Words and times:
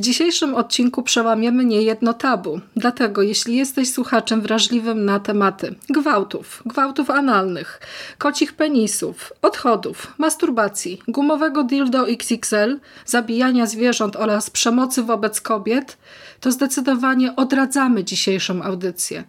W 0.00 0.02
dzisiejszym 0.02 0.54
odcinku 0.54 1.02
przełamiemy 1.02 1.64
niejedno 1.64 2.14
tabu. 2.14 2.60
Dlatego, 2.76 3.22
jeśli 3.22 3.56
jesteś 3.56 3.92
słuchaczem 3.92 4.40
wrażliwym 4.40 5.04
na 5.04 5.20
tematy 5.20 5.74
gwałtów, 5.88 6.62
gwałtów 6.66 7.10
analnych, 7.10 7.80
kocich 8.18 8.52
penisów, 8.52 9.32
odchodów, 9.42 10.14
masturbacji, 10.18 11.02
gumowego 11.08 11.64
dildo 11.64 12.08
XXL, 12.08 12.80
zabijania 13.06 13.66
zwierząt 13.66 14.16
oraz 14.16 14.50
przemocy 14.50 15.02
wobec 15.02 15.40
kobiet, 15.40 15.98
to 16.40 16.52
zdecydowanie 16.52 17.36
odradzamy 17.36 18.04
dzisiejszą 18.04 18.62
audycję. 18.62 19.24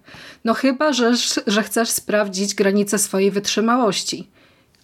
No 0.45 0.53
chyba, 0.53 0.93
że, 0.93 1.11
że 1.47 1.63
chcesz 1.63 1.89
sprawdzić 1.89 2.55
granice 2.55 2.97
swojej 2.97 3.31
wytrzymałości. 3.31 4.30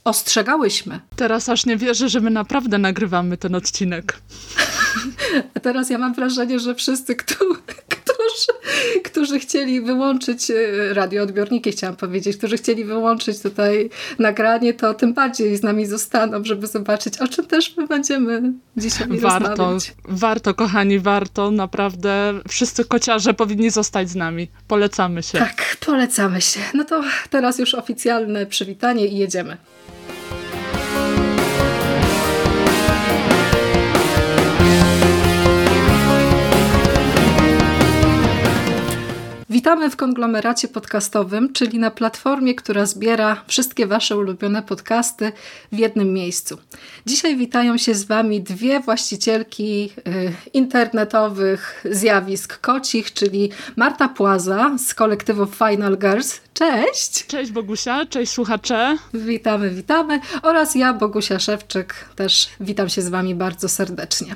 Ostrzegałyśmy. 0.07 0.99
Teraz 1.15 1.49
aż 1.49 1.65
nie 1.65 1.77
wierzę, 1.77 2.09
że 2.09 2.21
my 2.21 2.29
naprawdę 2.29 2.77
nagrywamy 2.77 3.37
ten 3.37 3.55
odcinek. 3.55 4.17
A 5.55 5.59
teraz 5.59 5.89
ja 5.89 5.97
mam 5.97 6.13
wrażenie, 6.13 6.59
że 6.59 6.75
wszyscy, 6.75 7.15
którzy, 7.25 8.51
którzy 9.03 9.39
chcieli 9.39 9.81
wyłączyć 9.81 10.51
e, 10.51 10.53
radioodbiorniki, 10.93 11.71
chciałam 11.71 11.95
powiedzieć, 11.95 12.37
którzy 12.37 12.57
chcieli 12.57 12.85
wyłączyć 12.85 13.39
tutaj 13.39 13.89
nagranie, 14.19 14.73
to 14.73 14.93
tym 14.93 15.13
bardziej 15.13 15.57
z 15.57 15.63
nami 15.63 15.85
zostaną, 15.85 16.43
żeby 16.43 16.67
zobaczyć, 16.67 17.17
o 17.17 17.27
czym 17.27 17.45
też 17.45 17.77
my 17.77 17.87
będziemy 17.87 18.53
dzisiaj 18.77 19.07
warto, 19.07 19.49
rozmawiać. 19.49 19.93
Warto, 20.05 20.53
kochani, 20.53 20.99
warto. 20.99 21.51
Naprawdę 21.51 22.33
wszyscy 22.47 22.85
kociarze 22.85 23.33
powinni 23.33 23.69
zostać 23.69 24.09
z 24.09 24.15
nami. 24.15 24.47
Polecamy 24.67 25.23
się. 25.23 25.37
Tak, 25.37 25.77
polecamy 25.85 26.41
się. 26.41 26.59
No 26.73 26.83
to 26.83 27.03
teraz 27.29 27.59
już 27.59 27.73
oficjalne 27.73 28.45
przywitanie 28.45 29.07
i 29.07 29.17
jedziemy. 29.17 29.57
Witamy 39.49 39.89
w 39.89 39.95
konglomeracie 39.95 40.67
podcastowym, 40.67 41.53
czyli 41.53 41.79
na 41.79 41.91
platformie, 41.91 42.55
która 42.55 42.85
zbiera 42.85 43.43
wszystkie 43.47 43.87
Wasze 43.87 44.17
ulubione 44.17 44.63
podcasty 44.63 45.31
w 45.71 45.77
jednym 45.77 46.13
miejscu. 46.13 46.57
Dzisiaj 47.05 47.37
witają 47.37 47.77
się 47.77 47.95
z 47.95 48.03
Wami 48.03 48.41
dwie 48.41 48.79
właścicielki 48.79 49.89
y, 50.07 50.33
internetowych 50.53 51.83
zjawisk 51.91 52.61
kocich, 52.61 53.13
czyli 53.13 53.49
Marta 53.75 54.09
Płaza 54.09 54.75
z 54.77 54.93
kolektywu 54.93 55.45
Final 55.45 55.97
Girls. 55.97 56.39
Cześć! 56.53 57.27
Cześć 57.27 57.51
Bogusia, 57.51 58.05
cześć 58.05 58.31
słuchacze. 58.31 58.97
Witamy, 59.13 59.69
witamy. 59.69 60.19
Oraz 60.41 60.75
ja, 60.75 60.93
Bogusia 60.93 61.39
Szewczyk, 61.39 62.05
też 62.15 62.49
witam 62.59 62.89
się 62.89 63.01
z 63.01 63.09
Wami 63.09 63.35
bardzo 63.35 63.69
serdecznie. 63.69 64.35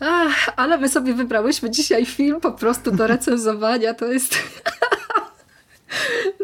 Ach, 0.00 0.50
ale 0.56 0.78
my 0.78 0.88
sobie 0.88 1.14
wybrałyśmy 1.14 1.70
dzisiaj 1.70 2.06
film 2.06 2.40
po 2.40 2.52
prostu 2.52 2.90
do 2.90 3.06
recenzowania. 3.06 3.94
To 3.94 4.06
jest... 4.06 4.38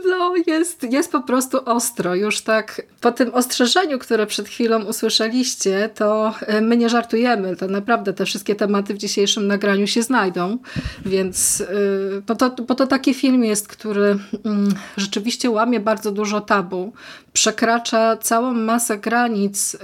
No, 0.07 0.35
jest, 0.47 0.83
jest 0.83 1.13
po 1.13 1.21
prostu 1.21 1.59
ostro. 1.65 2.15
Już 2.15 2.41
tak 2.41 2.83
po 3.01 3.13
tym 3.13 3.35
ostrzeżeniu, 3.35 3.99
które 3.99 4.27
przed 4.27 4.49
chwilą 4.49 4.85
usłyszeliście, 4.85 5.91
to 5.95 6.35
e, 6.41 6.61
my 6.61 6.77
nie 6.77 6.89
żartujemy. 6.89 7.57
To 7.57 7.67
naprawdę 7.69 8.13
te 8.13 8.25
wszystkie 8.25 8.55
tematy 8.55 8.95
w 8.95 8.99
dzisiejszym 8.99 9.47
nagraniu 9.47 9.87
się 9.87 10.03
znajdą. 10.03 10.59
Więc 11.07 11.61
e, 11.61 11.67
bo 12.27 12.35
to, 12.35 12.51
bo 12.51 12.75
to 12.75 12.87
taki 12.87 13.15
film 13.15 13.45
jest, 13.45 13.69
który 13.69 14.19
mm, 14.45 14.75
rzeczywiście 14.97 15.51
łamie 15.51 15.81
bardzo 15.81 16.11
dużo 16.11 16.41
tabu. 16.41 16.93
Przekracza 17.33 18.17
całą 18.17 18.53
masę 18.53 18.99
granic 18.99 19.75
e, 19.75 19.79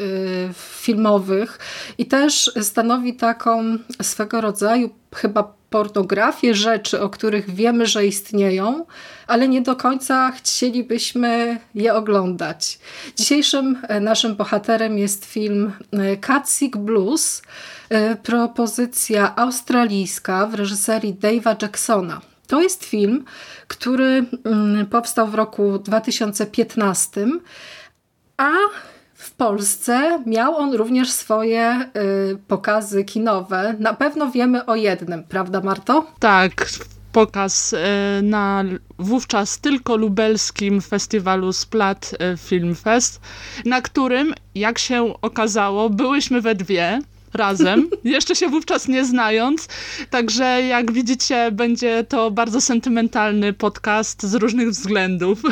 filmowych 0.55 1.59
i 1.98 2.06
też 2.06 2.50
stanowi 2.62 3.17
taką 3.17 3.78
swego 4.03 4.41
rodzaju 4.41 4.91
chyba 5.15 5.59
pornografię 5.70 6.55
rzeczy, 6.55 7.00
o 7.00 7.09
których 7.09 7.50
wiemy, 7.50 7.87
że 7.87 8.06
istnieją, 8.06 8.87
ale 9.29 9.48
nie 9.48 9.62
do 9.62 9.77
końca 9.77 10.31
chcielibyśmy 10.31 11.59
je 11.75 11.95
oglądać. 11.95 12.78
Dzisiejszym 13.16 13.78
e, 13.83 14.00
naszym 14.00 14.37
bohaterem 14.37 14.99
jest 14.99 15.25
film 15.25 15.72
e, 15.93 16.16
Catsick 16.16 16.77
Blues, 16.77 17.43
e, 17.89 18.16
propozycja 18.16 19.37
australijska 19.37 20.47
w 20.47 20.55
reżyserii 20.55 21.15
Dave'a 21.15 21.62
Jacksona. 21.62 22.21
To 22.47 22.61
jest 22.61 22.84
film, 22.84 23.25
który 23.69 24.25
mm, 24.44 24.87
powstał 24.87 25.27
w 25.27 25.34
roku 25.34 25.78
2015, 25.78 27.27
a 28.37 28.50
w 29.15 29.31
Polsce 29.31 30.22
miał 30.27 30.56
on 30.56 30.75
również 30.75 31.10
swoje 31.10 31.91
y, 32.33 32.39
pokazy 32.49 33.05
kinowe. 33.05 33.75
Na 33.78 33.95
pewno 33.95 34.31
wiemy 34.31 34.66
o 34.66 34.77
jednym, 34.77 35.25
prawda 35.25 35.60
Marto? 35.60 36.06
Tak, 36.19 36.66
pokaz 37.13 37.73
y, 37.73 37.77
na 38.23 38.65
wówczas 38.99 39.59
tylko 39.59 39.97
lubelskim 39.97 40.81
festiwalu 40.81 41.53
Splat 41.53 42.15
y, 42.35 42.37
Film 42.37 42.75
Fest, 42.75 43.21
na 43.65 43.83
którym, 43.83 44.35
jak 44.55 44.79
się 44.79 45.15
okazało, 45.23 45.91
byłyśmy 45.91 46.41
we 46.41 46.55
dwie 46.55 47.01
razem, 47.34 47.91
jeszcze 48.05 48.37
się 48.37 48.49
wówczas 48.49 48.89
nie 48.89 49.05
znając. 49.05 49.69
Także 50.11 50.44
jak 50.44 50.93
widzicie, 50.93 51.50
będzie 51.53 52.05
to 52.05 52.31
bardzo 52.31 52.61
sentymentalny 52.61 53.53
podcast 53.53 54.22
z 54.22 54.34
różnych 54.34 54.71
względów. 54.71 55.43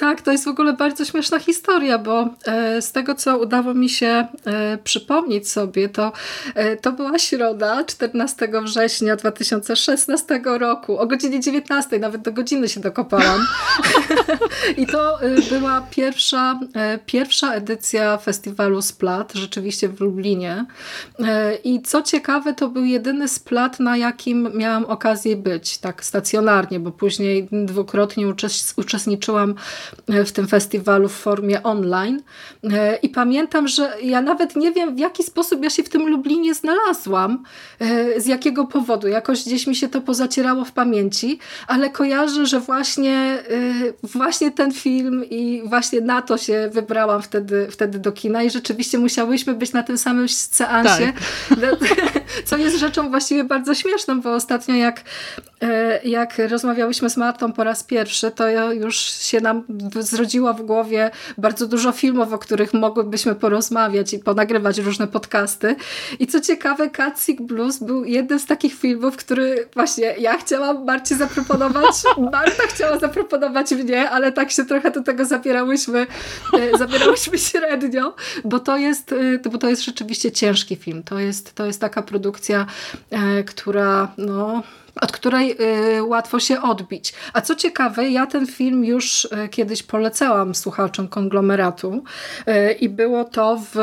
Tak, 0.00 0.22
to 0.22 0.32
jest 0.32 0.44
w 0.44 0.48
ogóle 0.48 0.72
bardzo 0.72 1.04
śmieszna 1.04 1.38
historia, 1.38 1.98
bo 1.98 2.28
e, 2.46 2.82
z 2.82 2.92
tego, 2.92 3.14
co 3.14 3.38
udało 3.38 3.74
mi 3.74 3.88
się 3.88 4.26
e, 4.46 4.78
przypomnieć 4.84 5.50
sobie, 5.50 5.88
to, 5.88 6.12
e, 6.54 6.76
to 6.76 6.92
była 6.92 7.18
środa 7.18 7.84
14 7.84 8.48
września 8.64 9.16
2016 9.16 10.40
roku 10.44 10.98
o 10.98 11.06
godzinie 11.06 11.40
19, 11.40 11.98
nawet 11.98 12.22
do 12.22 12.32
godziny 12.32 12.68
się 12.68 12.80
dokopałam. 12.80 13.46
I 14.82 14.86
to 14.86 15.18
była 15.50 15.86
pierwsza, 15.90 16.60
pierwsza 17.06 17.54
edycja 17.54 18.16
festiwalu 18.16 18.82
Splat, 18.82 19.32
rzeczywiście 19.34 19.88
w 19.88 20.00
Lublinie. 20.00 20.64
E, 21.26 21.54
I 21.64 21.82
co 21.82 22.02
ciekawe, 22.02 22.54
to 22.54 22.68
był 22.68 22.84
jedyny 22.84 23.28
splat, 23.28 23.80
na 23.80 23.96
jakim 23.96 24.50
miałam 24.54 24.84
okazję 24.84 25.36
być, 25.36 25.78
tak 25.78 26.04
stacjonarnie, 26.04 26.80
bo 26.80 26.90
później 26.90 27.48
dwukrotnie 27.52 28.26
uczestniczyłam 28.76 29.54
e, 30.08 30.24
w 30.24 30.32
tym 30.32 30.48
festiwalu 30.48 31.08
w 31.08 31.12
formie 31.12 31.62
online. 31.62 32.22
E, 32.64 32.96
I 32.96 33.08
pamiętam, 33.08 33.68
że 33.68 33.92
ja 34.02 34.22
nawet 34.22 34.56
nie 34.56 34.72
wiem, 34.72 34.96
w 34.96 34.98
jaki 34.98 35.22
sposób 35.22 35.62
ja 35.62 35.70
się 35.70 35.82
w 35.82 35.88
tym 35.88 36.08
Lublinie 36.08 36.54
znalazłam, 36.54 37.42
z 38.16 38.26
jakiego 38.26 38.66
powodu. 38.66 39.08
Jakoś 39.08 39.44
gdzieś 39.44 39.66
mi 39.66 39.76
się 39.76 39.88
to 39.88 40.00
pozacierało 40.00 40.64
w 40.64 40.72
pamięci, 40.72 41.38
ale 41.66 41.90
kojarzę, 41.90 42.46
że 42.46 42.60
właśnie, 42.60 43.38
właśnie 44.02 44.50
ten 44.50 44.72
film 44.72 45.24
i 45.30 45.62
właśnie 45.64 46.00
na 46.00 46.22
to 46.22 46.38
się 46.38 46.70
wybrałam 46.72 47.22
wtedy, 47.22 47.68
wtedy 47.70 47.98
do 47.98 48.12
kina 48.12 48.42
i 48.42 48.50
rzeczywiście 48.50 48.98
musiałyśmy 48.98 49.54
być 49.54 49.72
na 49.72 49.82
tym 49.82 49.98
samym 49.98 50.28
seansie, 50.28 51.12
tak. 51.12 51.15
Co 52.44 52.56
jest 52.56 52.78
rzeczą 52.78 53.10
właściwie 53.10 53.44
bardzo 53.44 53.74
śmieszną, 53.74 54.20
bo 54.20 54.34
ostatnio 54.34 54.74
jak, 54.74 55.02
jak 56.04 56.38
rozmawiałyśmy 56.48 57.10
z 57.10 57.16
Martą 57.16 57.52
po 57.52 57.64
raz 57.64 57.84
pierwszy, 57.84 58.30
to 58.30 58.72
już 58.72 58.96
się 58.98 59.40
nam 59.40 59.64
zrodziło 60.00 60.54
w 60.54 60.62
głowie 60.62 61.10
bardzo 61.38 61.66
dużo 61.66 61.92
filmów, 61.92 62.32
o 62.32 62.38
których 62.38 62.74
mogłybyśmy 62.74 63.34
porozmawiać 63.34 64.12
i 64.12 64.18
ponagrywać 64.18 64.78
różne 64.78 65.06
podcasty. 65.06 65.76
I 66.18 66.26
co 66.26 66.40
ciekawe, 66.40 66.90
Catsick 66.90 67.40
Blues 67.40 67.78
był 67.78 68.04
jednym 68.04 68.38
z 68.38 68.46
takich 68.46 68.74
filmów, 68.74 69.16
który 69.16 69.68
właśnie 69.74 70.14
ja 70.18 70.38
chciałam 70.38 70.84
Marcie 70.84 71.16
zaproponować, 71.16 71.94
Marta 72.32 72.62
chciała 72.68 72.98
zaproponować 72.98 73.70
mnie, 73.70 74.10
ale 74.10 74.32
tak 74.32 74.50
się 74.50 74.64
trochę 74.64 74.90
do 74.90 75.02
tego 75.02 75.24
zabierałyśmy, 75.24 76.06
e, 76.52 76.78
zabierałyśmy 76.78 77.38
średnio, 77.38 78.14
bo 78.44 78.60
to 78.60 78.76
jest, 78.76 79.12
e, 79.12 79.50
bo 79.50 79.58
to 79.58 79.68
jest 79.68 79.84
rzeczywiście 79.84 80.32
ciężki 80.32 80.76
film. 80.76 81.02
To 81.02 81.18
jest, 81.18 81.54
to 81.54 81.66
jest 81.66 81.80
taka 81.80 82.02
produkcja, 82.02 82.66
e, 83.10 83.44
która 83.44 84.12
no, 84.18 84.62
od 85.00 85.12
której 85.12 85.56
e, 85.58 86.02
łatwo 86.02 86.40
się 86.40 86.62
odbić. 86.62 87.14
A 87.32 87.40
co 87.40 87.54
ciekawe, 87.54 88.08
ja 88.08 88.26
ten 88.26 88.46
film 88.46 88.84
już 88.84 89.28
e, 89.32 89.48
kiedyś 89.48 89.82
polecałam 89.82 90.54
słuchaczom 90.54 91.08
konglomeratu 91.08 92.04
i 92.80 92.88
było 92.88 93.24
to 93.24 93.60
w 93.72 93.76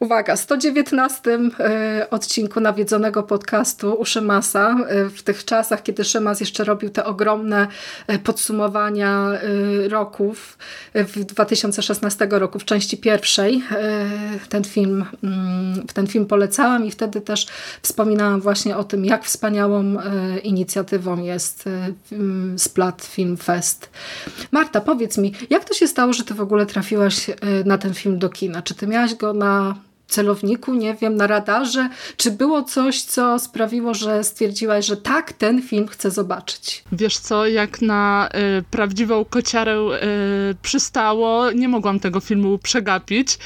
Uwaga, 0.00 0.36
119 0.36 1.38
e, 1.60 2.06
odcinku 2.10 2.60
nawiedzonego 2.60 3.22
podcastu 3.22 3.94
u 3.94 4.04
Szymasa, 4.04 4.76
e, 4.88 5.08
w 5.08 5.22
tych 5.22 5.44
czasach, 5.44 5.82
kiedy 5.82 6.04
Szymas 6.04 6.40
jeszcze 6.40 6.64
robił 6.64 6.90
te 6.90 7.04
ogromne 7.04 7.66
e, 8.06 8.18
podsumowania 8.18 9.28
roków 9.88 10.58
w 10.94 11.24
2016 11.24 12.28
roku, 12.30 12.58
w 12.58 12.64
części 12.64 12.96
pierwszej 12.96 13.62
ten 14.48 14.64
film, 14.64 15.04
mm, 15.24 15.86
ten 15.94 16.06
film 16.06 16.26
polecałam 16.26 16.86
i 16.86 16.90
wtedy 16.90 17.20
też 17.20 17.46
wspominałam 17.82 18.40
właśnie 18.40 18.76
o 18.76 18.84
tym, 18.84 19.04
jak 19.04 19.24
wspaniałą 19.24 19.96
inicjatywą 20.42 21.22
jest 21.22 21.68
Splat 22.56 23.02
Film 23.04 23.36
Fest. 23.36 23.90
Marta, 24.52 24.80
powiedz 24.80 25.18
mi, 25.18 25.32
jak 25.50 25.64
to 25.64 25.74
się 25.74 25.88
stało, 25.88 26.12
że 26.12 26.24
ty 26.24 26.34
w 26.34 26.40
ogóle 26.40 26.66
trafiłaś 26.66 27.30
na 27.64 27.78
ten 27.78 27.94
film 27.94 28.18
do 28.18 28.28
kina? 28.28 28.62
Czy 28.62 28.74
ty 28.74 28.86
miałaś 28.86 29.14
go 29.14 29.32
na 29.32 29.51
Ah. 29.54 29.91
Celowniku, 30.12 30.74
nie 30.74 30.94
wiem, 30.94 31.16
na 31.16 31.26
radarze? 31.26 31.88
Czy 32.16 32.30
było 32.30 32.62
coś, 32.62 33.02
co 33.02 33.38
sprawiło, 33.38 33.94
że 33.94 34.24
stwierdziłaś, 34.24 34.86
że 34.86 34.96
tak, 34.96 35.32
ten 35.32 35.62
film 35.62 35.88
chcę 35.88 36.10
zobaczyć? 36.10 36.84
Wiesz 36.92 37.18
co, 37.18 37.46
jak 37.46 37.82
na 37.82 38.28
y, 38.58 38.62
prawdziwą 38.70 39.24
kociarę 39.24 39.72
y, 39.72 40.54
przystało, 40.62 41.50
nie 41.50 41.68
mogłam 41.68 42.00
tego 42.00 42.20
filmu 42.20 42.58
przegapić. 42.58 43.38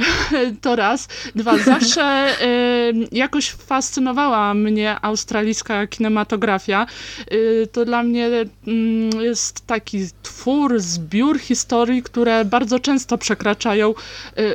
to 0.62 0.76
raz. 0.76 1.08
Dwa, 1.34 1.58
zawsze 1.58 2.28
y, 2.42 3.08
jakoś 3.12 3.50
fascynowała 3.50 4.54
mnie 4.54 4.96
australijska 5.02 5.86
kinematografia. 5.86 6.86
Y, 7.32 7.68
to 7.72 7.84
dla 7.84 8.02
mnie 8.02 8.26
mm, 8.66 9.20
jest 9.20 9.66
taki 9.66 9.98
twór, 10.22 10.80
zbiór 10.80 11.38
historii, 11.38 12.02
które 12.02 12.44
bardzo 12.44 12.78
często 12.78 13.18
przekraczają 13.18 13.90
y, 13.90 13.94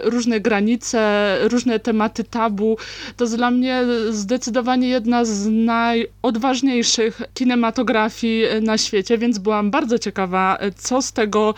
różne 0.03 0.39
granice, 0.39 1.37
różne 1.41 1.58
tematy 1.83 2.23
tabu. 2.23 2.77
To 3.17 3.23
jest 3.23 3.35
dla 3.37 3.51
mnie 3.51 3.83
zdecydowanie 4.09 4.87
jedna 4.89 5.25
z 5.25 5.47
najodważniejszych 5.47 7.21
kinematografii 7.33 8.43
na 8.61 8.77
świecie, 8.77 9.17
więc 9.17 9.37
byłam 9.37 9.71
bardzo 9.71 9.99
ciekawa, 9.99 10.57
co 10.77 11.01
z 11.01 11.13
tego 11.13 11.53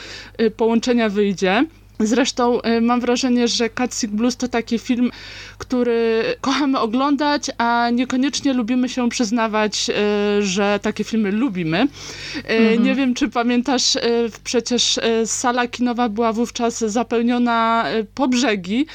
połączenia 0.57 1.09
wyjdzie. 1.09 1.65
Zresztą 2.03 2.61
y, 2.61 2.81
mam 2.81 3.01
wrażenie, 3.01 3.47
że 3.47 3.69
Catsick 3.69 4.13
Blues 4.13 4.37
to 4.37 4.47
taki 4.47 4.79
film, 4.79 5.11
który 5.57 6.23
kochamy 6.41 6.79
oglądać, 6.79 7.51
a 7.57 7.89
niekoniecznie 7.93 8.53
lubimy 8.53 8.89
się 8.89 9.09
przyznawać, 9.09 9.89
y, 9.89 10.43
że 10.43 10.79
takie 10.81 11.03
filmy 11.03 11.31
lubimy. 11.31 11.87
Y, 12.35 12.39
mhm. 12.47 12.83
Nie 12.83 12.95
wiem, 12.95 13.13
czy 13.13 13.29
pamiętasz, 13.29 13.97
przecież 14.43 14.99
sala 15.25 15.67
kinowa 15.67 16.09
była 16.09 16.33
wówczas 16.33 16.79
zapełniona 16.79 17.85
po 18.15 18.27
brzegi, 18.27 18.85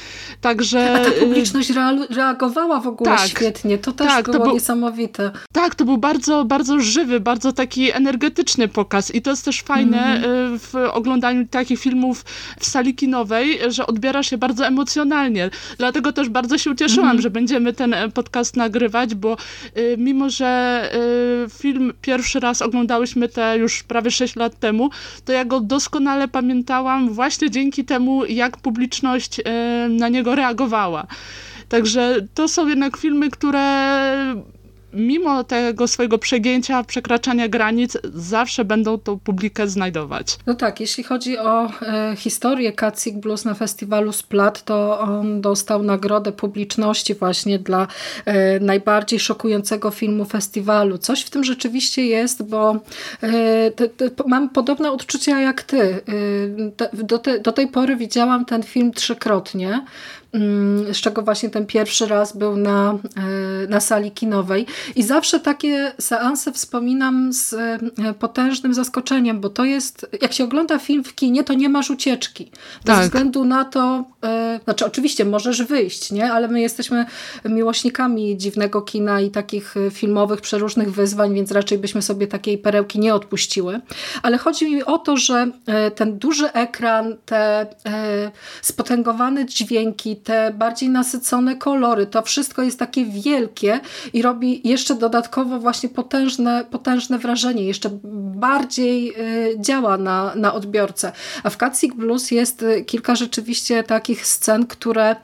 także... 0.41 0.95
A 0.95 1.05
ta 1.05 1.11
publiczność 1.11 1.73
reagowała 2.11 2.81
w 2.81 2.87
ogóle 2.87 3.11
tak, 3.11 3.29
świetnie, 3.29 3.79
to 3.79 3.93
też 3.93 4.07
tak, 4.09 4.25
było 4.25 4.39
to 4.39 4.45
był, 4.45 4.55
niesamowite. 4.55 5.31
Tak, 5.53 5.75
to 5.75 5.85
był 5.85 5.99
bardzo, 5.99 6.45
bardzo 6.45 6.81
żywy, 6.81 7.21
bardzo 7.21 7.53
taki 7.53 7.93
energetyczny 7.93 8.69
pokaz 8.69 9.15
i 9.15 9.23
to 9.23 9.31
jest 9.31 9.45
też 9.45 9.63
fajne 9.63 10.17
mhm. 10.17 10.59
w 10.59 10.75
oglądaniu 10.93 11.47
takich 11.47 11.81
filmów 11.81 12.25
w 12.61 12.67
sali 12.67 12.95
kinowej, 12.97 13.59
że 13.69 13.87
odbiera 13.87 14.23
się 14.23 14.39
bardzo 14.39 14.67
emocjonalnie. 14.67 15.51
Dlatego 15.79 16.13
też 16.13 16.29
bardzo 16.29 16.59
się 16.59 16.71
ucieszyłam, 16.71 17.09
mhm. 17.09 17.23
że 17.23 17.31
będziemy 17.31 17.73
ten 17.73 17.95
e, 17.95 18.09
podcast 18.09 18.57
nagrywać, 18.57 19.15
bo 19.15 19.37
y, 19.77 19.97
mimo, 19.99 20.31
że 20.31 20.83
y, 21.47 21.51
film 21.51 21.93
pierwszy 22.03 22.41
raz 22.41 22.63
oglądałyśmy 22.63 23.29
te 23.29 23.59
już 23.59 23.83
prawie 23.83 24.11
6 24.11 24.37
lat 24.37 24.59
temu, 24.59 24.91
to 25.25 25.33
ja 25.33 25.45
go 25.45 25.61
doskonale 25.61 26.29
pamiętałam 26.29 27.11
właśnie 27.11 27.51
dzięki 27.51 27.85
temu, 27.85 28.25
jak 28.25 28.57
publiczność 28.57 29.39
y, 29.39 29.43
na 29.89 30.09
niego 30.09 30.35
reagowała. 30.35 31.07
Także 31.69 32.17
to 32.35 32.49
są 32.49 32.69
jednak 32.69 32.97
filmy, 32.97 33.31
które 33.31 33.63
mimo 34.97 35.45
tego 35.45 35.89
swojego 35.89 36.19
przegięcia, 36.19 36.85
przekraczania 36.85 37.49
granic, 37.49 37.99
zawsze 38.15 38.65
będą 38.65 38.99
tą 38.99 39.19
publikę 39.19 39.69
znajdować. 39.69 40.39
No 40.47 40.55
tak, 40.55 40.81
jeśli 40.81 41.05
chodzi 41.05 41.39
o 41.39 41.71
e, 41.83 42.17
historię 42.17 42.73
Katsik 42.73 43.17
Blues 43.17 43.45
na 43.45 43.55
festiwalu 43.55 44.13
Splat, 44.13 44.65
to 44.65 45.01
on 45.01 45.41
dostał 45.41 45.83
nagrodę 45.83 46.33
publiczności 46.33 47.15
właśnie 47.15 47.59
dla 47.59 47.87
e, 48.25 48.61
najbardziej 48.61 49.21
szokującego 49.21 49.91
filmu 49.91 50.25
festiwalu. 50.25 50.99
Coś 50.99 51.23
w 51.23 51.31
tym 51.31 51.45
rzeczywiście 51.45 52.07
jest, 52.07 52.43
bo 52.43 52.77
e, 53.23 53.71
te, 53.71 53.89
te, 53.89 54.11
mam 54.27 54.49
podobne 54.49 54.93
odczucia 54.93 55.41
jak 55.41 55.63
ty. 55.63 55.81
E, 55.83 57.03
do, 57.05 57.19
te, 57.19 57.41
do 57.41 57.53
tej 57.53 57.69
pory 57.69 57.97
widziałam 57.97 58.45
ten 58.45 58.63
film 58.63 58.93
trzykrotnie. 58.93 59.85
Mm, 60.33 60.95
z 60.95 60.97
czego 60.97 61.23
właśnie 61.23 61.51
ten 61.51 61.67
pierwszy 61.67 62.07
raz 62.07 62.37
był 62.37 62.57
na, 62.57 62.99
e, 63.17 63.67
na 63.69 63.81
sali 63.81 64.11
kinowej. 64.11 64.67
I 64.97 65.03
zawsze 65.03 65.41
takie 65.41 65.93
seanse 66.01 66.53
wspominam 66.53 67.33
z 67.33 67.53
e, 67.53 67.79
potężnym 68.19 68.75
zaskoczeniem, 68.75 69.41
bo 69.41 69.49
to 69.51 69.65
jest, 69.65 70.07
jak 70.23 70.33
się 70.33 70.45
ogląda 70.45 70.79
film 70.79 71.05
w 71.05 71.15
kinie, 71.15 71.45
to 71.45 71.55
nie 71.55 71.69
masz 71.69 71.91
ucieczki. 71.91 72.51
Tak. 72.85 72.97
Ze 72.97 73.03
względu 73.03 73.45
na 73.45 73.65
to, 73.65 74.05
e, 74.25 74.61
znaczy 74.65 74.87
oczywiście 74.87 75.25
możesz 75.25 75.63
wyjść, 75.63 76.13
nie? 76.13 76.33
ale 76.33 76.49
my 76.49 76.61
jesteśmy 76.61 77.07
miłośnikami 77.45 78.37
dziwnego 78.37 78.83
kina 78.83 79.21
i 79.21 79.31
takich 79.31 79.75
filmowych, 79.91 80.41
przeróżnych 80.41 80.93
wyzwań, 80.93 81.35
więc 81.35 81.53
raczej 81.53 81.79
byśmy 81.79 82.03
sobie 82.03 82.27
takiej 82.27 82.59
perełki 82.59 82.99
nie 82.99 83.15
odpuściły. 83.15 83.81
Ale 84.23 84.39
chodzi 84.39 84.75
mi 84.75 84.85
o 84.85 84.99
to, 84.99 85.17
że 85.17 85.51
ten 85.95 86.19
duży 86.19 86.53
ekran, 86.53 87.17
te 87.27 87.67
spotęgowane 88.63 89.47
dźwięki, 89.47 90.16
te 90.17 90.53
bardziej 90.55 90.89
nasycone 90.89 91.57
kolory, 91.57 92.07
to 92.07 92.23
wszystko 92.23 92.63
jest 92.63 92.79
takie 92.79 93.05
wielkie 93.05 93.81
i 94.13 94.23
robi 94.23 94.69
jeszcze 94.69 94.95
dodatkowo 94.95 95.59
właśnie 95.59 95.89
potężne, 95.89 96.65
potężne 96.71 97.19
wrażenie, 97.19 97.65
jeszcze 97.65 97.91
bardziej 98.35 99.15
y, 99.53 99.57
działa 99.61 99.99
na, 99.99 100.33
na 100.35 100.55
odbiorcę. 100.55 101.13
A 101.43 101.51
w 101.51 101.57
Catsick 101.57 101.95
Blues 101.95 102.31
jest 102.31 102.63
y, 102.63 102.85
kilka 102.85 103.15
rzeczywiście 103.15 103.83
takich 103.83 104.27
scen, 104.27 104.67
które 104.67 105.17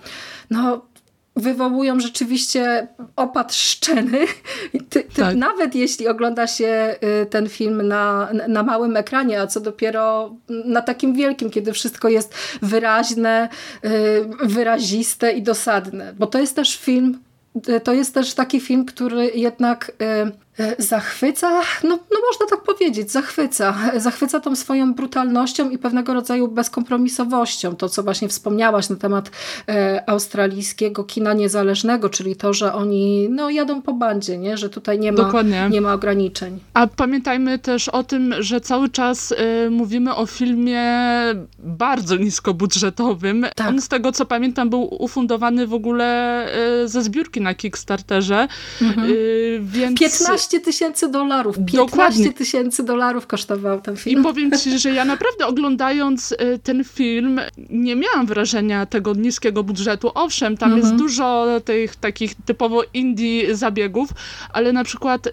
no, 0.51 0.92
wywołują 1.37 2.01
rzeczywiście 2.01 2.89
opad 3.17 3.55
szczeny. 3.55 4.27
Ty, 4.73 5.03
ty, 5.03 5.05
tak. 5.17 5.37
Nawet 5.37 5.75
jeśli 5.75 6.09
ogląda 6.09 6.47
się 6.47 6.97
y, 7.23 7.27
ten 7.27 7.49
film 7.49 7.89
na, 7.89 8.29
na 8.49 8.63
małym 8.63 8.97
ekranie, 8.97 9.41
a 9.41 9.47
co 9.47 9.61
dopiero 9.61 10.37
na 10.49 10.83
takim 10.83 11.15
wielkim, 11.15 11.51
kiedy 11.51 11.73
wszystko 11.73 12.09
jest 12.09 12.35
wyraźne, 12.63 13.49
y, 13.85 13.89
wyraziste 14.43 15.33
i 15.33 15.43
dosadne. 15.43 16.15
Bo 16.19 16.27
to 16.27 16.39
jest 16.39 16.57
też 16.57 16.77
film, 16.77 17.19
y, 17.69 17.81
to 17.81 17.93
jest 17.93 18.15
też 18.15 18.35
taki 18.35 18.61
film, 18.61 18.85
który 18.85 19.31
jednak 19.35 19.93
zachwyca, 20.79 21.51
no, 21.85 21.99
no 22.13 22.21
można 22.31 22.47
tak 22.51 22.63
powiedzieć, 22.63 23.11
zachwyca. 23.11 23.75
Zachwyca 23.97 24.41
tą 24.41 24.57
swoją 24.57 24.95
brutalnością 24.95 25.71
i 25.71 25.79
pewnego 25.79 26.15
rodzaju 26.15 26.49
bezkompromisowością. 26.49 27.77
To, 27.77 27.89
co 27.89 28.03
właśnie 28.03 28.29
wspomniałaś 28.29 28.89
na 28.89 28.97
temat 28.97 29.31
e, 29.69 30.03
australijskiego 30.07 31.05
kina 31.05 31.33
niezależnego, 31.33 32.09
czyli 32.09 32.37
to, 32.37 32.53
że 32.53 32.75
oni 32.75 33.29
no, 33.31 33.51
jadą 33.51 33.83
po 33.83 33.93
bandzie, 33.93 34.39
nie? 34.39 34.57
że 34.57 34.71
tutaj 34.71 34.99
nie 34.99 35.13
ma, 35.13 35.33
nie 35.71 35.81
ma 35.81 35.95
ograniczeń. 35.95 36.61
A 36.75 36.87
pamiętajmy 36.87 37.59
też 37.59 37.89
o 37.89 38.03
tym, 38.03 38.35
że 38.39 38.61
cały 38.61 38.89
czas 38.89 39.33
y, 39.33 39.71
mówimy 39.71 40.15
o 40.15 40.27
filmie 40.27 40.83
bardzo 41.59 42.17
niskobudżetowym. 42.17 43.47
Tak. 43.57 43.69
On 43.69 43.81
z 43.81 43.89
tego, 43.89 44.13
co 44.13 44.27
pamiętam, 44.27 44.71
był 44.71 45.03
ufundowany 45.05 45.67
w 45.67 45.75
ogóle 45.75 46.47
y, 46.85 46.89
ze 46.89 47.03
zbiórki 47.03 47.41
na 47.41 47.55
Kickstarterze. 47.55 48.49
Mhm. 48.83 49.11
Y, 49.11 49.61
więc... 49.63 50.01
15 50.01 50.42
15 50.43 50.61
tysięcy 50.61 51.09
dolarów. 51.09 51.57
15 51.73 52.33
tysięcy 52.33 52.83
dolarów 52.83 53.27
kosztował 53.27 53.81
ten 53.81 53.97
film. 53.97 54.21
I 54.21 54.25
powiem 54.25 54.51
ci, 54.53 54.79
że 54.79 54.91
ja 54.91 55.05
naprawdę 55.05 55.47
oglądając 55.47 56.33
y, 56.33 56.37
ten 56.63 56.85
film 56.85 57.41
nie 57.71 57.97
miałam 57.97 58.27
wrażenia 58.27 58.87
tego 58.87 59.15
niskiego 59.15 59.65
budżetu. 59.65 60.11
Owszem, 60.15 60.57
tam 60.57 60.73
mhm. 60.73 60.87
jest 60.87 61.03
dużo 61.03 61.47
tych 61.65 61.97
takich 61.97 62.35
typowo 62.35 62.83
indie 62.95 63.57
zabiegów, 63.57 64.09
ale 64.53 64.73
na 64.73 64.85
przykład 64.85 65.27
y, 65.27 65.33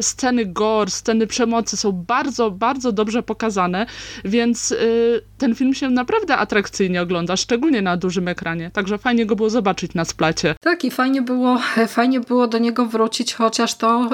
sceny 0.00 0.46
gore, 0.46 0.90
sceny 0.90 1.26
przemocy 1.26 1.76
są 1.76 1.92
bardzo, 1.92 2.50
bardzo 2.50 2.92
dobrze 2.92 3.22
pokazane, 3.22 3.86
więc 4.24 4.72
y, 4.72 5.20
ten 5.38 5.54
film 5.54 5.74
się 5.74 5.90
naprawdę 5.90 6.36
atrakcyjnie 6.36 7.02
ogląda, 7.02 7.36
szczególnie 7.36 7.82
na 7.82 7.96
dużym 7.96 8.28
ekranie. 8.28 8.70
Także 8.70 8.98
fajnie 8.98 9.26
go 9.26 9.36
było 9.36 9.50
zobaczyć 9.50 9.94
na 9.94 10.04
splacie. 10.04 10.54
Tak 10.60 10.84
i 10.84 10.90
fajnie 10.90 11.22
było, 11.22 11.58
fajnie 11.88 12.20
było 12.20 12.46
do 12.46 12.58
niego 12.58 12.86
wrócić, 12.86 13.34
chociaż 13.34 13.74
to 13.74 14.10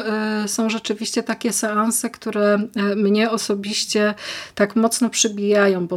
są 0.46 0.70
rzeczywiście 0.70 1.22
takie 1.22 1.52
seanse, 1.52 2.10
które 2.10 2.58
y, 2.92 2.96
mnie 2.96 3.30
osobiście 3.30 4.14
tak 4.54 4.76
mocno 4.76 5.10
przybijają, 5.10 5.86
bo 5.86 5.96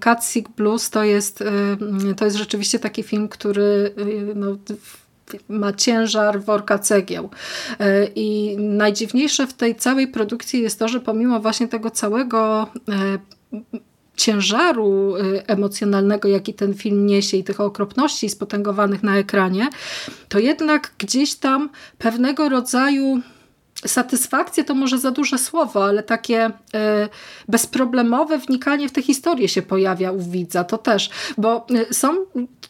Catsick 0.00 0.48
Blues 0.48 0.90
to 0.90 1.04
jest, 1.04 1.40
y, 1.40 2.14
to 2.16 2.24
jest 2.24 2.36
rzeczywiście 2.36 2.78
taki 2.78 3.02
film, 3.02 3.28
który 3.28 3.94
no, 4.34 4.56
ma 5.48 5.72
ciężar 5.72 6.40
worka 6.40 6.78
cegieł. 6.78 7.30
I 8.14 8.56
najdziwniejsze 8.58 9.46
w 9.46 9.54
tej 9.54 9.76
całej 9.76 10.08
produkcji 10.08 10.62
jest 10.62 10.78
to, 10.78 10.88
że 10.88 11.00
pomimo 11.00 11.40
właśnie 11.40 11.68
tego 11.68 11.90
całego 11.90 12.68
ciężaru 14.18 15.14
emocjonalnego, 15.46 16.28
jaki 16.28 16.54
ten 16.54 16.74
film 16.74 17.06
niesie 17.06 17.36
i 17.36 17.44
tych 17.44 17.60
okropności 17.60 18.30
spotęgowanych 18.30 19.02
na 19.02 19.18
ekranie, 19.18 19.68
to 20.28 20.38
jednak 20.38 20.92
gdzieś 20.98 21.34
tam 21.34 21.70
pewnego 21.98 22.48
rodzaju 22.48 23.20
satysfakcję 23.86 24.64
to 24.64 24.74
może 24.74 24.98
za 24.98 25.10
duże 25.10 25.38
słowo, 25.38 25.84
ale 25.84 26.02
takie 26.02 26.46
y, 26.46 26.50
bezproblemowe 27.48 28.38
wnikanie 28.38 28.88
w 28.88 28.92
tę 28.92 29.02
historię 29.02 29.48
się 29.48 29.62
pojawia 29.62 30.12
u 30.12 30.20
widza, 30.20 30.64
to 30.64 30.78
też, 30.78 31.10
bo 31.38 31.66
y, 31.90 31.94
są 31.94 32.08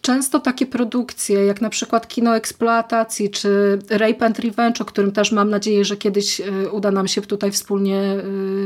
często 0.00 0.40
takie 0.40 0.66
produkcje, 0.66 1.44
jak 1.44 1.60
na 1.60 1.70
przykład 1.70 2.08
kino 2.08 2.36
eksploatacji, 2.36 3.30
czy 3.30 3.78
Rape 3.90 4.26
and 4.26 4.38
Revenge, 4.38 4.80
o 4.80 4.84
którym 4.84 5.12
też 5.12 5.32
mam 5.32 5.50
nadzieję, 5.50 5.84
że 5.84 5.96
kiedyś 5.96 6.40
y, 6.40 6.70
uda 6.72 6.90
nam 6.90 7.08
się 7.08 7.22
tutaj 7.22 7.52
wspólnie, 7.52 8.16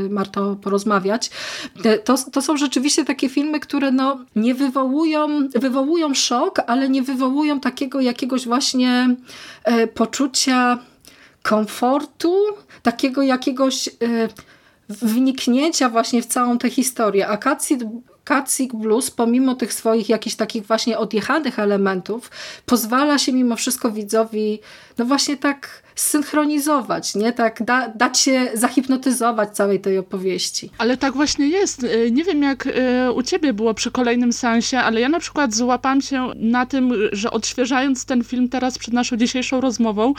Marto, 0.09 0.55
porozmawiać. 0.55 1.31
To, 2.03 2.15
to 2.31 2.41
są 2.41 2.57
rzeczywiście 2.57 3.05
takie 3.05 3.29
filmy, 3.29 3.59
które 3.59 3.91
no, 3.91 4.19
nie 4.35 4.55
wywołują, 4.55 5.49
wywołują 5.55 6.13
szok, 6.13 6.59
ale 6.67 6.89
nie 6.89 7.01
wywołują 7.01 7.59
takiego 7.59 8.01
jakiegoś 8.01 8.45
właśnie 8.45 9.15
poczucia 9.93 10.79
komfortu, 11.43 12.35
takiego 12.83 13.21
jakiegoś 13.21 13.89
wniknięcia 14.89 15.89
właśnie 15.89 16.21
w 16.21 16.25
całą 16.25 16.57
tę 16.57 16.69
historię. 16.69 17.27
A 17.27 17.37
Katsik 18.23 18.73
Blues, 18.73 19.11
pomimo 19.11 19.55
tych 19.55 19.73
swoich 19.73 20.09
jakichś 20.09 20.35
takich 20.35 20.65
właśnie 20.65 20.97
odjechanych 20.97 21.59
elementów, 21.59 22.31
pozwala 22.65 23.17
się 23.17 23.33
mimo 23.33 23.55
wszystko 23.55 23.91
widzowi, 23.91 24.59
no 24.97 25.05
właśnie 25.05 25.37
tak 25.37 25.83
synchronizować, 25.95 27.15
nie? 27.15 27.33
Tak 27.33 27.63
da, 27.63 27.87
dać 27.87 28.19
się 28.19 28.47
zahipnotyzować 28.53 29.55
całej 29.55 29.79
tej 29.79 29.97
opowieści. 29.97 30.69
Ale 30.77 30.97
tak 30.97 31.13
właśnie 31.13 31.47
jest. 31.47 31.83
Y, 31.83 32.11
nie 32.11 32.23
wiem 32.23 32.43
jak 32.43 32.67
y, 32.67 32.71
u 33.15 33.23
ciebie 33.23 33.53
było 33.53 33.73
przy 33.73 33.91
kolejnym 33.91 34.33
sensie, 34.33 34.79
ale 34.79 35.01
ja 35.01 35.09
na 35.09 35.19
przykład 35.19 35.53
złapam 35.53 36.01
się 36.01 36.29
na 36.35 36.65
tym, 36.65 36.93
że 37.11 37.31
odświeżając 37.31 38.05
ten 38.05 38.23
film 38.23 38.49
teraz 38.49 38.77
przed 38.77 38.93
naszą 38.93 39.17
dzisiejszą 39.17 39.61
rozmową, 39.61 40.13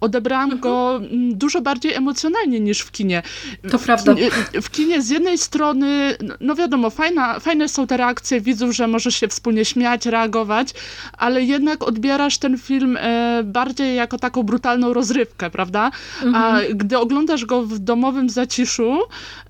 odebrałam 0.00 0.52
mhm. 0.52 0.60
go 0.60 0.96
mm, 0.96 1.38
dużo 1.38 1.60
bardziej 1.60 1.94
emocjonalnie 1.94 2.60
niż 2.60 2.80
w 2.80 2.90
kinie. 2.90 3.22
To 3.70 3.78
w 3.78 3.84
prawda. 3.84 4.14
Kinie, 4.14 4.30
w 4.62 4.70
kinie 4.70 5.02
z 5.02 5.10
jednej 5.10 5.38
strony, 5.38 6.16
no, 6.22 6.34
no 6.40 6.54
wiadomo, 6.54 6.90
fajna, 6.90 7.40
fajne 7.40 7.68
są 7.68 7.86
te 7.86 7.96
reakcje 7.96 8.40
widzów, 8.40 8.72
że 8.72 8.86
możesz 8.86 9.14
się 9.14 9.28
wspólnie 9.28 9.64
śmiać, 9.64 10.06
reagować, 10.06 10.74
ale 11.12 11.42
jednak 11.42 11.82
odbierasz 11.82 12.38
ten 12.38 12.58
film 12.58 12.96
e, 13.00 13.42
bardziej 13.44 13.94
jako 14.10 14.18
taką 14.18 14.42
brutalną 14.42 14.92
rozrywkę 14.92 15.50
prawda? 15.50 15.90
Mhm. 16.22 16.34
A 16.44 16.60
gdy 16.74 16.98
oglądasz 16.98 17.44
go 17.44 17.62
w 17.62 17.78
domowym 17.78 18.30
zaciszu, 18.30 18.98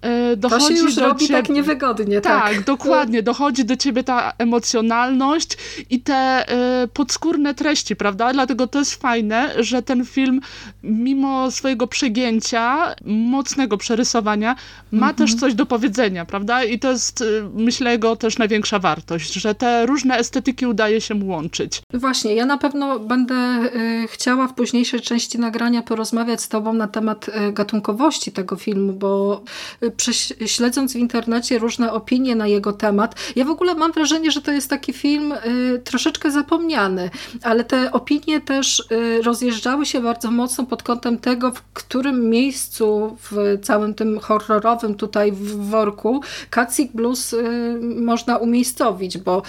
e, 0.03 0.37
dochodzi 0.37 0.67
to 0.67 0.75
się 0.75 0.83
już 0.83 0.95
do 0.95 1.07
robi 1.07 1.27
ciebie... 1.27 1.43
tak 1.43 1.49
niewygodnie. 1.49 2.21
Tak, 2.21 2.55
tak, 2.55 2.65
dokładnie. 2.75 3.23
Dochodzi 3.23 3.65
do 3.65 3.77
ciebie 3.77 4.05
ta 4.05 4.33
emocjonalność 4.39 5.57
i 5.91 6.01
te 6.01 6.49
e, 6.49 6.89
podskórne 6.89 7.55
treści, 7.55 7.97
prawda? 7.97 8.33
Dlatego 8.33 8.67
to 8.67 8.79
jest 8.79 9.03
fajne, 9.03 9.51
że 9.59 9.83
ten 9.83 10.05
film 10.05 10.41
mimo 10.83 11.51
swojego 11.51 11.87
przegięcia, 11.87 12.95
mocnego 13.05 13.77
przerysowania, 13.77 14.57
ma 14.93 15.11
mhm. 15.11 15.15
też 15.15 15.35
coś 15.35 15.55
do 15.55 15.67
powiedzenia, 15.67 16.25
prawda? 16.25 16.65
I 16.65 16.79
to 16.79 16.91
jest, 16.91 17.23
e, 17.23 17.25
myślę, 17.55 17.93
jego 17.93 18.17
też 18.17 18.39
największa 18.39 18.79
wartość, 18.79 19.33
że 19.33 19.55
te 19.55 19.87
różne 19.87 20.17
estetyki 20.17 20.67
udaje 20.67 21.01
się 21.01 21.15
łączyć. 21.25 21.83
Właśnie, 21.95 22.35
ja 22.35 22.47
na 22.47 22.59
pewno 22.59 22.99
będę 22.99 23.61
chciała 24.07 24.49
w 24.51 24.55
późniejszej 24.55 25.01
części 25.01 25.39
na 25.39 25.51
nagrania 25.51 25.83
porozmawiać 25.83 26.41
z 26.41 26.49
Tobą 26.49 26.73
na 26.73 26.89
temat 26.89 27.27
e, 27.29 27.53
gatunkowości 27.53 28.33
tego 28.33 28.57
filmu, 28.57 28.93
bo 28.93 29.43
e, 29.83 30.49
śledząc 30.49 30.93
w 30.93 30.97
internecie 30.97 31.59
różne 31.59 31.93
opinie 31.93 32.37
na 32.37 32.47
jego 32.47 32.73
temat, 32.73 33.15
ja 33.37 33.45
w 33.45 33.51
ogóle 33.51 33.75
mam 33.75 33.93
wrażenie, 33.93 34.31
że 34.31 34.43
to 34.43 34.53
jest 34.53 34.71
taki 34.71 34.93
film 34.93 35.33
e, 35.33 35.39
troszeczkę 35.79 36.31
zapomniany, 36.31 37.11
ale 37.43 37.65
te 37.65 37.93
opinie 37.93 38.41
też 38.41 38.85
rozjeżdżały 39.23 39.87
się 39.87 40.01
bardzo 40.01 40.31
mocno 40.31 40.67
pod 40.67 40.83
kątem 40.83 41.19
tego, 41.19 41.53
w 41.53 41.63
którym 41.63 42.31
miejscu 42.31 43.17
w 43.31 43.59
całym 43.63 43.95
tym 43.95 44.19
horrorowym 44.19 44.95
tutaj 44.95 45.33
w 45.33 45.57
worku 45.57 46.21
Katsik 46.51 46.93
Blues 46.93 47.35
można 47.81 48.37
umiejscowić, 48.37 49.19
bo 49.19 49.43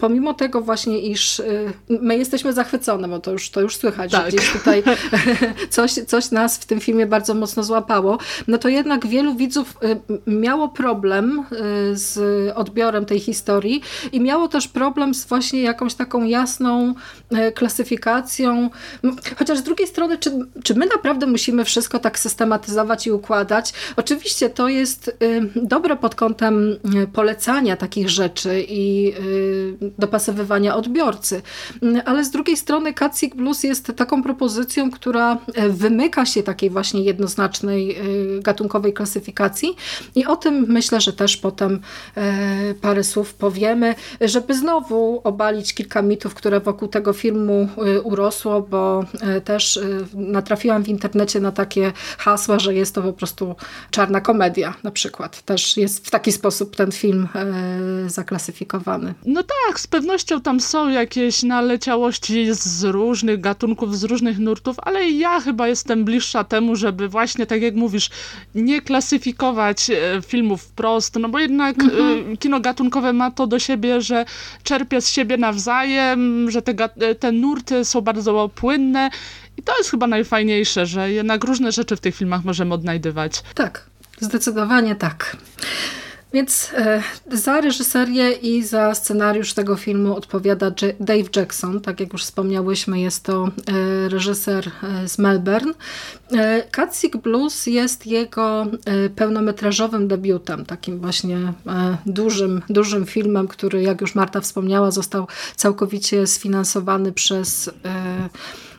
pomimo 0.00 0.34
tego 0.34 0.60
właśnie, 0.60 1.00
iż 1.00 1.42
my 1.88 2.18
jesteśmy 2.18 2.52
zachwycone, 2.52 3.08
bo 3.08 3.18
to 3.18 3.32
już, 3.32 3.45
to 3.50 3.60
już 3.60 3.76
słychać, 3.76 4.12
tak. 4.12 4.24
że 4.24 4.36
gdzieś 4.36 4.52
tutaj 4.52 4.82
coś, 5.70 5.92
coś 5.92 6.30
nas 6.30 6.58
w 6.58 6.66
tym 6.66 6.80
filmie 6.80 7.06
bardzo 7.06 7.34
mocno 7.34 7.62
złapało, 7.62 8.18
no 8.48 8.58
to 8.58 8.68
jednak 8.68 9.06
wielu 9.06 9.34
widzów 9.34 9.74
y, 9.82 10.30
miało 10.30 10.68
problem 10.68 11.44
y, 11.92 11.96
z 11.96 12.18
odbiorem 12.56 13.06
tej 13.06 13.20
historii 13.20 13.82
i 14.12 14.20
miało 14.20 14.48
też 14.48 14.68
problem 14.68 15.14
z 15.14 15.26
właśnie 15.26 15.62
jakąś 15.62 15.94
taką 15.94 16.24
jasną 16.24 16.94
y, 17.32 17.52
klasyfikacją. 17.52 18.70
Chociaż 19.38 19.58
z 19.58 19.62
drugiej 19.62 19.88
strony, 19.88 20.18
czy, 20.18 20.30
czy 20.64 20.74
my 20.74 20.86
naprawdę 20.86 21.26
musimy 21.26 21.64
wszystko 21.64 21.98
tak 21.98 22.18
systematyzować 22.18 23.06
i 23.06 23.12
układać? 23.12 23.72
Oczywiście 23.96 24.50
to 24.50 24.68
jest 24.68 25.18
dobre 25.56 25.96
pod 25.96 26.14
kątem 26.14 26.76
polecania 27.12 27.76
takich 27.76 28.10
rzeczy 28.10 28.64
i 28.68 29.12
dopasowywania 29.98 30.76
odbiorcy, 30.76 31.42
ale 32.04 32.24
z 32.24 32.30
drugiej 32.30 32.56
strony 32.56 32.94
Katsik 32.94 33.35
Blues 33.36 33.62
jest 33.62 33.92
taką 33.96 34.22
propozycją, 34.22 34.90
która 34.90 35.38
e, 35.54 35.68
wymyka 35.68 36.26
się 36.26 36.42
takiej 36.42 36.70
właśnie 36.70 37.00
jednoznacznej 37.00 37.96
e, 37.96 38.02
gatunkowej 38.40 38.92
klasyfikacji 38.92 39.76
i 40.14 40.26
o 40.26 40.36
tym 40.36 40.64
myślę, 40.68 41.00
że 41.00 41.12
też 41.12 41.36
potem 41.36 41.80
e, 42.16 42.74
parę 42.74 43.04
słów 43.04 43.34
powiemy, 43.34 43.94
żeby 44.20 44.54
znowu 44.54 45.20
obalić 45.24 45.74
kilka 45.74 46.02
mitów, 46.02 46.34
które 46.34 46.60
wokół 46.60 46.88
tego 46.88 47.12
filmu 47.12 47.68
urosło, 48.04 48.60
bo 48.62 49.04
też 49.44 49.80
natrafiłam 50.14 50.82
w 50.84 50.88
internecie 50.88 51.40
na 51.40 51.52
takie 51.52 51.92
hasła, 52.18 52.58
że 52.58 52.74
jest 52.74 52.94
to 52.94 53.02
po 53.02 53.12
prostu 53.12 53.54
czarna 53.90 54.20
komedia 54.20 54.74
na 54.82 54.90
przykład. 54.90 55.42
Też 55.42 55.76
jest 55.76 56.06
w 56.06 56.10
taki 56.10 56.32
sposób 56.32 56.76
ten 56.76 56.92
film 56.92 57.28
zaklasyfikowany. 58.06 59.14
No 59.26 59.42
tak, 59.42 59.80
z 59.80 59.86
pewnością 59.86 60.40
tam 60.40 60.60
są 60.60 60.88
jakieś 60.88 61.42
naleciałości 61.42 62.54
z 62.54 62.84
różnych 62.84 63.25
gatunków, 63.38 63.98
z 63.98 64.04
różnych 64.04 64.26
różnych 64.26 64.38
nurtów, 64.38 64.76
ale 64.82 65.10
ja 65.10 65.40
chyba 65.40 65.68
jestem 65.68 66.04
bliższa 66.04 66.44
temu, 66.44 66.76
żeby 66.76 67.08
właśnie, 67.08 67.46
tak 67.46 67.62
jak 67.62 67.74
mówisz, 67.74 68.10
nie 68.54 68.80
klasyfikować 68.82 69.90
e, 69.90 70.22
filmów 70.22 70.62
wprost, 70.62 71.16
no 71.20 71.28
bo 71.28 71.38
jednak 71.38 71.78
mhm. 71.82 72.36
kino 72.36 72.60
gatunkowe 72.60 73.12
ma 73.12 73.30
to 73.30 73.46
do 73.46 73.58
siebie, 73.58 74.00
że 74.00 74.24
czerpie 74.62 75.00
z 75.00 75.08
siebie 75.08 75.36
nawzajem, 75.36 76.50
że 76.50 76.62
te, 76.62 76.72
e, 77.00 77.14
te 77.14 77.32
nurty 77.32 77.84
są 77.84 78.00
bardzo 78.00 78.48
płynne 78.48 79.10
i 79.56 79.62
to 79.62 79.72
jest 79.78 79.90
chyba 79.90 80.06
najfajniejsze, 80.06 80.86
że 80.86 81.12
jednak 81.12 81.44
różne 81.44 81.72
rzeczy 81.72 81.96
w 81.96 82.00
tych 82.00 82.14
filmach 82.16 82.44
możemy 82.44 82.74
odnajdywać. 82.74 83.42
Tak, 83.54 83.84
zdecydowanie 84.20 84.96
tak. 84.96 85.36
Więc 86.32 86.70
e, 86.74 87.02
za 87.32 87.60
reżyserię 87.60 88.32
i 88.32 88.62
za 88.62 88.94
scenariusz 88.94 89.54
tego 89.54 89.76
filmu 89.76 90.16
odpowiada 90.16 90.70
Dave 91.00 91.28
Jackson. 91.36 91.80
Tak 91.80 92.00
jak 92.00 92.12
już 92.12 92.24
wspomniałyśmy, 92.24 93.00
jest 93.00 93.24
to 93.24 93.44
e, 93.44 94.08
reżyser 94.08 94.70
e, 94.82 95.08
z 95.08 95.18
Melbourne. 95.18 95.72
Catsick 96.70 97.16
Blues 97.16 97.66
jest 97.66 98.06
jego 98.06 98.66
pełnometrażowym 99.16 100.08
debiutem, 100.08 100.66
takim 100.66 101.00
właśnie 101.00 101.52
dużym, 102.06 102.62
dużym 102.68 103.06
filmem, 103.06 103.48
który, 103.48 103.82
jak 103.82 104.00
już 104.00 104.14
Marta 104.14 104.40
wspomniała, 104.40 104.90
został 104.90 105.26
całkowicie 105.56 106.26
sfinansowany 106.26 107.12
przez 107.12 107.70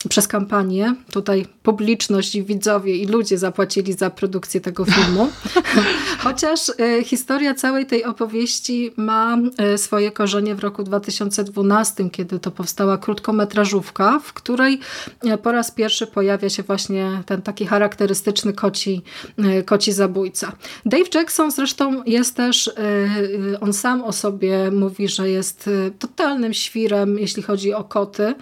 przez 0.10 0.28
kampanię. 0.28 0.96
Tutaj 1.12 1.46
publiczność 1.64 2.36
i 2.36 2.44
widzowie 2.44 2.98
i 2.98 3.06
ludzie 3.06 3.38
zapłacili 3.38 3.94
za 3.94 4.10
produkcję 4.10 4.62
tego 4.62 4.86
filmu. 4.86 5.30
Chociaż 6.24 6.72
e, 6.80 7.04
historia 7.04 7.54
całej 7.54 7.86
tej 7.86 8.04
opowieści 8.04 8.92
ma 8.98 9.38
e, 9.58 9.78
swoje 9.78 10.12
korzenie 10.12 10.56
w 10.56 10.60
roku 10.60 10.84
2012, 10.84 12.10
kiedy 12.10 12.40
to 12.40 12.52
powstała 12.52 12.98
krótkometrażówka, 12.98 14.20
w 14.20 14.34
której 14.34 14.80
e, 15.24 15.38
po 15.38 15.52
raz 15.52 15.72
pierwszy 15.72 16.08
pojawia 16.08 16.50
się 16.50 16.64
właśnie 16.64 17.24
ten 17.26 17.42
taki 17.42 17.66
charakterystyczny 17.66 18.54
koci, 18.54 19.02
koci 19.66 19.94
zabójca. 19.94 20.52
Dave 20.86 21.16
Jackson 21.16 21.52
zresztą 21.52 22.04
jest 22.04 22.36
też, 22.36 22.72
on 23.62 23.74
sam 23.74 24.04
o 24.04 24.14
sobie 24.14 24.72
mówi, 24.72 25.08
że 25.08 25.30
jest 25.30 25.70
totalnym 26.00 26.54
świrem, 26.54 27.20
jeśli 27.20 27.44
chodzi 27.44 27.74
o 27.74 27.84
koty 27.84 28.36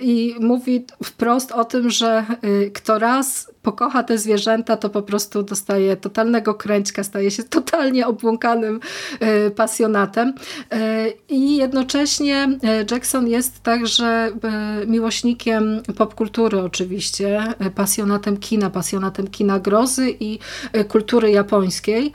i 0.00 0.34
mówi 0.40 0.63
wprost 1.04 1.52
o 1.52 1.64
tym, 1.64 1.90
że 1.90 2.24
kto 2.72 2.98
raz 2.98 3.54
pokocha 3.64 4.02
te 4.02 4.18
zwierzęta, 4.18 4.76
to 4.76 4.90
po 4.90 5.02
prostu 5.02 5.42
dostaje 5.42 5.96
totalnego 5.96 6.54
kręćka, 6.54 7.04
staje 7.04 7.30
się 7.30 7.42
totalnie 7.58 8.06
obłąkanym 8.06 8.80
e, 9.20 9.50
pasjonatem. 9.50 10.34
E, 10.72 11.08
I 11.28 11.56
jednocześnie 11.56 12.58
Jackson 12.90 13.28
jest 13.28 13.62
także 13.62 14.32
miłośnikiem 14.86 15.82
popkultury 15.96 16.60
oczywiście, 16.60 17.42
pasjonatem 17.74 18.36
kina, 18.36 18.70
pasjonatem 18.70 19.26
kina 19.28 19.58
grozy 19.58 20.16
i 20.20 20.38
kultury 20.88 21.30
japońskiej. 21.30 22.12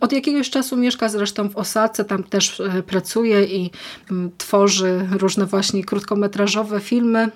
Od 0.00 0.12
jakiegoś 0.12 0.50
czasu 0.50 0.76
mieszka 0.76 1.08
zresztą 1.08 1.48
w 1.48 1.56
Osace, 1.56 2.04
tam 2.04 2.22
też 2.22 2.62
pracuje 2.86 3.44
i 3.44 3.70
tworzy 4.38 5.08
różne 5.18 5.46
właśnie 5.46 5.84
krótkometrażowe 5.84 6.80
filmy 6.80 7.30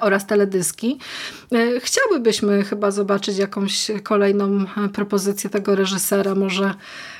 oraz 0.00 0.26
teledyski. 0.26 0.98
Chciałybyśmy 1.80 2.64
chyba 2.64 2.90
zobaczyć 2.90 3.38
jakąś 3.38 3.90
kolejną 4.02 4.64
propozycję 4.92 5.50
tego 5.50 5.74
reżysera, 5.74 6.34
może 6.34 6.74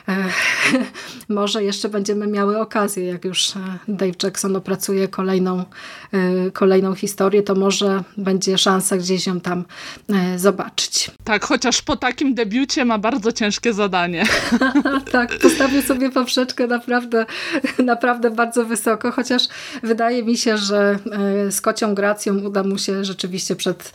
może 1.28 1.64
jeszcze 1.64 1.88
będziemy 1.88 2.26
miały 2.26 2.58
okazję, 2.58 3.06
jak 3.06 3.24
już 3.24 3.56
e, 3.56 3.60
Dave 3.88 4.22
Jackson 4.22 4.56
opracuje 4.56 5.08
kolejną, 5.08 5.64
e, 6.12 6.50
kolejną 6.50 6.94
historię, 6.94 7.42
to 7.42 7.54
może 7.54 8.02
będzie 8.16 8.58
szansa 8.58 8.96
gdzieś 8.96 9.26
ją 9.26 9.40
tam 9.40 9.64
e, 10.08 10.38
zobaczyć. 10.38 11.10
Tak, 11.24 11.44
chociaż 11.44 11.82
po 11.82 11.96
takim 11.96 12.34
debiucie 12.34 12.84
ma 12.84 12.98
bardzo 12.98 13.32
ciężkie 13.32 13.72
zadanie. 13.72 14.24
tak, 15.12 15.38
postawił 15.38 15.82
sobie 15.82 16.10
poprzeczkę 16.10 16.66
naprawdę, 16.66 17.26
naprawdę 17.78 18.30
bardzo 18.30 18.64
wysoko, 18.64 19.12
chociaż 19.12 19.42
wydaje 19.82 20.22
mi 20.22 20.36
się, 20.36 20.58
że 20.58 20.98
z 21.50 21.60
kocią 21.60 21.94
gracją 21.94 22.38
uda 22.38 22.62
mu 22.62 22.78
się 22.78 23.04
rzeczywiście 23.04 23.56
przed 23.56 23.92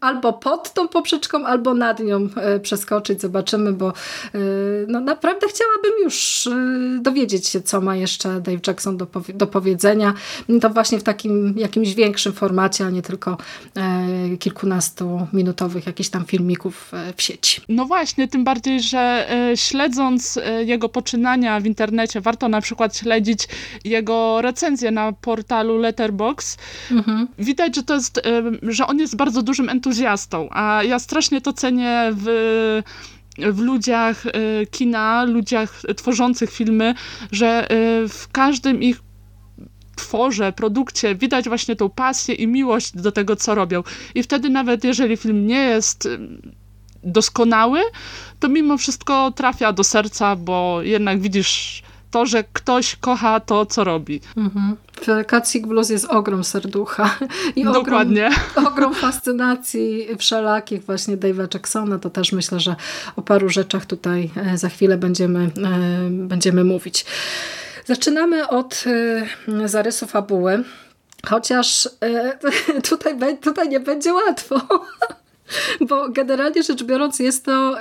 albo 0.00 0.32
pod 0.32 0.72
tą 0.72 0.88
poprzeczką, 0.88 1.46
albo 1.46 1.74
nad 1.74 2.00
nią 2.00 2.28
przeskoczyć. 2.62 3.20
Zobaczymy, 3.20 3.72
bo 3.72 3.92
no, 4.88 5.00
naprawdę 5.00 5.25
naprawdę 5.26 5.48
chciałabym 5.48 6.04
już 6.04 6.46
y, 6.46 6.98
dowiedzieć 7.02 7.46
się, 7.46 7.60
co 7.60 7.80
ma 7.80 7.96
jeszcze 7.96 8.40
Dave 8.40 8.60
Jackson 8.66 8.96
do, 8.96 9.06
do 9.34 9.46
powiedzenia. 9.46 10.14
To 10.60 10.70
właśnie 10.70 10.98
w 10.98 11.02
takim 11.02 11.54
jakimś 11.56 11.94
większym 11.94 12.32
formacie, 12.32 12.86
a 12.86 12.90
nie 12.90 13.02
tylko 13.02 13.36
e, 13.76 14.36
kilkunastu 14.36 15.26
minutowych 15.32 15.86
jakichś 15.86 16.08
tam 16.08 16.24
filmików 16.24 16.94
e, 16.94 17.12
w 17.16 17.22
sieci. 17.22 17.60
No 17.68 17.84
właśnie, 17.84 18.28
tym 18.28 18.44
bardziej, 18.44 18.80
że 18.80 19.26
e, 19.30 19.56
śledząc 19.56 20.38
jego 20.64 20.88
poczynania 20.88 21.60
w 21.60 21.66
internecie, 21.66 22.20
warto 22.20 22.48
na 22.48 22.60
przykład 22.60 22.96
śledzić 22.96 23.48
jego 23.84 24.42
recenzję 24.42 24.90
na 24.90 25.12
portalu 25.12 25.78
Letterbox. 25.78 26.56
Mhm. 26.90 27.28
Widać, 27.38 27.76
że 27.76 27.82
to 27.82 27.94
jest, 27.94 28.20
że 28.62 28.86
on 28.86 28.98
jest 28.98 29.16
bardzo 29.16 29.42
dużym 29.42 29.68
entuzjastą, 29.68 30.48
a 30.50 30.82
ja 30.82 30.98
strasznie 30.98 31.40
to 31.40 31.52
cenię 31.52 32.10
w 32.12 32.82
w 33.38 33.58
ludziach 33.58 34.26
e, 34.26 34.66
kina, 34.66 35.24
ludziach 35.24 35.82
tworzących 35.96 36.50
filmy, 36.50 36.94
że 37.32 37.70
e, 37.70 38.08
w 38.08 38.28
każdym 38.32 38.82
ich 38.82 39.00
tworze, 39.96 40.52
produkcie 40.52 41.14
widać 41.14 41.48
właśnie 41.48 41.76
tą 41.76 41.90
pasję 41.90 42.34
i 42.34 42.46
miłość 42.46 42.96
do 42.96 43.12
tego, 43.12 43.36
co 43.36 43.54
robią. 43.54 43.82
I 44.14 44.22
wtedy 44.22 44.48
nawet 44.48 44.84
jeżeli 44.84 45.16
film 45.16 45.46
nie 45.46 45.64
jest 45.64 46.06
e, 46.06 46.18
doskonały, 47.02 47.80
to 48.40 48.48
mimo 48.48 48.78
wszystko 48.78 49.32
trafia 49.32 49.72
do 49.72 49.84
serca, 49.84 50.36
bo 50.36 50.82
jednak 50.82 51.20
widzisz 51.20 51.82
to, 52.16 52.26
że 52.26 52.44
ktoś 52.52 52.96
kocha 52.96 53.40
to, 53.40 53.66
co 53.66 53.84
robi. 53.84 54.20
Mhm. 54.36 54.76
W 55.06 55.26
Katsik 55.26 55.66
Blues 55.66 55.90
jest 55.90 56.04
ogrom 56.04 56.44
serducha 56.44 57.18
i 57.56 57.64
Dokładnie. 57.64 58.30
Ogrom, 58.56 58.66
ogrom 58.66 58.94
fascynacji 58.94 60.08
wszelakich 60.18 60.84
właśnie 60.84 61.16
Dave'a 61.16 61.54
Jacksona. 61.54 61.98
To 61.98 62.10
też 62.10 62.32
myślę, 62.32 62.60
że 62.60 62.76
o 63.16 63.22
paru 63.22 63.48
rzeczach 63.48 63.86
tutaj 63.86 64.30
e, 64.36 64.58
za 64.58 64.68
chwilę 64.68 64.96
będziemy, 64.96 65.40
e, 65.44 65.50
będziemy 66.10 66.64
mówić. 66.64 67.06
Zaczynamy 67.84 68.48
od 68.48 68.84
e, 69.48 69.68
zarysu 69.68 70.06
fabuły. 70.06 70.64
Chociaż 71.26 71.88
tutaj, 72.90 73.38
tutaj 73.38 73.68
nie 73.68 73.80
będzie 73.80 74.14
łatwo. 74.14 74.60
Bo 75.88 76.08
generalnie 76.08 76.62
rzecz 76.62 76.84
biorąc 76.84 77.18
jest 77.18 77.44
to 77.44 77.76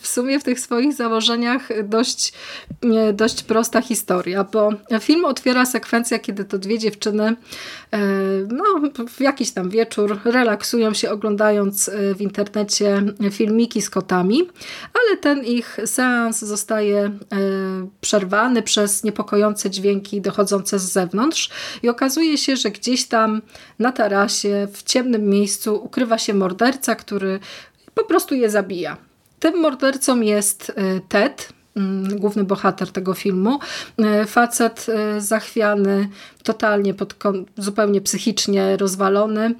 w 0.00 0.08
sumie 0.08 0.40
w 0.40 0.44
tych 0.44 0.60
swoich 0.60 0.94
założeniach 0.94 1.68
dość, 1.84 2.32
dość 3.12 3.42
prosta 3.42 3.82
historia, 3.82 4.44
bo 4.44 4.70
film 5.00 5.24
otwiera 5.24 5.66
sekwencja, 5.66 6.18
kiedy 6.18 6.44
to 6.44 6.58
dwie 6.58 6.78
dziewczyny 6.78 7.28
y, 7.30 7.96
no, 8.48 8.64
w 9.08 9.20
jakiś 9.20 9.50
tam 9.50 9.70
wieczór 9.70 10.20
relaksują 10.24 10.94
się 10.94 11.10
oglądając 11.10 11.90
w 12.16 12.20
internecie 12.20 13.02
filmiki 13.30 13.82
z 13.82 13.90
kotami, 13.90 14.48
ale 14.94 15.16
ten 15.16 15.44
ich 15.44 15.78
seans 15.86 16.38
zostaje 16.38 17.10
przerwany 18.00 18.62
przez 18.62 19.04
niepokojące 19.04 19.70
dźwięki 19.70 20.20
dochodzące 20.20 20.78
z 20.78 20.92
zewnątrz 20.92 21.50
i 21.82 21.88
okazuje 21.88 22.38
się, 22.38 22.56
że 22.56 22.70
gdzieś 22.70 23.04
tam 23.04 23.42
na 23.78 23.92
tarasie 23.92 24.68
w 24.72 24.82
ciemnym 24.82 25.28
miejscu 25.28 25.84
ukrywa 25.84 26.18
się 26.18 26.34
morderca, 26.34 26.94
który 26.94 27.40
po 27.94 28.04
prostu 28.04 28.34
je 28.34 28.50
zabija. 28.50 29.07
Tym 29.40 29.60
mordercą 29.60 30.20
jest 30.20 30.70
y, 30.70 31.00
Ted, 31.08 31.48
mm, 31.76 32.18
główny 32.18 32.44
bohater 32.44 32.92
tego 32.92 33.14
filmu. 33.14 33.58
Y, 34.22 34.26
facet 34.26 34.86
y, 35.16 35.20
zachwiany, 35.20 36.08
totalnie 36.42 36.94
pod, 36.94 37.14
zupełnie 37.56 38.00
psychicznie 38.00 38.76
rozwalony, 38.76 39.54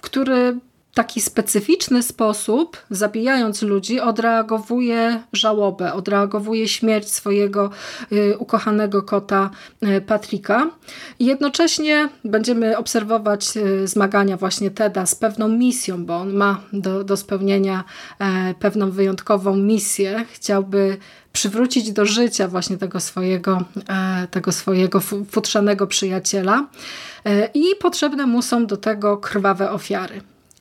który 0.00 0.56
taki 0.94 1.20
specyficzny 1.20 2.02
sposób, 2.02 2.76
zabijając 2.90 3.62
ludzi, 3.62 4.00
odreagowuje 4.00 5.22
żałobę, 5.32 5.92
odreagowuje 5.92 6.68
śmierć 6.68 7.12
swojego 7.12 7.70
y, 8.12 8.38
ukochanego 8.38 9.02
kota 9.02 9.50
y, 9.82 10.00
Patricka. 10.00 10.70
I 11.18 11.24
jednocześnie 11.24 12.08
będziemy 12.24 12.78
obserwować 12.78 13.56
y, 13.56 13.88
zmagania 13.88 14.36
właśnie 14.36 14.70
Teda 14.70 15.06
z 15.06 15.14
pewną 15.14 15.48
misją, 15.48 16.04
bo 16.04 16.16
on 16.16 16.34
ma 16.34 16.60
do, 16.72 17.04
do 17.04 17.16
spełnienia 17.16 17.84
e, 18.18 18.54
pewną 18.54 18.90
wyjątkową 18.90 19.56
misję. 19.56 20.24
Chciałby 20.32 20.96
przywrócić 21.32 21.92
do 21.92 22.06
życia 22.06 22.48
właśnie 22.48 22.76
tego 22.76 23.00
swojego, 23.00 23.64
e, 23.88 24.26
tego 24.30 24.52
swojego 24.52 25.00
futrzanego 25.30 25.86
przyjaciela 25.86 26.66
e, 27.24 27.48
i 27.54 27.64
potrzebne 27.80 28.26
mu 28.26 28.42
są 28.42 28.66
do 28.66 28.76
tego 28.76 29.16
krwawe 29.16 29.70
ofiary. 29.70 30.20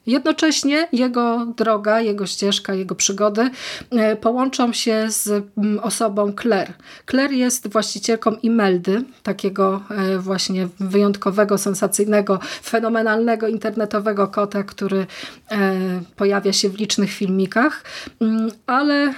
Jednocześnie 0.10 0.88
jego 0.91 1.45
droga, 1.58 2.02
jego 2.02 2.26
ścieżka, 2.26 2.74
jego 2.74 2.95
przygody 2.95 3.50
e, 3.91 4.15
połączą 4.15 4.74
się 4.74 5.06
z 5.10 5.28
mm, 5.58 5.80
osobą 5.80 6.34
Claire. 6.41 6.74
Claire 7.10 7.32
jest 7.32 7.67
właścicielką 7.67 8.32
Imeldy, 8.32 9.04
takiego 9.24 9.82
e, 9.89 10.17
właśnie 10.19 10.67
wyjątkowego, 10.80 11.58
sensacyjnego, 11.58 12.39
fenomenalnego 12.63 13.48
internetowego 13.48 14.28
kota, 14.28 14.63
który 14.63 15.06
e, 15.52 15.78
pojawia 16.15 16.54
się 16.54 16.69
w 16.69 16.78
licznych 16.78 17.12
filmikach, 17.12 17.84
mm, 18.22 18.52
ale 18.67 19.13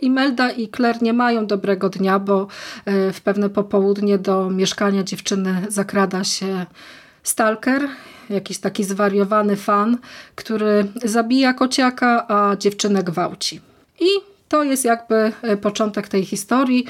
Imelda 0.00 0.50
i 0.50 0.68
Claire 0.68 1.02
nie 1.02 1.12
mają 1.12 1.46
dobrego 1.46 1.88
dnia, 1.88 2.18
bo 2.18 2.46
w 3.12 3.20
pewne 3.20 3.50
popołudnie 3.50 4.18
do 4.18 4.50
mieszkania 4.50 5.02
dziewczyny 5.02 5.66
zakrada 5.68 6.24
się 6.24 6.66
stalker, 7.22 7.88
jakiś 8.30 8.58
taki 8.58 8.84
zwariowany 8.84 9.56
fan, 9.56 9.98
który 10.34 10.86
zabija 11.04 11.54
kociaka, 11.54 12.28
a 12.28 12.56
dziewczynę 12.56 13.02
gwałci. 13.02 13.60
I 14.00 14.34
to 14.48 14.64
jest 14.64 14.84
jakby 14.84 15.32
e, 15.42 15.56
początek 15.56 16.08
tej 16.08 16.24
historii, 16.24 16.86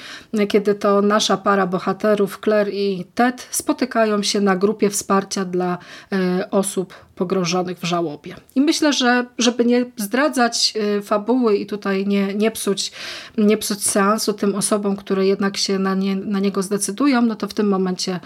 kiedy 0.48 0.74
to 0.74 1.02
nasza 1.02 1.36
para 1.36 1.66
bohaterów, 1.66 2.40
Claire 2.44 2.68
i 2.72 3.04
Ted, 3.14 3.48
spotykają 3.50 4.22
się 4.22 4.40
na 4.40 4.56
grupie 4.56 4.90
wsparcia 4.90 5.44
dla 5.44 5.78
e, 6.12 6.50
osób 6.50 6.94
pogrążonych 7.14 7.78
w 7.78 7.84
żałobie. 7.84 8.36
I 8.54 8.60
myślę, 8.60 8.92
że 8.92 9.26
żeby 9.38 9.64
nie 9.64 9.84
zdradzać 9.96 10.74
e, 10.76 11.02
fabuły 11.02 11.56
i 11.56 11.66
tutaj 11.66 12.06
nie, 12.06 12.34
nie, 12.34 12.50
psuć, 12.50 12.92
nie 13.38 13.56
psuć 13.56 13.86
seansu 13.86 14.32
tym 14.32 14.54
osobom, 14.54 14.96
które 14.96 15.26
jednak 15.26 15.56
się 15.56 15.78
na, 15.78 15.94
nie, 15.94 16.16
na 16.16 16.40
niego 16.40 16.62
zdecydują, 16.62 17.22
no 17.22 17.36
to 17.36 17.48
w 17.48 17.54
tym 17.54 17.68
momencie 17.68 18.20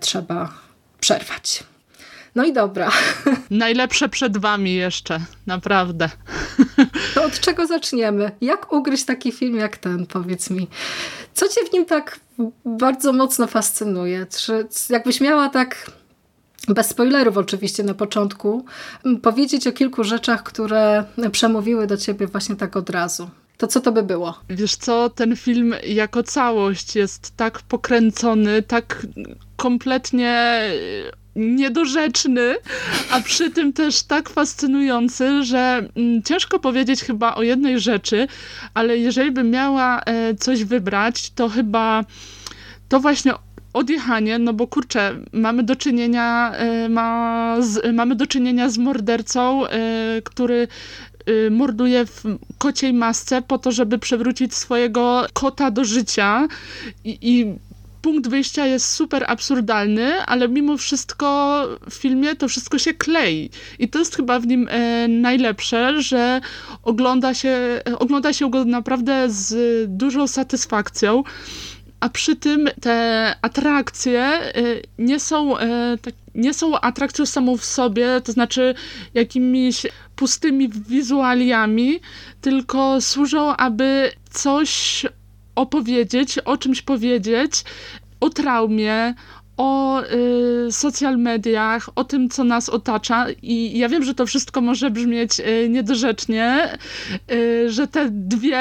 trzeba 0.00 0.52
przerwać. 1.00 1.64
No 2.34 2.44
i 2.44 2.52
dobra. 2.52 2.90
Najlepsze 3.50 4.08
przed 4.08 4.38
wami 4.38 4.74
jeszcze, 4.74 5.20
naprawdę. 5.46 6.08
To 7.14 7.24
od 7.24 7.40
czego 7.40 7.66
zaczniemy? 7.66 8.30
Jak 8.40 8.72
ugryźć 8.72 9.04
taki 9.04 9.32
film 9.32 9.56
jak 9.56 9.76
ten, 9.76 10.06
powiedz 10.06 10.50
mi? 10.50 10.68
Co 11.34 11.48
cię 11.48 11.60
w 11.70 11.72
nim 11.72 11.86
tak 11.86 12.20
bardzo 12.64 13.12
mocno 13.12 13.46
fascynuje? 13.46 14.26
Czy 14.26 14.68
jakbyś 14.90 15.20
miała 15.20 15.48
tak 15.48 15.90
bez 16.68 16.88
spoilerów 16.88 17.36
oczywiście 17.36 17.82
na 17.82 17.94
początku, 17.94 18.64
powiedzieć 19.22 19.66
o 19.66 19.72
kilku 19.72 20.04
rzeczach, 20.04 20.42
które 20.42 21.04
przemówiły 21.32 21.86
do 21.86 21.96
ciebie 21.96 22.26
właśnie 22.26 22.56
tak 22.56 22.76
od 22.76 22.90
razu. 22.90 23.30
To 23.56 23.66
co 23.66 23.80
to 23.80 23.92
by 23.92 24.02
było? 24.02 24.38
Wiesz 24.48 24.76
co, 24.76 25.10
ten 25.10 25.36
film 25.36 25.74
jako 25.86 26.22
całość 26.22 26.96
jest 26.96 27.36
tak 27.36 27.62
pokręcony, 27.62 28.62
tak 28.62 29.06
kompletnie 29.56 30.62
niedorzeczny, 31.38 32.56
a 33.10 33.20
przy 33.20 33.50
tym 33.50 33.72
też 33.72 34.02
tak 34.02 34.28
fascynujący, 34.28 35.44
że 35.44 35.88
mm, 35.96 36.22
ciężko 36.22 36.58
powiedzieć 36.58 37.02
chyba 37.02 37.34
o 37.34 37.42
jednej 37.42 37.80
rzeczy, 37.80 38.28
ale 38.74 38.98
jeżeli 38.98 39.30
bym 39.30 39.50
miała 39.50 40.00
e, 40.00 40.34
coś 40.34 40.64
wybrać, 40.64 41.30
to 41.30 41.48
chyba 41.48 42.04
to 42.88 43.00
właśnie 43.00 43.32
odjechanie, 43.72 44.38
no 44.38 44.52
bo 44.52 44.66
kurczę, 44.66 45.14
mamy 45.32 45.62
do 45.62 45.76
czynienia, 45.76 46.52
e, 46.54 46.88
ma 46.88 47.56
z, 47.60 47.94
mamy 47.94 48.14
do 48.14 48.26
czynienia 48.26 48.70
z 48.70 48.78
mordercą, 48.78 49.66
e, 49.66 50.22
który 50.24 50.68
morduje 51.50 52.06
w 52.06 52.22
kociej 52.58 52.92
masce 52.92 53.42
po 53.42 53.58
to, 53.58 53.72
żeby 53.72 53.98
przewrócić 53.98 54.54
swojego 54.54 55.26
kota 55.32 55.70
do 55.70 55.84
życia 55.84 56.48
i, 57.04 57.18
i 57.22 57.54
punkt 58.02 58.28
wyjścia 58.28 58.66
jest 58.66 58.92
super 58.92 59.24
absurdalny, 59.28 60.22
ale 60.26 60.48
mimo 60.48 60.76
wszystko 60.76 61.62
w 61.90 61.94
filmie 61.94 62.36
to 62.36 62.48
wszystko 62.48 62.78
się 62.78 62.94
klei. 62.94 63.50
I 63.78 63.88
to 63.88 63.98
jest 63.98 64.16
chyba 64.16 64.40
w 64.40 64.46
nim 64.46 64.68
e, 64.70 65.08
najlepsze, 65.08 66.02
że 66.02 66.40
ogląda 66.82 67.34
się, 67.34 67.80
ogląda 67.98 68.32
się 68.32 68.50
go 68.50 68.64
naprawdę 68.64 69.30
z 69.30 69.56
dużą 69.88 70.26
satysfakcją 70.26 71.22
a 72.00 72.08
przy 72.08 72.36
tym 72.36 72.68
te 72.80 73.34
atrakcje 73.42 74.40
y, 74.56 74.82
nie 74.98 75.20
są, 75.20 75.58
y, 75.58 75.60
tak, 76.02 76.14
nie 76.34 76.54
są 76.54 76.80
atrakcją 76.80 77.26
samą 77.26 77.56
w 77.56 77.64
sobie, 77.64 78.20
to 78.24 78.32
znaczy 78.32 78.74
jakimiś 79.14 79.86
pustymi 80.16 80.68
wizualiami, 80.68 82.00
tylko 82.40 83.00
służą, 83.00 83.56
aby 83.56 84.12
coś 84.30 85.06
opowiedzieć, 85.58 86.38
o 86.38 86.56
czymś 86.56 86.82
powiedzieć, 86.82 87.64
o 88.20 88.30
traumie, 88.30 89.14
o 89.56 90.02
y, 90.02 90.72
social 90.72 91.18
mediach, 91.18 91.90
o 91.94 92.04
tym, 92.04 92.28
co 92.28 92.44
nas 92.44 92.68
otacza. 92.68 93.26
I 93.42 93.78
ja 93.78 93.88
wiem, 93.88 94.04
że 94.04 94.14
to 94.14 94.26
wszystko 94.26 94.60
może 94.60 94.90
brzmieć 94.90 95.40
y, 95.40 95.68
niedorzecznie, 95.68 96.78
y, 97.32 97.70
że 97.70 97.88
te 97.88 98.08
dwie 98.10 98.58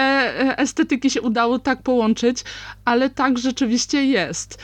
estetyki 0.57 1.09
się 1.09 1.21
udało 1.21 1.59
tak 1.59 1.81
połączyć, 1.81 2.43
ale 2.87 3.09
tak 3.09 3.37
rzeczywiście 3.37 4.05
jest. 4.05 4.57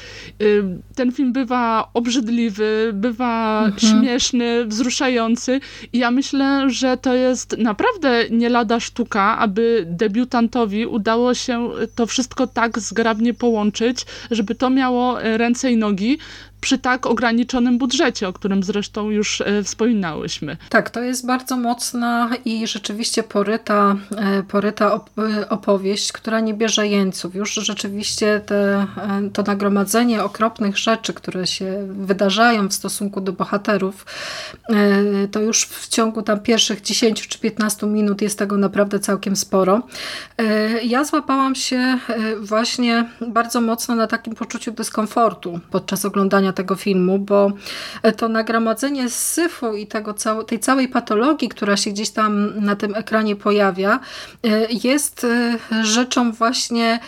Ten 0.95 1.11
film 1.11 1.33
bywa 1.33 1.89
obrzydliwy, 1.93 2.91
bywa 2.93 3.63
mhm. 3.65 3.79
śmieszny, 3.79 4.65
wzruszający 4.65 5.59
i 5.93 5.97
ja 5.97 6.11
myślę, 6.11 6.69
że 6.69 6.97
to 6.97 7.13
jest 7.13 7.57
naprawdę 7.57 8.23
nie 8.29 8.49
lada 8.49 8.79
sztuka, 8.79 9.37
aby 9.37 9.85
debiutantowi 9.89 10.85
udało 10.85 11.33
się 11.33 11.69
to 11.95 12.05
wszystko 12.05 12.47
tak 12.47 12.79
zgrabnie 12.79 13.33
połączyć, 13.33 14.05
żeby 14.31 14.55
to 14.55 14.69
miało 14.69 15.17
ręce 15.21 15.71
i 15.71 15.77
nogi, 15.77 16.17
przy 16.63 16.77
tak 16.77 17.05
ograniczonym 17.05 17.77
budżecie, 17.77 18.27
o 18.27 18.33
którym 18.33 18.63
zresztą 18.63 19.09
już 19.09 19.41
e, 19.41 19.63
wspominałyśmy. 19.63 20.57
Tak, 20.69 20.89
to 20.89 21.01
jest 21.01 21.25
bardzo 21.25 21.57
mocna 21.57 22.29
i 22.45 22.67
rzeczywiście 22.67 23.23
poryta, 23.23 23.95
e, 24.17 24.43
poryta 24.43 24.99
e, 25.17 25.49
opowieść, 25.49 26.11
która 26.11 26.39
nie 26.39 26.53
bierze 26.53 26.87
jeńców. 26.87 27.35
Już 27.35 27.53
rzeczywiście 27.53 28.41
te, 28.45 28.87
to 29.33 29.43
nagromadzenie 29.43 30.23
okropnych 30.23 30.77
rzeczy, 30.77 31.13
które 31.13 31.47
się 31.47 31.87
wydarzają 31.87 32.67
w 32.67 32.73
stosunku 32.73 33.21
do 33.21 33.33
bohaterów, 33.33 34.05
to 35.31 35.39
już 35.39 35.65
w 35.65 35.87
ciągu 35.87 36.21
tam 36.21 36.39
pierwszych 36.39 36.81
10 36.81 37.27
czy 37.27 37.39
15 37.39 37.87
minut 37.87 38.21
jest 38.21 38.39
tego 38.39 38.57
naprawdę 38.57 38.99
całkiem 38.99 39.35
sporo. 39.35 39.81
Ja 40.83 41.03
złapałam 41.03 41.55
się 41.55 41.97
właśnie 42.39 43.09
bardzo 43.27 43.61
mocno 43.61 43.95
na 43.95 44.07
takim 44.07 44.35
poczuciu 44.35 44.71
dyskomfortu 44.71 45.59
podczas 45.71 46.05
oglądania 46.05 46.52
tego 46.53 46.75
filmu, 46.75 47.19
bo 47.19 47.51
to 48.17 48.29
nagromadzenie 48.29 49.09
syfu 49.09 49.75
i 49.75 49.87
tego, 49.87 50.15
tej 50.47 50.59
całej 50.59 50.87
patologii, 50.87 51.49
która 51.49 51.77
się 51.77 51.91
gdzieś 51.91 52.09
tam 52.09 52.51
na 52.65 52.75
tym 52.75 52.95
ekranie 52.95 53.35
pojawia, 53.35 53.99
e, 54.43 54.67
jest 54.83 55.23
e, 55.23 55.57
rzeczą 55.83 56.31
właśnie 56.31 56.99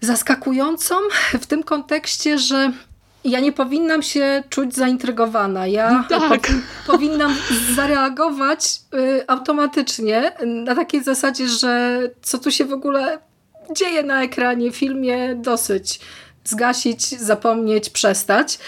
zaskakującą 0.00 0.94
w 1.40 1.46
tym 1.46 1.62
kontekście, 1.62 2.38
że 2.38 2.72
ja 3.24 3.40
nie 3.40 3.52
powinnam 3.52 4.02
się 4.02 4.42
czuć 4.48 4.74
zaintrygowana. 4.74 5.66
Ja 5.66 6.04
tak. 6.08 6.52
powinnam 6.86 7.34
zareagować 7.74 8.80
automatycznie 9.26 10.32
na 10.46 10.74
takiej 10.74 11.04
zasadzie, 11.04 11.48
że 11.48 12.00
co 12.22 12.38
tu 12.38 12.50
się 12.50 12.64
w 12.64 12.72
ogóle 12.72 13.18
dzieje 13.76 14.02
na 14.02 14.22
ekranie, 14.22 14.72
filmie, 14.72 15.34
dosyć 15.34 16.00
zgasić, 16.46 17.08
zapomnieć, 17.08 17.90
przestać. 17.90 18.58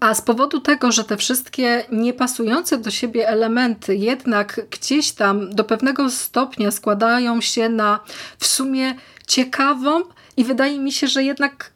A 0.00 0.14
z 0.14 0.22
powodu 0.22 0.60
tego, 0.60 0.92
że 0.92 1.04
te 1.04 1.16
wszystkie 1.16 1.84
niepasujące 1.92 2.78
do 2.78 2.90
siebie 2.90 3.28
elementy 3.28 3.96
jednak 3.96 4.60
gdzieś 4.70 5.12
tam 5.12 5.54
do 5.54 5.64
pewnego 5.64 6.10
stopnia 6.10 6.70
składają 6.70 7.40
się 7.40 7.68
na 7.68 8.00
w 8.38 8.46
sumie 8.46 8.94
ciekawą 9.26 10.00
i 10.36 10.44
wydaje 10.44 10.78
mi 10.78 10.92
się, 10.92 11.06
że 11.06 11.24
jednak 11.24 11.70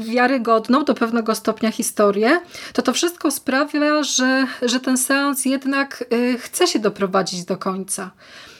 wiarygodną 0.00 0.84
do 0.84 0.94
pewnego 0.94 1.34
stopnia 1.34 1.70
historię, 1.70 2.40
to 2.72 2.82
to 2.82 2.92
wszystko 2.92 3.30
sprawia, 3.30 4.02
że, 4.02 4.46
że 4.62 4.80
ten 4.80 4.98
seans 4.98 5.44
jednak 5.44 6.04
y, 6.12 6.38
chce 6.38 6.66
się 6.66 6.78
doprowadzić 6.78 7.44
do 7.44 7.56
końca. 7.56 8.10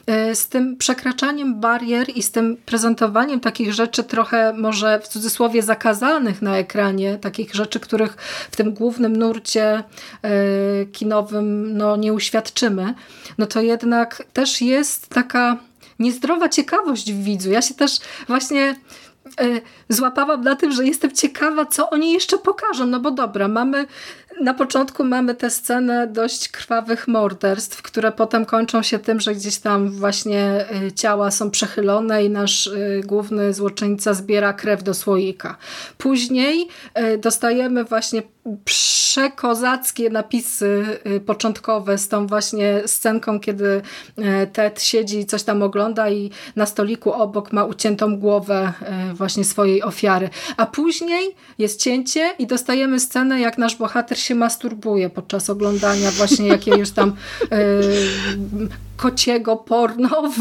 E, 0.07 0.35
z 0.35 0.49
tym 0.49 0.77
przekraczaniem 0.77 1.61
barier 1.61 2.09
i 2.15 2.23
z 2.23 2.31
tym 2.31 2.57
prezentowaniem 2.67 3.41
takich 3.41 3.73
rzeczy 3.73 4.05
trochę 4.05 4.53
może 4.53 5.01
w 5.01 5.09
cudzysłowie 5.09 5.62
zakazanych 5.62 6.43
na 6.43 6.57
ekranie, 6.57 7.19
takich 7.19 7.55
rzeczy, 7.55 7.81
których 7.81 8.17
w 8.51 8.57
tym 8.57 8.75
głównym 8.75 9.17
nurcie 9.17 9.83
e, 10.23 10.33
kinowym 10.93 11.77
no, 11.77 11.97
nie 11.97 12.12
uświadczymy, 12.12 12.95
no 13.38 13.47
to 13.47 13.61
jednak 13.61 14.23
też 14.33 14.61
jest 14.61 15.09
taka 15.09 15.57
niezdrowa 15.99 16.49
ciekawość 16.49 17.12
w 17.12 17.23
widzu. 17.25 17.51
Ja 17.51 17.62
się 17.62 17.75
też 17.75 17.99
właśnie 18.27 18.77
e, 19.41 19.61
złapałam 19.88 20.45
na 20.45 20.57
tym, 20.57 20.73
że 20.73 20.87
jestem 20.87 21.12
ciekawa, 21.12 21.67
co 21.67 21.91
oni 21.91 22.12
jeszcze 22.12 22.38
pokażą. 22.38 22.87
No 22.87 23.01
bo 23.01 23.11
dobra, 23.11 23.49
mamy 23.49 23.87
na 24.43 24.55
początku 24.55 25.05
mamy 25.05 25.35
tę 25.35 25.51
scenę 25.51 26.07
dość 26.07 26.49
krwawych 26.49 27.09
morderstw, 27.09 27.83
które 27.83 28.13
potem 28.13 28.45
kończą 28.45 28.83
się 28.83 28.99
tym, 28.99 29.21
że 29.21 29.35
gdzieś 29.35 29.59
tam 29.59 29.91
właśnie 29.91 30.65
y, 30.87 30.93
ciała 30.93 31.31
są 31.31 31.51
przechylone 31.51 32.25
i 32.25 32.31
nasz 32.31 32.67
y, 32.67 33.03
główny 33.07 33.55
złoczyńca 33.55 34.15
zbiera 34.15 34.53
krew 34.53 34.83
do 34.83 34.95
słoika. 34.95 35.57
Później 35.99 36.69
y, 36.99 37.19
dostajemy 37.19 37.85
właśnie 37.85 38.23
przekozackie 38.65 40.11
napisy 40.11 40.85
początkowe 41.27 41.99
z 41.99 42.09
tą 42.09 42.27
właśnie 42.27 42.83
scenką, 42.87 43.41
kiedy 43.41 43.83
Ted 44.53 44.83
siedzi 44.83 45.19
i 45.19 45.27
coś 45.27 45.43
tam 45.43 45.63
ogląda 45.63 46.11
i 46.11 46.31
na 46.57 46.67
stoliku 46.67 47.13
obok 47.13 47.53
ma 47.53 47.65
uciętą 47.65 48.17
głowę 48.17 48.73
właśnie 49.15 49.45
swojej 49.45 49.83
ofiary. 49.83 50.31
A 50.57 50.67
później 50.67 51.37
jest 51.59 51.81
cięcie 51.81 52.35
i 52.39 52.47
dostajemy 52.47 53.01
scenę, 53.01 53.41
jak 53.41 53.59
nasz 53.59 53.77
bohater 53.77 54.19
się 54.19 54.32
masturbuje 54.35 55.11
podczas 55.11 55.51
oglądania 55.51 56.11
właśnie 56.11 56.49
jakiegoś 56.49 56.90
tam 56.90 57.16
yy, 57.51 58.68
kociego 59.03 59.57
porno 59.57 60.09
w, 60.29 60.38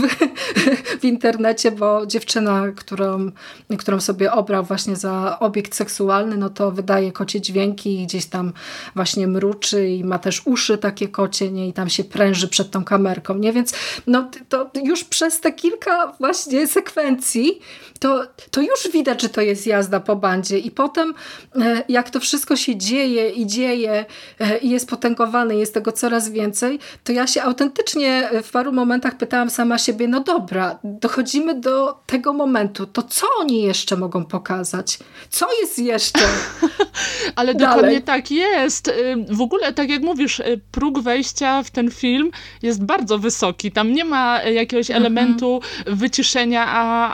w 1.01 1.03
internecie, 1.03 1.71
bo 1.71 2.05
dziewczyna, 2.05 2.63
którą, 2.75 3.31
którą 3.77 3.99
sobie 3.99 4.31
obrał 4.31 4.63
właśnie 4.63 4.95
za 4.95 5.39
obiekt 5.39 5.75
seksualny, 5.75 6.37
no 6.37 6.49
to 6.49 6.71
wydaje 6.71 7.11
kocie 7.11 7.41
dźwięki 7.41 8.01
i 8.01 8.05
gdzieś 8.05 8.25
tam 8.25 8.53
właśnie 8.95 9.27
mruczy 9.27 9.89
i 9.89 10.03
ma 10.03 10.19
też 10.19 10.41
uszy 10.45 10.77
takie 10.77 11.07
kocie, 11.07 11.51
nie? 11.51 11.67
I 11.67 11.73
tam 11.73 11.89
się 11.89 12.03
pręży 12.03 12.47
przed 12.47 12.71
tą 12.71 12.83
kamerką, 12.83 13.35
nie? 13.35 13.53
Więc 13.53 13.73
no 14.07 14.29
to 14.49 14.69
już 14.83 15.03
przez 15.03 15.39
te 15.39 15.51
kilka 15.51 16.13
właśnie 16.19 16.67
sekwencji 16.67 17.59
to, 17.99 18.23
to 18.51 18.61
już 18.61 18.89
widać, 18.93 19.21
że 19.21 19.29
to 19.29 19.41
jest 19.41 19.67
jazda 19.67 19.99
po 19.99 20.15
bandzie 20.15 20.59
i 20.59 20.71
potem 20.71 21.13
e, 21.55 21.83
jak 21.89 22.09
to 22.09 22.19
wszystko 22.19 22.55
się 22.55 22.75
dzieje 22.75 23.29
i 23.29 23.47
dzieje 23.47 24.05
e, 24.39 24.57
i 24.57 24.69
jest 24.69 24.89
potęgowane, 24.89 25.55
jest 25.55 25.73
tego 25.73 25.91
coraz 25.91 26.29
więcej, 26.29 26.79
to 27.03 27.11
ja 27.11 27.27
się 27.27 27.41
autentycznie 27.41 28.29
w 28.51 28.53
paru 28.53 28.71
momentach 28.71 29.17
pytałam 29.17 29.49
sama 29.49 29.77
siebie, 29.77 30.07
no 30.07 30.19
dobra, 30.19 30.79
dochodzimy 30.83 31.59
do 31.59 31.97
tego 32.05 32.33
momentu, 32.33 32.85
to 32.85 33.03
co 33.03 33.27
oni 33.39 33.63
jeszcze 33.63 33.97
mogą 33.97 34.25
pokazać? 34.25 34.99
Co 35.29 35.47
jest 35.61 35.79
jeszcze? 35.79 36.19
Ale 37.35 37.55
Dalej. 37.55 37.75
dokładnie 37.75 38.01
tak 38.01 38.31
jest. 38.31 38.87
Y, 38.87 38.93
w 39.29 39.41
ogóle, 39.41 39.73
tak 39.73 39.89
jak 39.89 40.01
mówisz, 40.01 40.39
y, 40.39 40.61
próg 40.71 40.99
wejścia 40.99 41.63
w 41.63 41.71
ten 41.71 41.91
film 41.91 42.31
jest 42.61 42.83
bardzo 42.83 43.19
wysoki. 43.19 43.71
Tam 43.71 43.93
nie 43.93 44.05
ma 44.05 44.43
jakiegoś 44.43 44.89
mhm. 44.89 45.05
elementu 45.05 45.61
wyciszenia 45.85 46.65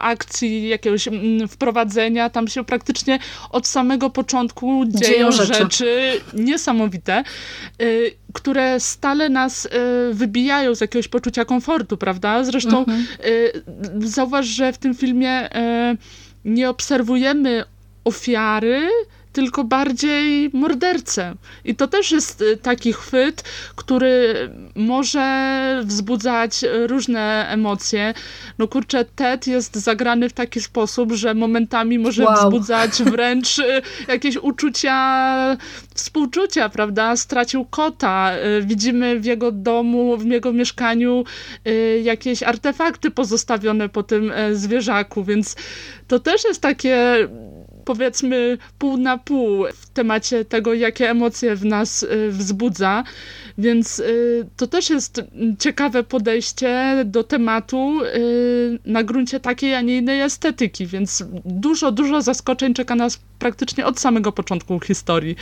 akcji, 0.02 0.68
jakiegoś 0.68 1.08
mm, 1.08 1.48
wprowadzenia. 1.48 2.30
Tam 2.30 2.48
się 2.48 2.66
praktycznie 2.66 3.20
od 3.52 3.68
samego 3.68 4.10
początku 4.10 4.86
dzieją, 4.86 5.14
dzieją 5.14 5.32
rzeczy. 5.32 5.54
rzeczy 5.54 6.22
niesamowite 6.34 7.24
y, 7.82 8.12
które 8.38 8.80
stale 8.80 9.30
nas 9.30 9.66
y, 9.66 9.70
wybijają 10.14 10.76
z 10.76 10.82
jakiegoś 10.82 11.08
poczucia 11.08 11.46
komfortu, 11.46 11.98
prawda? 11.98 12.44
Zresztą 12.44 12.80
mhm. 12.80 13.06
y, 13.26 14.10
zauważ, 14.10 14.46
że 14.46 14.74
w 14.74 14.78
tym 14.78 14.96
filmie 14.96 15.56
y, 15.94 15.98
nie 16.46 16.70
obserwujemy 16.70 17.64
ofiary, 18.04 18.90
tylko 19.38 19.64
bardziej 19.64 20.50
mordercę. 20.54 21.36
I 21.66 21.76
to 21.76 21.88
też 21.88 22.12
jest 22.12 22.42
y, 22.42 22.58
taki 22.58 22.94
chwyt, 22.94 23.44
który 23.76 24.34
może 24.76 25.82
wzbudzać 25.86 26.66
różne 26.88 27.48
emocje. 27.50 28.14
No 28.58 28.68
kurczę, 28.68 29.06
Ted 29.06 29.48
jest 29.48 29.76
zagrany 29.76 30.30
w 30.30 30.34
taki 30.34 30.62
sposób, 30.62 31.12
że 31.12 31.34
momentami 31.34 32.00
może 32.00 32.24
wow. 32.24 32.36
wzbudzać 32.36 32.92
wręcz 33.14 33.60
y, 33.60 33.82
jakieś 34.08 34.38
uczucia 34.38 35.58
współczucia, 35.94 36.70
prawda? 36.70 37.16
Stracił 37.16 37.66
kota. 37.66 38.32
Y, 38.60 38.62
widzimy 38.66 39.20
w 39.20 39.26
jego 39.26 39.52
domu, 39.52 40.18
w 40.18 40.26
jego 40.26 40.54
mieszkaniu 40.54 41.24
jakieś 42.04 42.44
artefakty 42.44 43.12
pozostawione 43.12 43.90
po 43.90 44.04
tym 44.04 44.32
zwierzaku, 44.54 45.24
więc 45.24 45.56
to 46.08 46.20
też 46.20 46.44
jest 46.44 46.62
takie 46.62 47.28
powiedzmy 47.88 48.58
pół 48.80 48.98
na 48.98 49.18
pół 49.18 49.66
w 49.74 49.90
temacie 49.90 50.46
tego, 50.46 50.74
jakie 50.74 51.10
emocje 51.10 51.56
w 51.56 51.66
nas 51.66 52.04
y, 52.04 52.32
wzbudza. 52.32 53.04
Więc 53.58 54.00
y, 54.00 54.46
to 54.58 54.68
też 54.68 54.90
jest 54.90 55.22
ciekawe 55.60 56.04
podejście 56.04 57.02
do 57.06 57.24
tematu 57.24 58.02
y, 58.04 58.80
na 58.86 59.04
gruncie 59.04 59.40
takiej, 59.40 59.76
a 59.76 59.82
nie 59.82 59.98
innej 59.98 60.22
estetyki, 60.22 60.88
więc 60.88 61.24
dużo, 61.46 61.92
dużo 61.92 62.22
zaskoczeń 62.22 62.74
czeka 62.74 62.96
nas 62.96 63.20
praktycznie 63.40 63.86
od 63.86 64.00
samego 64.00 64.32
początku 64.32 64.80
historii. 64.80 65.36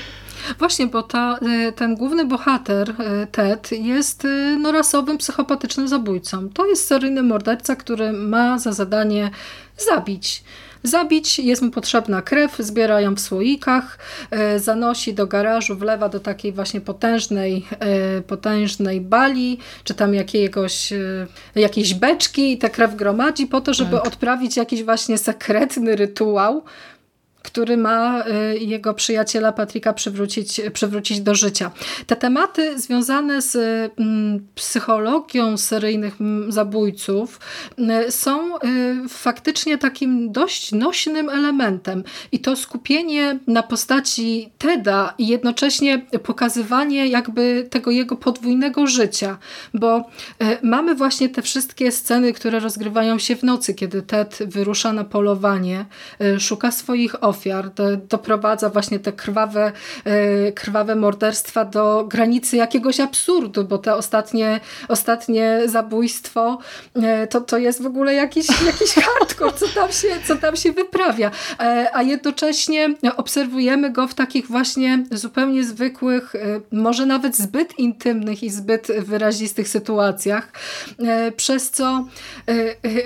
Właśnie, 0.60 0.88
bo 0.88 1.04
ta, 1.04 1.40
ten 1.76 1.96
główny 1.96 2.26
bohater, 2.26 2.96
Ted, 3.32 3.72
jest 3.72 4.28
no, 4.60 4.72
rasowym, 4.72 5.18
psychopatycznym 5.18 5.88
zabójcą. 5.88 6.50
To 6.50 6.66
jest 6.66 6.88
seryjny 6.88 7.24
morderca, 7.24 7.76
który 7.76 8.14
ma 8.14 8.60
za 8.60 8.72
zadanie 8.72 9.32
zabić 9.78 10.44
zabić. 10.88 11.39
Jest 11.39 11.62
mu 11.62 11.71
potrzebna 11.71 12.21
krew, 12.21 12.58
zbiera 12.60 13.02
ją 13.02 13.15
w 13.15 13.19
słoikach, 13.19 13.98
e, 14.32 14.60
zanosi 14.60 15.13
do 15.13 15.28
garażu, 15.28 15.76
wlewa 15.76 16.10
do 16.10 16.19
takiej 16.19 16.52
właśnie 16.52 16.82
potężnej, 16.82 17.65
e, 17.80 18.21
potężnej 18.21 19.02
bali, 19.02 19.58
czy 19.84 19.93
tam 19.93 20.13
jakiegoś, 20.13 20.93
e, 20.93 21.28
jakiejś 21.56 21.93
beczki 21.93 22.52
i 22.52 22.58
tę 22.58 22.69
krew 22.69 22.95
gromadzi 22.95 23.48
po 23.48 23.62
to, 23.62 23.74
żeby 23.74 23.91
tak. 23.91 24.08
odprawić 24.08 24.58
jakiś 24.58 24.84
właśnie 24.84 25.17
sekretny 25.17 25.95
rytuał, 25.95 26.63
który 27.46 27.78
ma 27.78 28.24
y, 28.54 28.58
jego 28.58 28.94
przyjaciela 28.94 29.52
Patryka 29.52 29.94
przywrócić, 29.94 30.62
przywrócić 30.74 31.22
do 31.22 31.36
życia. 31.36 31.72
Te 32.08 32.16
tematy 32.16 32.80
związane 32.80 33.42
z 33.42 33.56
mm, 34.00 34.48
psychologią 34.56 35.58
seryjnych 35.58 36.16
zabójców 36.50 37.40
y, 38.08 38.12
są 38.12 38.58
y, 38.58 38.60
faktycznie 39.10 39.78
takim 39.78 40.32
dość 40.32 40.72
nośnym 40.72 41.30
elementem 41.30 42.04
i 42.32 42.40
to 42.40 42.56
skupienie 42.56 43.40
na 43.48 43.64
postaci 43.64 44.50
Teda 44.58 45.14
i 45.18 45.28
jednocześnie 45.28 46.06
pokazywanie 46.24 47.08
jakby 47.08 47.68
tego 47.70 47.92
jego 47.92 48.16
podwójnego 48.16 48.88
życia, 48.88 49.38
bo 49.74 50.10
mamy 50.62 50.96
właśnie 50.96 51.30
te 51.30 51.42
wszystkie 51.42 51.92
sceny, 51.92 52.34
które 52.34 52.60
rozgrywają 52.60 53.20
się 53.20 53.36
w 53.36 53.44
nocy, 53.44 53.74
kiedy 53.74 54.02
Ted 54.02 54.40
wyrusza 54.46 54.94
na 54.94 55.04
polowanie, 55.04 55.86
szuka 56.40 56.72
swoich 56.72 57.24
ofiar, 57.24 57.35
ofiar, 57.36 57.69
do, 57.69 57.98
doprowadza 57.98 58.69
właśnie 58.69 59.00
te 59.00 59.12
krwawe, 59.12 59.71
e, 60.06 60.52
krwawe 60.52 60.95
morderstwa 60.95 61.65
do 61.65 62.06
granicy 62.10 62.58
jakiegoś 62.58 63.00
absurdu, 63.00 63.63
bo 63.63 63.78
te 63.78 63.95
ostatnie, 63.95 64.60
ostatnie 64.88 65.62
zabójstwo 65.65 66.58
e, 66.95 67.28
to, 67.28 67.41
to 67.41 67.58
jest 67.58 67.82
w 67.82 67.86
ogóle 67.86 68.13
jakiś, 68.13 68.48
jakiś 68.65 68.93
hardcore, 69.06 69.54
co 69.54 69.67
tam, 69.67 69.91
się, 69.91 70.08
co 70.28 70.36
tam 70.36 70.56
się 70.56 70.71
wyprawia. 70.71 71.32
E, 71.60 71.89
a 71.93 72.02
jednocześnie 72.02 72.93
obserwujemy 73.17 73.89
go 73.89 74.08
w 74.08 74.13
takich 74.13 74.48
właśnie 74.48 75.04
zupełnie 75.12 75.63
zwykłych, 75.63 76.34
może 76.71 77.06
nawet 77.06 77.36
zbyt 77.36 77.80
intymnych 77.80 78.43
i 78.43 78.50
zbyt 78.50 78.88
wyrazistych 79.00 79.67
sytuacjach, 79.67 80.52
przez 81.36 81.71
co 81.71 82.06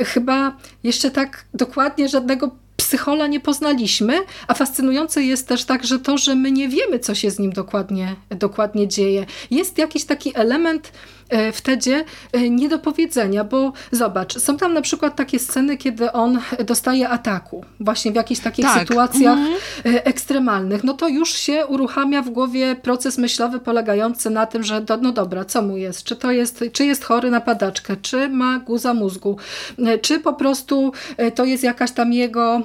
chyba 0.06 0.58
jeszcze 0.84 1.12
tak 1.12 1.46
dokładnie 1.54 2.10
żadnego 2.10 2.52
psychola 2.90 3.28
nie 3.28 3.40
poznaliśmy, 3.40 4.20
a 4.48 4.54
fascynujące 4.54 5.24
jest 5.24 5.48
też 5.48 5.66
także 5.66 6.00
to, 6.00 6.18
że 6.18 6.36
my 6.36 6.52
nie 6.52 6.70
wiemy, 6.70 7.00
co 7.00 7.16
się 7.16 7.32
z 7.32 7.40
nim 7.40 7.54
dokładnie, 7.54 8.16
dokładnie 8.30 8.88
dzieje. 8.88 9.26
Jest 9.52 9.78
jakiś 9.78 10.06
taki 10.06 10.32
element 10.36 10.92
E, 11.30 11.52
w 11.52 11.62
Tedzie 11.62 12.06
e, 12.32 12.50
nie 12.50 12.70
do 12.70 12.80
powiedzenia, 12.80 13.44
bo 13.44 13.74
zobacz, 13.92 14.40
są 14.40 14.58
tam 14.58 14.74
na 14.74 14.82
przykład 14.82 15.16
takie 15.16 15.40
sceny, 15.40 15.78
kiedy 15.78 16.12
on 16.12 16.40
dostaje 16.66 17.10
ataku, 17.10 17.66
właśnie 17.80 18.12
w 18.12 18.16
jakichś 18.16 18.42
takich 18.42 18.66
tak. 18.66 18.80
sytuacjach 18.80 19.38
mhm. 19.38 19.58
E, 19.86 20.06
ekstremalnych, 20.06 20.84
no 20.84 20.94
to 20.94 21.08
już 21.08 21.34
się 21.34 21.66
uruchamia 21.68 22.22
w 22.22 22.30
głowie 22.30 22.76
proces 22.76 23.18
myślowy 23.18 23.60
polegający 23.60 24.30
na 24.30 24.46
tym, 24.46 24.64
że 24.64 24.82
do, 24.82 24.98
no 24.98 25.12
dobra, 25.12 25.46
co 25.46 25.62
mu 25.62 25.78
jest? 25.78 26.04
Czy 26.04 26.16
to 26.16 26.32
jest, 26.32 26.64
czy 26.74 26.86
jest 26.86 27.04
chory 27.04 27.32
na 27.32 27.42
padaczkę? 27.42 27.96
Czy 28.02 28.30
ma 28.30 28.60
guza 28.60 28.94
mózgu? 28.94 29.38
Czy 30.02 30.20
po 30.20 30.34
prostu 30.34 30.92
to 31.36 31.46
jest 31.46 31.64
jakaś 31.64 31.92
tam 31.92 32.14
jego 32.14 32.62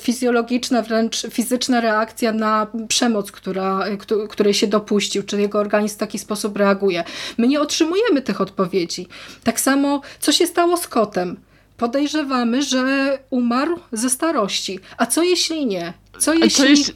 fizjologiczna, 0.00 0.82
wręcz 0.82 1.26
fizyczna 1.30 1.80
reakcja 1.80 2.32
na 2.32 2.66
przemoc, 2.88 3.32
która, 3.32 3.84
której 4.30 4.54
się 4.54 4.66
dopuścił, 4.66 5.22
czy 5.22 5.40
jego 5.40 5.58
organizm 5.58 5.94
w 5.94 5.98
taki 5.98 6.18
sposób 6.18 6.56
reaguje? 6.56 7.04
My 7.38 7.48
nie 7.48 7.60
otrzymujemy 7.60 8.22
tych 8.22 8.40
odpowiedzi. 8.40 9.06
Tak 9.44 9.60
samo, 9.60 10.00
co 10.20 10.32
się 10.32 10.46
stało 10.46 10.76
z 10.76 10.88
kotem? 10.88 11.36
Podejrzewamy, 11.76 12.62
że 12.62 13.18
umarł 13.30 13.78
ze 13.92 14.10
starości. 14.10 14.80
A 14.96 15.06
co 15.06 15.22
jeśli 15.22 15.66
nie? 15.66 15.92
Co 16.18 16.34
jeśli... 16.34 16.70
Jest, 16.70 16.92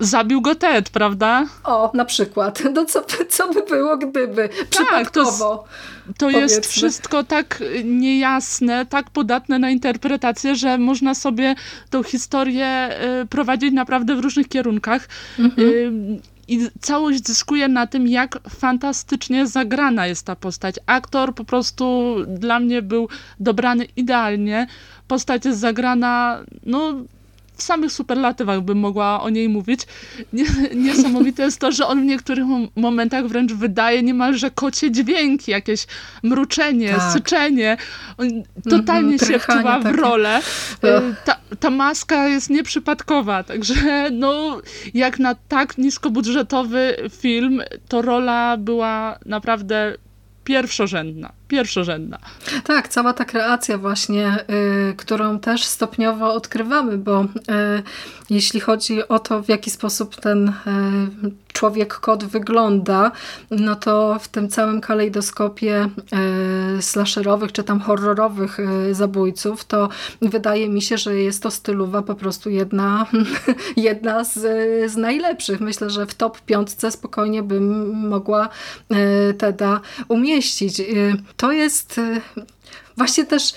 zabił 0.00 0.40
go 0.40 0.54
Ted, 0.54 0.90
prawda? 0.90 1.46
O, 1.64 1.90
na 1.94 2.04
przykład. 2.04 2.62
No 2.74 2.84
co, 2.84 3.04
co 3.28 3.52
by 3.52 3.62
było, 3.62 3.96
gdyby? 3.96 4.48
Przypadkowo. 4.70 5.56
Tak, 5.56 6.06
to, 6.06 6.14
to 6.18 6.30
jest 6.30 6.66
wszystko 6.66 7.24
tak 7.24 7.62
niejasne, 7.84 8.86
tak 8.86 9.10
podatne 9.10 9.58
na 9.58 9.70
interpretację, 9.70 10.54
że 10.54 10.78
można 10.78 11.14
sobie 11.14 11.54
tą 11.90 12.02
historię 12.02 12.90
y, 13.22 13.26
prowadzić 13.26 13.72
naprawdę 13.72 14.16
w 14.16 14.20
różnych 14.20 14.48
kierunkach. 14.48 15.08
Mhm. 15.38 15.68
Y, 15.68 16.33
i 16.48 16.68
całość 16.80 17.26
zyskuje 17.26 17.68
na 17.68 17.86
tym, 17.86 18.08
jak 18.08 18.38
fantastycznie 18.48 19.46
zagrana 19.46 20.06
jest 20.06 20.26
ta 20.26 20.36
postać. 20.36 20.76
Aktor 20.86 21.34
po 21.34 21.44
prostu 21.44 22.14
dla 22.28 22.60
mnie 22.60 22.82
był 22.82 23.08
dobrany 23.40 23.84
idealnie. 23.96 24.66
Postać 25.08 25.44
jest 25.44 25.60
zagrana, 25.60 26.44
no 26.66 26.94
w 27.56 27.62
samych 27.62 27.92
superlatywach 27.92 28.60
bym 28.60 28.78
mogła 28.78 29.20
o 29.20 29.30
niej 29.30 29.48
mówić. 29.48 29.80
Niesamowite 30.74 31.42
jest 31.42 31.60
to, 31.60 31.72
że 31.72 31.86
on 31.86 32.02
w 32.02 32.04
niektórych 32.04 32.44
momentach 32.76 33.26
wręcz 33.26 33.52
wydaje 33.52 34.02
niemalże 34.02 34.50
kocie 34.50 34.90
dźwięki, 34.90 35.50
jakieś 35.50 35.86
mruczenie, 36.22 36.88
tak. 36.88 37.12
syczenie. 37.12 37.76
On 38.18 38.28
totalnie 38.70 39.14
mm 39.14 39.18
się 39.18 39.38
wczuwa 39.38 39.80
w 39.80 39.86
rolę. 39.86 40.40
E, 40.84 41.14
ta, 41.24 41.36
ta 41.60 41.70
maska 41.70 42.28
jest 42.28 42.50
nieprzypadkowa, 42.50 43.42
także 43.42 44.10
no, 44.10 44.60
jak 44.94 45.18
na 45.18 45.34
tak 45.34 45.78
niskobudżetowy 45.78 46.96
film, 47.20 47.62
to 47.88 48.02
rola 48.02 48.56
była 48.56 49.18
naprawdę 49.26 49.94
pierwszorzędna. 50.44 51.32
Pierwszorzędna. 51.48 52.18
Tak, 52.64 52.88
cała 52.88 53.12
ta 53.12 53.24
kreacja 53.24 53.78
właśnie, 53.78 54.44
y, 54.90 54.94
którą 54.96 55.38
też 55.38 55.64
stopniowo 55.64 56.34
odkrywamy, 56.34 56.98
bo 56.98 57.22
y, 57.22 57.26
jeśli 58.30 58.60
chodzi 58.60 59.08
o 59.08 59.18
to, 59.18 59.42
w 59.42 59.48
jaki 59.48 59.70
sposób 59.70 60.16
ten 60.16 60.48
y, 60.48 60.52
człowiek-kot 61.54 62.24
wygląda, 62.24 63.12
no 63.50 63.76
to 63.76 64.18
w 64.20 64.28
tym 64.28 64.48
całym 64.48 64.80
kalejdoskopie 64.80 65.88
y, 66.78 66.82
slasherowych 66.82 67.52
czy 67.52 67.62
tam 67.62 67.80
horrorowych 67.80 68.60
y, 68.60 68.94
zabójców, 68.94 69.64
to 69.64 69.88
wydaje 70.22 70.68
mi 70.68 70.82
się, 70.82 70.98
że 70.98 71.16
jest 71.16 71.42
to 71.42 71.50
stylowa 71.50 72.02
po 72.02 72.14
prostu 72.14 72.50
jedna, 72.50 73.06
jedna 73.76 74.24
z, 74.24 74.38
z 74.92 74.96
najlepszych. 74.96 75.60
Myślę, 75.60 75.90
że 75.90 76.06
w 76.06 76.14
top 76.14 76.40
piątce 76.40 76.90
spokojnie 76.90 77.42
bym 77.42 77.90
mogła 78.08 78.48
y, 78.92 79.34
Teda 79.34 79.80
umieścić. 80.08 80.82
To 81.36 81.43
jest 81.52 82.00
właśnie 82.96 83.24
też 83.24 83.54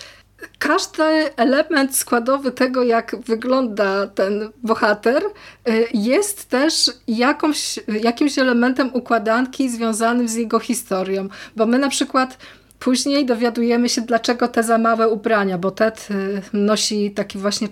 każdy 0.60 1.04
element 1.36 1.95
składowy 1.95 2.52
tego, 2.52 2.84
jak 2.84 3.15
wygląda 3.15 4.08
ten 4.08 4.50
bohater, 4.63 5.23
y, 5.69 5.88
jest 5.93 6.50
też 6.50 6.91
jakąś, 7.08 7.80
jakimś 7.88 8.39
elementem 8.39 8.89
układanki 8.93 9.69
związanym 9.69 10.28
z 10.28 10.34
jego 10.34 10.60
historią. 10.60 11.30
Bo 11.56 11.65
my 11.65 11.80
na 11.80 11.89
przykład 11.89 12.38
Później 12.80 13.26
dowiadujemy 13.26 13.90
się, 13.90 14.02
dlaczego 14.02 14.48
te 14.48 14.63
za 14.63 14.78
małe 14.78 15.10
ubrania, 15.10 15.58
bo 15.58 15.72
Ted 15.72 16.08
y, 16.12 16.42
nosi 16.54 17.12
taki 17.12 17.38
właśnie 17.38 17.68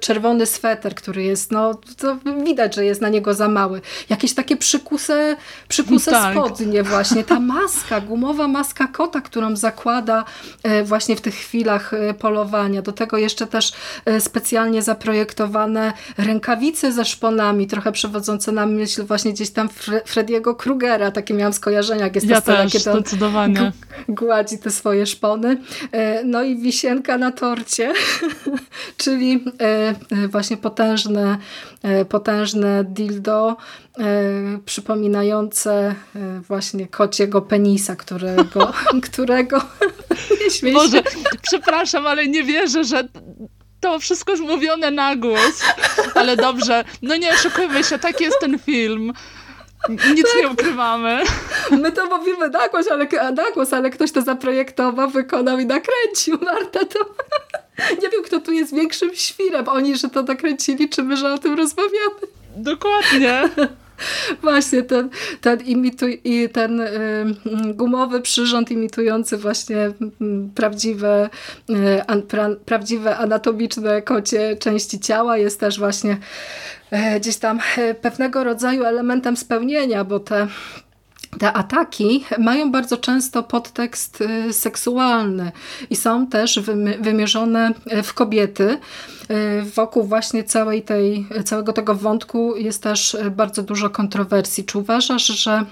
czerwony 0.00 0.46
sweter, 0.46 0.94
który 0.94 1.22
jest, 1.22 1.50
no 1.50 1.74
to 1.96 2.16
widać, 2.44 2.74
że 2.74 2.84
jest 2.84 3.00
na 3.00 3.08
niego 3.08 3.34
za 3.34 3.48
mały. 3.48 3.80
Jakieś 4.10 4.34
takie 4.34 4.56
przykuse, 4.56 5.36
przykuse 5.68 6.10
tak. 6.10 6.32
spodnie 6.32 6.82
właśnie. 6.82 7.24
Ta 7.24 7.40
maska, 7.40 8.00
gumowa 8.00 8.48
maska 8.48 8.86
kota, 8.88 9.20
którą 9.20 9.56
zakłada 9.56 10.24
e, 10.62 10.84
właśnie 10.84 11.16
w 11.16 11.20
tych 11.20 11.34
chwilach 11.34 11.94
e, 11.94 12.14
polowania. 12.14 12.82
Do 12.82 12.92
tego 12.92 13.18
jeszcze 13.18 13.46
też 13.46 13.72
specjalnie 14.18 14.82
zaprojektowane 14.82 15.92
rękawice 16.18 16.92
ze 16.92 17.04
szponami, 17.04 17.66
trochę 17.66 17.92
przewodzące 17.92 18.52
na 18.52 18.66
myśl 18.66 19.04
właśnie 19.04 19.32
gdzieś 19.32 19.50
tam 19.50 19.68
Frediego 20.04 20.54
Krugera. 20.54 21.10
Takie 21.10 21.34
miałam 21.34 21.52
skojarzenia, 21.52 22.04
jak 22.04 22.14
jest 22.14 22.26
ja 22.26 22.36
ta 22.36 22.40
scena, 22.40 22.62
też, 22.62 22.72
kiedy 22.72 22.90
on 22.90 23.04
gładzi 24.36 24.58
te 24.58 24.70
swoje 24.70 25.06
szpony. 25.06 25.60
E, 25.92 26.24
no 26.24 26.42
i 26.42 26.56
wisienka 26.56 27.18
na 27.18 27.32
torcie, 27.32 27.92
czyli 29.02 29.44
e, 29.60 29.94
e, 30.10 30.28
właśnie 30.28 30.56
potężne, 30.56 31.38
potężne 32.08 32.84
dildo 32.84 33.56
przypominające 34.64 35.94
właśnie 36.48 36.86
kociego 36.86 37.42
penisa, 37.42 37.96
którego, 37.96 38.72
którego 39.12 39.60
nie 40.62 40.72
Boże, 40.72 41.02
przepraszam, 41.42 42.06
ale 42.06 42.28
nie 42.28 42.44
wierzę, 42.44 42.84
że 42.84 43.08
to 43.80 43.98
wszystko 43.98 44.32
już 44.32 44.40
mówione 44.40 44.90
na 44.90 45.16
głos. 45.16 45.62
Ale 46.14 46.36
dobrze, 46.36 46.84
no 47.02 47.16
nie 47.16 47.30
oszukujmy 47.30 47.84
się, 47.84 47.98
tak 47.98 48.20
jest 48.20 48.40
ten 48.40 48.58
film. 48.58 49.12
Nic 49.88 50.32
tak. 50.32 50.42
nie 50.42 50.48
ukrywamy. 50.48 51.22
My 51.70 51.92
to 51.92 52.18
mówimy 52.18 52.48
na 52.48 52.68
głos, 52.68 52.86
ale, 52.90 53.06
na 53.32 53.50
głos, 53.50 53.72
ale 53.72 53.90
ktoś 53.90 54.12
to 54.12 54.22
zaprojektował, 54.22 55.10
wykonał 55.10 55.58
i 55.58 55.66
nakręcił. 55.66 56.38
Marta 56.52 56.84
to... 56.84 56.98
Nie 58.02 58.08
wiem, 58.08 58.22
kto 58.24 58.40
tu 58.40 58.52
jest 58.52 58.74
większym 58.74 59.14
świrem. 59.14 59.68
Oni, 59.68 59.96
że 59.96 60.08
to 60.08 60.22
nakręcili, 60.22 60.88
czy 60.88 61.02
my, 61.02 61.16
że 61.16 61.32
o 61.32 61.38
tym 61.38 61.54
rozmawiamy. 61.54 62.20
Dokładnie. 62.56 63.42
Właśnie 64.42 64.82
ten, 64.82 65.10
ten, 65.40 65.60
imituj, 65.60 66.20
i 66.24 66.48
ten 66.48 66.80
y, 66.80 67.34
gumowy 67.74 68.20
przyrząd 68.20 68.70
imitujący 68.70 69.36
właśnie 69.36 69.90
mm, 70.20 70.50
prawdziwe, 70.54 71.30
y, 71.70 72.56
prawdziwe 72.64 73.16
anatomiczne 73.16 74.02
kocie 74.02 74.56
części 74.56 75.00
ciała 75.00 75.36
jest 75.36 75.60
też 75.60 75.78
właśnie 75.78 76.16
y, 76.92 77.20
gdzieś 77.20 77.36
tam 77.36 77.60
e, 77.76 77.94
pewnego 77.94 78.44
rodzaju 78.44 78.84
elementem 78.84 79.36
spełnienia, 79.36 80.04
bo 80.04 80.20
te 80.20 80.46
te 81.38 81.52
ataki 81.52 82.24
mają 82.38 82.70
bardzo 82.70 82.96
często 82.96 83.42
podtekst 83.42 84.20
y, 84.20 84.52
seksualny 84.52 85.52
i 85.90 85.96
są 85.96 86.26
też 86.26 86.60
wymierzone 87.00 87.72
w 88.02 88.14
kobiety. 88.14 88.78
Y, 89.30 89.62
wokół 89.62 90.04
właśnie 90.04 90.44
całej 90.44 90.82
tej, 90.82 91.26
całego 91.44 91.72
tego 91.72 91.94
wątku 91.94 92.56
jest 92.56 92.82
też 92.82 93.16
bardzo 93.30 93.62
dużo 93.62 93.90
kontrowersji. 93.90 94.64
Czy 94.64 94.78
uważasz, 94.78 95.26
że 95.26 95.64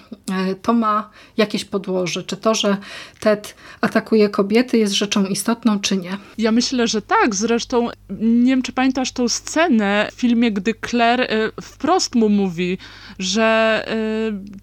y, 0.51 0.55
to 0.55 0.73
ma 0.73 1.11
jakieś 1.37 1.64
podłoże? 1.64 2.23
Czy 2.23 2.37
to, 2.37 2.55
że 2.55 2.77
Ted 3.21 3.55
atakuje 3.81 4.29
kobiety 4.29 4.79
jest 4.79 4.95
rzeczą 4.95 5.27
istotną, 5.27 5.81
czy 5.81 5.97
nie? 5.97 6.17
Ja 6.38 6.53
myślę, 6.53 6.87
że 6.87 7.03
tak. 7.03 7.35
Zresztą 7.35 7.88
nie 8.21 8.53
wiem, 8.53 8.62
czy 8.62 8.73
pamiętasz 8.73 9.12
tą 9.12 9.29
scenę 9.29 10.09
w 10.12 10.14
filmie, 10.14 10.53
gdy 10.53 10.75
Claire 10.90 11.53
wprost 11.62 12.14
mu 12.14 12.29
mówi, 12.29 12.79
że 13.19 13.85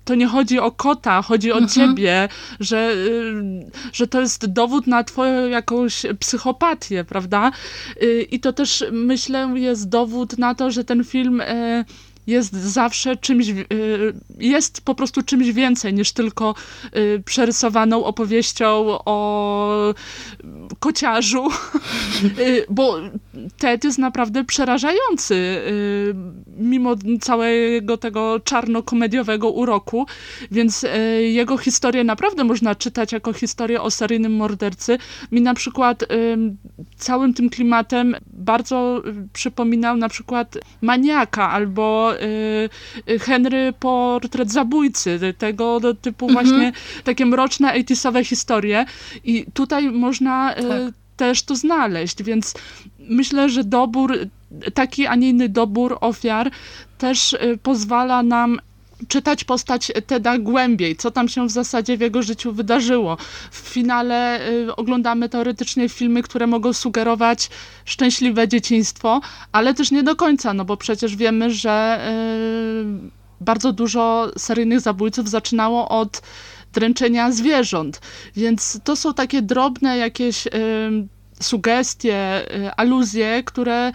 to 0.06 0.16
nie 0.16 0.28
chodzi 0.28 0.60
o 0.60 0.72
kota, 0.72 1.22
chodzi 1.22 1.52
o 1.52 1.58
mhm. 1.58 1.70
ciebie, 1.70 2.30
że, 2.60 2.92
y, 2.92 3.72
że 3.94 4.08
to 4.08 4.22
jest 4.22 4.46
dowód 4.46 4.88
na 4.88 5.04
twoją 5.04 5.48
jakąś 5.48 6.06
psychopatię, 6.20 7.04
prawda? 7.04 7.52
Y, 8.04 8.28
I 8.32 8.40
to 8.40 8.54
też, 8.54 8.81
myślę, 8.92 9.54
jest 9.56 9.90
dowód 9.90 10.38
na 10.38 10.56
to, 10.56 10.72
że 10.72 10.84
ten 10.84 11.04
film 11.04 11.42
e, 11.42 11.86
jest 12.28 12.54
zawsze 12.54 13.16
czymś, 13.16 13.50
y, 13.50 13.66
jest 14.38 14.82
po 14.82 14.96
prostu 14.96 15.22
czymś 15.22 15.52
więcej 15.52 15.94
niż 15.94 16.12
tylko 16.12 16.56
y, 16.96 17.24
przerysowaną 17.26 18.04
opowieścią 18.04 19.00
o 19.06 19.94
kociarzu, 20.80 21.48
y, 22.40 22.66
bo 22.70 22.96
Ted 23.58 23.84
jest 23.84 23.98
naprawdę 23.98 24.44
przerażający, 24.44 25.62
mimo 26.58 26.96
całego 27.22 27.98
tego 27.98 28.40
czarno-komediowego 28.40 29.50
uroku, 29.50 30.06
więc 30.52 30.86
jego 31.22 31.58
historię 31.58 32.04
naprawdę 32.04 32.44
można 32.44 32.76
czytać 32.76 33.12
jako 33.12 33.34
historię 33.34 33.82
o 33.82 33.92
seryjnym 33.92 34.36
mordercy. 34.36 34.98
Mi 35.32 35.42
na 35.42 35.54
przykład 35.54 36.04
całym 36.98 37.34
tym 37.34 37.50
klimatem 37.50 38.16
bardzo 38.34 39.04
przypominał 39.34 39.98
na 39.98 40.10
przykład 40.10 40.58
Maniaka 40.82 41.50
albo 41.50 42.14
Y, 43.10 43.20
Henry 43.20 43.74
portret 43.80 44.52
zabójcy, 44.52 45.20
tego 45.38 45.80
typu 46.02 46.30
mhm. 46.30 46.46
właśnie 46.46 46.72
takie 47.04 47.26
mroczne 47.26 47.74
80 47.74 48.18
historie 48.28 48.86
i 49.24 49.46
tutaj 49.54 49.92
można 49.92 50.56
y, 50.58 50.61
tak. 50.70 50.94
też 51.18 51.44
to 51.44 51.56
znaleźć, 51.56 52.24
więc 52.24 52.54
myślę, 53.00 53.50
że 53.50 53.64
dobór, 53.64 54.18
taki, 54.74 55.08
a 55.08 55.16
nie 55.16 55.30
inny 55.30 55.50
dobór 55.50 55.98
ofiar 56.02 56.52
też 56.98 57.34
y, 57.34 57.60
pozwala 57.64 58.24
nam 58.24 58.60
czytać 59.08 59.44
postać 59.44 59.92
Teda 60.08 60.38
głębiej, 60.38 60.96
co 60.96 61.12
tam 61.12 61.30
się 61.30 61.48
w 61.48 61.52
zasadzie 61.52 61.98
w 61.98 62.02
jego 62.02 62.24
życiu 62.24 62.54
wydarzyło. 62.54 63.18
W 63.52 63.58
finale 63.58 64.50
y, 64.50 64.76
oglądamy 64.76 65.30
teoretycznie 65.30 65.90
filmy, 65.90 66.24
które 66.24 66.48
mogą 66.48 66.74
sugerować 66.74 67.50
szczęśliwe 67.86 68.48
dzieciństwo, 68.48 69.22
ale 69.52 69.74
też 69.74 69.92
nie 69.92 70.04
do 70.04 70.16
końca, 70.16 70.54
no 70.54 70.66
bo 70.66 70.78
przecież 70.78 71.16
wiemy, 71.16 71.54
że 71.54 72.00
y, 73.08 73.22
bardzo 73.42 73.74
dużo 73.74 74.32
seryjnych 74.38 74.80
zabójców 74.80 75.30
zaczynało 75.30 75.90
od 75.90 76.22
dręczenia 76.74 77.32
zwierząt, 77.32 78.02
więc 78.36 78.80
to 78.84 78.96
są 78.96 79.14
takie 79.14 79.42
drobne 79.42 79.98
jakieś 79.98 80.48
sugestie, 81.44 82.46
y, 82.56 82.72
aluzje, 82.72 83.44
które 83.44 83.92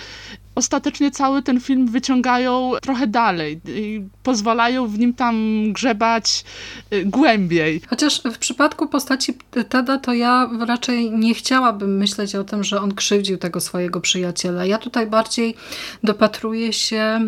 ostatecznie 0.54 1.10
cały 1.10 1.42
ten 1.42 1.60
film 1.60 1.86
wyciągają 1.88 2.72
trochę 2.82 3.06
dalej 3.06 3.60
i 3.66 4.04
pozwalają 4.22 4.86
w 4.86 4.98
nim 4.98 5.14
tam 5.14 5.64
grzebać 5.72 6.44
y, 6.92 7.04
głębiej. 7.04 7.80
Chociaż 7.88 8.22
w 8.32 8.38
przypadku 8.38 8.88
postaci 8.88 9.34
Teda 9.68 9.98
to 9.98 10.14
ja 10.14 10.50
raczej 10.66 11.10
nie 11.10 11.34
chciałabym 11.34 11.96
myśleć 11.96 12.34
o 12.34 12.44
tym, 12.44 12.64
że 12.64 12.80
on 12.80 12.94
krzywdził 12.94 13.38
tego 13.38 13.60
swojego 13.60 14.00
przyjaciela. 14.00 14.66
Ja 14.66 14.78
tutaj 14.78 15.06
bardziej 15.06 15.54
dopatruję 16.02 16.72
się 16.72 17.20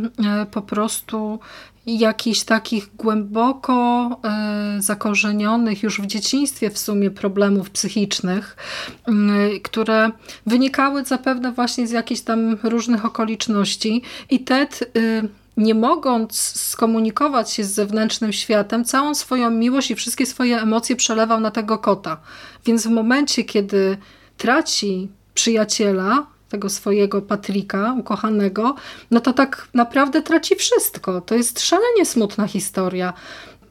y, 0.42 0.46
po 0.46 0.62
prostu 0.62 1.40
jakichś 1.88 2.42
takich 2.42 2.96
głęboko 2.96 4.10
y, 4.78 4.82
zakorzenionych 4.82 5.82
już 5.82 6.00
w 6.00 6.06
dzieciństwie 6.06 6.70
w 6.70 6.78
sumie 6.78 7.10
problemów 7.10 7.70
psychicznych, 7.70 8.56
y, 9.08 9.60
które 9.60 10.10
wynikały 10.46 11.04
zapewne 11.04 11.52
właśnie 11.52 11.86
z 11.86 11.90
jakichś 11.90 12.20
tam 12.20 12.56
różnych 12.62 13.04
okoliczności 13.04 14.02
i 14.30 14.40
Ted 14.40 14.90
y, 14.96 15.28
nie 15.56 15.74
mogąc 15.74 16.36
skomunikować 16.56 17.52
się 17.52 17.64
z 17.64 17.74
zewnętrznym 17.74 18.32
światem, 18.32 18.84
całą 18.84 19.14
swoją 19.14 19.50
miłość 19.50 19.90
i 19.90 19.94
wszystkie 19.94 20.26
swoje 20.26 20.60
emocje 20.62 20.96
przelewał 20.96 21.40
na 21.40 21.50
tego 21.50 21.78
kota. 21.78 22.16
Więc 22.66 22.86
w 22.86 22.90
momencie, 22.90 23.44
kiedy 23.44 23.96
traci 24.36 25.08
przyjaciela, 25.34 26.26
tego 26.48 26.70
swojego 26.70 27.22
Patryka, 27.22 27.94
ukochanego, 27.98 28.74
no 29.10 29.20
to 29.20 29.32
tak 29.32 29.68
naprawdę 29.74 30.22
traci 30.22 30.54
wszystko. 30.54 31.20
To 31.20 31.34
jest 31.34 31.60
szalenie 31.60 32.04
smutna 32.04 32.46
historia. 32.46 33.12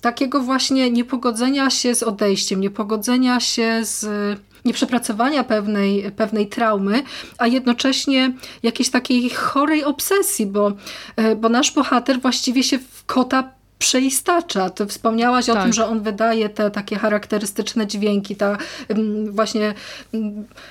Takiego 0.02 0.40
właśnie 0.40 0.92
niepogodzenia 0.92 1.70
się 1.70 1.96
z 1.96 2.04
odejściem, 2.04 2.62
niepogodzenia 2.62 3.40
się 3.40 3.80
z 3.84 4.06
nieprzepracowania 4.66 5.44
pewnej, 5.44 6.12
pewnej 6.12 6.48
traumy, 6.48 7.04
a 7.38 7.48
jednocześnie 7.48 8.34
jakiejś 8.64 8.90
takiej 8.90 9.30
chorej 9.30 9.84
obsesji, 9.84 10.46
bo, 10.46 10.72
e, 11.16 11.36
bo 11.36 11.50
nasz 11.50 11.72
bohater 11.72 12.22
właściwie 12.22 12.64
się 12.64 12.80
w 12.80 13.06
kota 13.06 13.57
przeistacza. 13.80 14.70
Ty 14.70 14.86
wspomniałaś 14.86 15.46
tak. 15.46 15.58
o 15.58 15.64
tym, 15.64 15.74
że 15.74 15.88
on 15.88 16.02
wydaje 16.02 16.50
te 16.50 16.72
takie 16.72 16.96
charakterystyczne 16.96 17.88
dźwięki, 17.88 18.36
ta 18.36 18.58
właśnie 19.30 19.74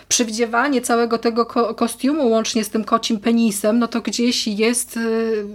przywdziewanie 0.09 0.81
całego 0.81 1.19
tego 1.19 1.47
ko 1.47 1.75
kostiumu 1.75 2.31
łącznie 2.31 2.65
z 2.65 2.71
tym 2.71 2.85
kocim 2.85 3.21
penisem, 3.21 3.79
no 3.79 3.89
to 3.89 4.01
gdzieś 4.01 4.49
jest 4.49 4.97
y, 4.97 5.47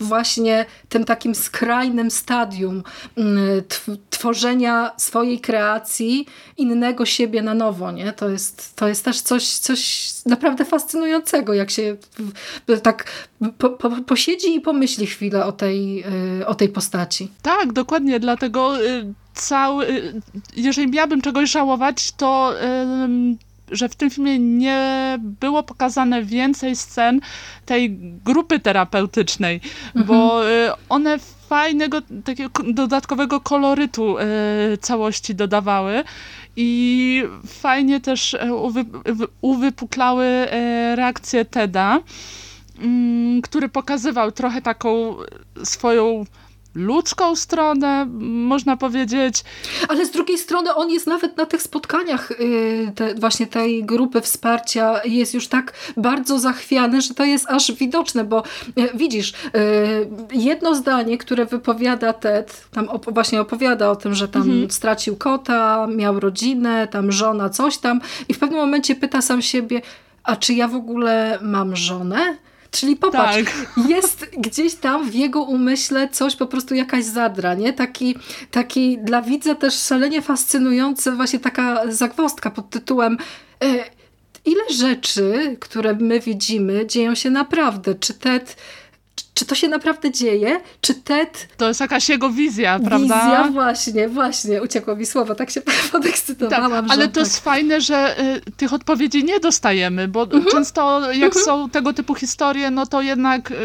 właśnie 0.00 0.66
tym 0.88 1.04
takim 1.04 1.34
skrajnym 1.34 2.10
stadium 2.10 2.82
mm, 3.16 3.62
tworzenia 4.10 4.92
swojej 4.96 5.40
kreacji, 5.40 6.26
innego 6.56 7.06
siebie 7.06 7.42
na 7.42 7.54
nowo. 7.54 7.92
Nie? 7.92 8.12
To, 8.12 8.28
jest, 8.28 8.76
to 8.76 8.88
jest 8.88 9.04
też 9.04 9.20
coś, 9.20 9.48
coś 9.48 10.10
naprawdę 10.26 10.64
fascynującego, 10.64 11.54
jak 11.54 11.70
się 11.70 11.96
tak 12.82 13.28
po, 13.58 13.70
po, 13.70 13.90
posiedzi 13.90 14.54
i 14.54 14.60
pomyśli 14.60 15.06
chwilę 15.06 15.46
o 15.46 15.52
tej, 15.52 16.04
y, 16.40 16.46
o 16.46 16.54
tej 16.54 16.68
postaci. 16.68 17.30
Tak, 17.42 17.72
dokładnie, 17.72 18.20
dlatego 18.20 18.84
y, 18.86 19.14
cały, 19.34 19.88
y, 19.88 20.20
jeżeli 20.56 20.88
miałabym 20.88 21.22
czegoś 21.22 21.50
żałować, 21.50 22.12
to 22.12 22.54
że 23.70 23.88
w 23.88 23.94
tym 23.94 24.10
filmie 24.10 24.38
nie 24.38 25.18
było 25.40 25.62
pokazane 25.62 26.22
więcej 26.22 26.76
scen 26.76 27.20
tej 27.66 27.90
grupy 28.24 28.60
terapeutycznej, 28.60 29.60
mhm. 29.86 30.06
bo 30.06 30.48
y, 30.50 30.70
one 30.88 31.18
fajnego, 31.48 31.98
takiego 32.24 32.50
dodatkowego 32.72 33.40
kolorytu 33.40 34.18
y, 34.18 34.22
całości 34.80 35.34
dodawały 35.34 36.04
i 36.56 37.22
fajnie 37.46 38.00
też 38.00 38.34
y, 38.34 38.54
uwy, 38.54 38.84
uwypuklały 39.40 40.46
reakcję 40.94 41.44
Teda, 41.44 42.00
mm, 42.78 43.42
który 43.42 43.68
pokazywał 43.68 44.32
trochę 44.32 44.62
taką 44.62 45.16
swoją 45.64 46.24
ludzką 46.74 47.36
stronę, 47.36 48.06
można 48.20 48.76
powiedzieć. 48.76 49.44
Ale 49.88 50.06
z 50.06 50.10
drugiej 50.10 50.38
strony 50.38 50.74
on 50.74 50.90
jest 50.90 51.06
nawet 51.06 51.36
na 51.36 51.46
tych 51.46 51.62
spotkaniach 51.62 52.30
y, 52.30 52.92
te, 52.94 53.14
właśnie 53.14 53.46
tej 53.46 53.84
grupy 53.84 54.20
wsparcia 54.20 55.00
jest 55.04 55.34
już 55.34 55.48
tak 55.48 55.72
bardzo 55.96 56.38
zachwiany, 56.38 57.00
że 57.00 57.14
to 57.14 57.24
jest 57.24 57.46
aż 57.48 57.72
widoczne, 57.72 58.24
bo 58.24 58.42
y, 58.78 58.88
widzisz, 58.94 59.32
y, 59.32 59.34
jedno 60.32 60.74
zdanie, 60.74 61.18
które 61.18 61.46
wypowiada 61.46 62.12
Ted, 62.12 62.68
tam 62.70 62.88
op 62.88 63.14
właśnie 63.14 63.40
opowiada 63.40 63.90
o 63.90 63.96
tym, 63.96 64.14
że 64.14 64.28
tam 64.28 64.42
mhm. 64.42 64.70
stracił 64.70 65.16
kota, 65.16 65.86
miał 65.96 66.20
rodzinę, 66.20 66.88
tam 66.88 67.12
żona, 67.12 67.50
coś 67.50 67.78
tam 67.78 68.00
i 68.28 68.34
w 68.34 68.38
pewnym 68.38 68.60
momencie 68.60 68.94
pyta 68.94 69.22
sam 69.22 69.42
siebie, 69.42 69.82
a 70.22 70.36
czy 70.36 70.54
ja 70.54 70.68
w 70.68 70.74
ogóle 70.74 71.38
mam 71.42 71.76
żonę? 71.76 72.36
Czyli 72.70 72.96
popatrz, 72.96 73.44
tak. 73.44 73.88
jest 73.88 74.26
gdzieś 74.38 74.74
tam 74.74 75.10
w 75.10 75.14
jego 75.14 75.42
umyśle 75.42 76.08
coś, 76.08 76.36
po 76.36 76.46
prostu 76.46 76.74
jakaś 76.74 77.04
zadra, 77.04 77.54
nie? 77.54 77.72
Taki, 77.72 78.16
taki 78.50 78.98
dla 78.98 79.22
widza 79.22 79.54
też 79.54 79.74
szalenie 79.74 80.22
fascynujący, 80.22 81.12
właśnie 81.12 81.38
taka 81.38 81.92
zagwostka 81.92 82.50
pod 82.50 82.70
tytułem 82.70 83.18
e, 83.64 83.84
ile 84.44 84.62
rzeczy, 84.70 85.56
które 85.60 85.94
my 85.94 86.20
widzimy, 86.20 86.86
dzieją 86.86 87.14
się 87.14 87.30
naprawdę. 87.30 87.94
Czy 87.94 88.14
Ted 88.14 88.56
czy 89.40 89.46
to 89.46 89.54
się 89.54 89.68
naprawdę 89.68 90.10
dzieje? 90.10 90.60
Czy 90.80 90.94
Ted... 90.94 91.48
To 91.56 91.68
jest 91.68 91.80
jakaś 91.80 92.08
jego 92.08 92.30
wizja, 92.30 92.80
prawda? 92.84 93.24
Wizja, 93.24 93.48
właśnie, 93.52 94.08
właśnie. 94.08 94.62
Uciekło 94.62 94.96
mi 94.96 95.06
słowo, 95.06 95.34
tak 95.34 95.50
się 95.50 95.60
podekscytowałam. 95.92 96.86
Tak, 96.86 96.96
ale 96.96 97.08
to 97.08 97.14
tak. 97.14 97.24
jest 97.24 97.44
fajne, 97.44 97.80
że 97.80 98.20
y, 98.20 98.40
tych 98.56 98.72
odpowiedzi 98.72 99.24
nie 99.24 99.40
dostajemy, 99.40 100.08
bo 100.08 100.22
mhm. 100.22 100.44
często 100.44 101.12
jak 101.12 101.36
mhm. 101.36 101.44
są 101.44 101.70
tego 101.70 101.92
typu 101.92 102.14
historie, 102.14 102.70
no 102.70 102.86
to 102.86 103.02
jednak 103.02 103.50
y, 103.50 103.56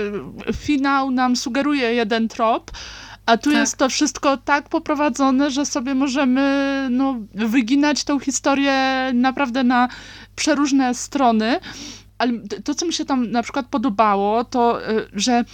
finał 0.53 1.11
nam 1.11 1.35
sugeruje 1.35 1.93
jeden 1.93 2.27
trop, 2.27 2.71
a 3.25 3.37
tu 3.37 3.49
tak. 3.49 3.59
jest 3.59 3.77
to 3.77 3.89
wszystko 3.89 4.37
tak 4.37 4.69
poprowadzone, 4.69 5.51
że 5.51 5.65
sobie 5.65 5.95
możemy 5.95 6.87
no, 6.91 7.15
wyginać 7.33 8.03
tą 8.03 8.19
historię 8.19 8.73
naprawdę 9.13 9.63
na 9.63 9.87
przeróżne 10.35 10.93
strony 10.93 11.59
ale 12.17 12.33
to, 12.63 12.75
co 12.75 12.85
mi 12.85 12.93
się 12.93 13.05
tam 13.05 13.31
na 13.31 13.43
przykład 13.43 13.65
podobało, 13.67 14.43
to, 14.43 14.89
y, 14.91 15.07
że 15.13 15.45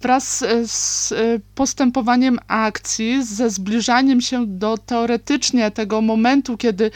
wraz 0.00 0.44
z 0.64 1.12
y, 1.12 1.40
postępowaniem 1.54 2.38
akcji, 2.48 3.24
ze 3.24 3.50
zbliżaniem 3.50 4.20
się 4.20 4.46
do 4.46 4.78
teoretycznie 4.78 5.70
tego 5.70 6.00
momentu, 6.00 6.56
kiedy 6.56 6.90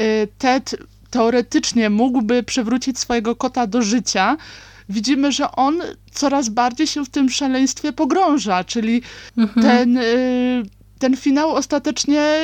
y, 0.00 0.28
Ted 0.38 0.76
teoretycznie 1.10 1.90
mógłby 1.90 2.42
przywrócić 2.42 2.98
swojego 2.98 3.36
kota 3.36 3.66
do 3.66 3.82
życia, 3.82 4.36
widzimy, 4.88 5.32
że 5.32 5.52
on 5.52 5.82
coraz 6.12 6.48
bardziej 6.48 6.86
się 6.86 7.04
w 7.04 7.08
tym 7.08 7.30
szaleństwie 7.30 7.92
pogrąża, 7.92 8.64
czyli 8.64 9.02
mhm. 9.36 9.66
ten, 9.66 9.98
ten 10.98 11.16
finał 11.16 11.54
ostatecznie 11.54 12.38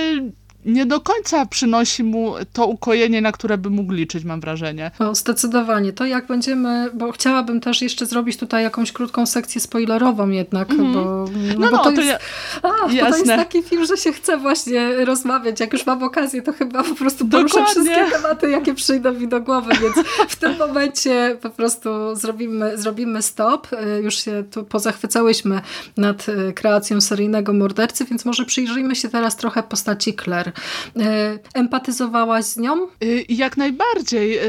nie 0.65 0.87
do 0.87 1.01
końca 1.01 1.47
przynosi 1.47 2.05
mu 2.05 2.35
to 2.53 2.67
ukojenie, 2.67 3.21
na 3.21 3.33
które 3.33 3.59
by 3.59 3.71
mógł 3.71 3.93
liczyć, 3.93 4.25
mam 4.25 4.41
wrażenie. 4.41 4.91
O, 4.99 5.15
zdecydowanie. 5.15 5.93
To 5.93 6.07
jak 6.07 6.27
będziemy, 6.27 6.91
bo 6.95 7.13
chciałabym 7.13 7.61
też 7.61 7.83
jeszcze 7.83 8.07
zrobić 8.07 8.37
tutaj 8.37 8.63
jakąś 8.63 8.93
krótką 8.93 9.27
sekcję 9.27 9.61
spoilerową 9.61 10.29
jednak, 10.29 10.71
mm 10.71 10.93
bo, 10.93 11.25
no, 11.59 11.71
no, 11.71 11.71
bo 11.71 11.79
to, 11.79 11.85
to, 11.85 11.91
jest, 11.91 12.09
ja... 12.09 12.19
a, 12.63 12.89
bo 12.89 13.11
to 13.11 13.17
jest 13.17 13.27
taki 13.27 13.63
film, 13.63 13.87
że 13.87 13.97
się 13.97 14.13
chce 14.13 14.37
właśnie 14.37 15.05
rozmawiać. 15.05 15.61
Jak 15.61 15.73
już 15.73 15.87
mam 15.87 16.03
okazję, 16.03 16.43
to 16.43 16.53
chyba 16.53 16.83
po 16.85 16.95
prostu 16.95 17.27
poruszę 17.27 17.55
Dokładnie. 17.59 17.83
wszystkie 17.83 18.17
tematy, 18.17 18.51
jakie 18.51 18.75
przyjdą 18.75 19.13
mi 19.13 19.29
do 19.29 19.41
głowy, 19.41 19.73
więc 19.83 20.09
w 20.29 20.37
tym 20.37 20.59
momencie 20.59 21.37
po 21.43 21.51
prostu 21.51 21.89
zrobimy, 22.13 22.79
zrobimy 22.79 23.23
stop. 23.23 23.73
Y, 23.73 24.03
już 24.03 24.15
się 24.15 24.45
tu 24.51 24.65
pozachwycałyśmy 24.65 25.61
nad 25.97 26.29
y, 26.29 26.53
kreacją 26.53 27.01
seryjnego 27.01 27.53
mordercy, 27.53 28.05
więc 28.05 28.25
może 28.25 28.45
przyjrzyjmy 28.45 28.95
się 28.95 29.09
teraz 29.09 29.37
trochę 29.37 29.63
postaci 29.63 30.15
Claire. 30.25 30.52
E, 30.97 31.39
empatyzowałaś 31.55 32.45
z 32.45 32.57
nią? 32.57 32.83
E, 32.83 32.89
jak 33.29 33.57
najbardziej. 33.57 34.39
E, 34.39 34.43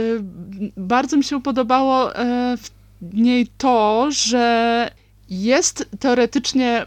bardzo 0.78 1.18
mi 1.18 1.24
się 1.24 1.42
podobało 1.42 2.10
w 2.58 2.70
niej 3.14 3.48
to, 3.58 4.08
że 4.12 4.92
jest 5.30 5.90
teoretycznie 6.00 6.86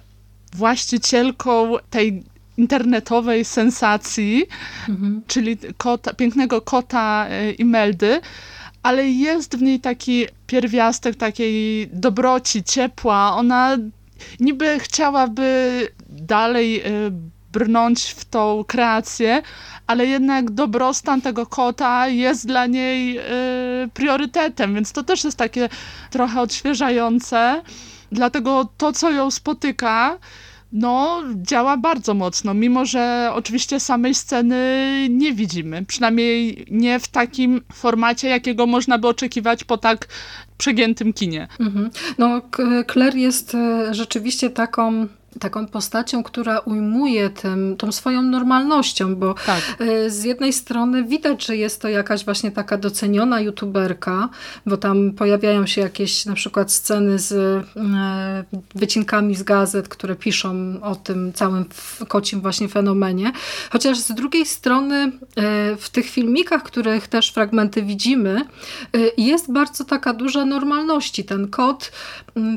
właścicielką 0.55 1.73
tej 1.91 2.23
internetowej 2.57 3.45
sensacji, 3.45 4.47
mhm. 4.89 5.23
czyli 5.27 5.59
kota, 5.77 6.15
pięknego 6.15 6.61
kota 6.61 7.27
Imeldy, 7.59 8.21
ale 8.83 9.09
jest 9.09 9.57
w 9.57 9.63
niej 9.63 9.81
taki 9.81 10.27
pierwiastek 10.47 11.17
takiej 11.17 11.89
dobroci, 11.93 12.65
ciepła. 12.65 13.37
Ona 13.37 13.77
niby 14.41 14.79
chciałaby 14.79 15.81
dalej 16.09 16.83
brnąć 17.57 18.05
w 18.05 18.25
tą 18.25 18.65
kreację, 18.67 19.43
ale 19.87 20.07
jednak 20.07 20.51
dobrostan 20.51 21.21
tego 21.21 21.47
kota 21.47 22.09
jest 22.09 22.47
dla 22.47 22.67
niej 22.67 23.19
y, 23.19 23.23
priorytetem, 23.95 24.75
więc 24.75 24.93
to 24.93 25.03
też 25.03 25.25
jest 25.25 25.39
takie 25.39 25.69
trochę 26.11 26.41
odświeżające. 26.41 27.63
Dlatego 28.13 28.69
to, 28.77 28.93
co 28.93 29.11
ją 29.11 29.31
spotyka, 29.31 30.19
no, 30.73 31.23
działa 31.35 31.77
bardzo 31.77 32.15
mocno, 32.15 32.55
mimo 32.55 32.85
że 32.85 33.31
oczywiście 33.35 33.81
samej 33.81 34.15
sceny 34.15 34.57
nie 35.11 35.33
widzimy. 35.33 35.85
Przynajmniej 35.85 36.67
nie 36.71 37.01
w 37.01 37.09
takim 37.09 37.63
formacie, 37.73 38.29
jakiego 38.29 38.67
można 38.67 38.99
by 38.99 39.09
oczekiwać 39.09 39.65
po 39.65 39.79
tak 39.79 40.09
przegiętym 40.59 41.13
kinie. 41.13 41.49
Mhm. 41.61 41.91
No, 42.19 42.41
Claire 42.93 43.17
jest 43.17 43.55
e, 43.55 43.95
rzeczywiście 43.95 44.51
taką 44.51 45.07
taką 45.41 45.67
postacią, 45.67 46.23
która 46.23 46.59
ujmuje 46.59 47.31
tym, 47.31 47.77
tą 47.77 47.93
swoją 47.93 48.23
normalnością, 48.23 49.17
bo 49.17 49.35
tak. 49.47 49.61
E, 49.79 50.11
z 50.11 50.25
jednej 50.25 50.53
strony 50.53 51.05
widać, 51.05 51.47
że 51.47 51.57
jest 51.57 51.83
to 51.83 51.89
jakaś 51.89 52.25
właśnie 52.25 52.51
taka 52.51 52.77
doceniona 52.79 53.41
youtuberka, 53.41 54.29
bo 54.67 54.77
tam 54.77 55.13
pojawiają 55.13 55.67
się 55.67 55.81
jakieś 55.81 56.27
na 56.27 56.35
przykład 56.35 56.73
sceny 56.73 57.19
z 57.19 57.33
e, 57.33 57.65
wycinkami 58.75 59.35
z 59.35 59.43
gazet, 59.43 59.89
które 59.89 60.17
piszą 60.17 60.81
o 60.83 60.97
tym 60.97 61.33
całym 61.33 61.65
kocim 62.09 62.41
właśnie 62.41 62.69
fenomenie. 62.69 63.33
Chociaż 63.71 63.99
z 63.99 64.13
drugiej 64.13 64.47
strony 64.47 65.13
e, 65.37 65.77
w 65.77 65.91
tych 65.91 66.07
filmikach, 66.07 66.63
których 66.63 67.09
też 67.09 67.31
fragmenty 67.31 67.83
widzimy, 67.83 68.43
jest 69.19 69.53
bardzo 69.53 69.85
taka 69.85 70.13
duża 70.13 70.45
normalności. 70.45 71.25
Ten 71.25 71.49
kot, 71.49 71.93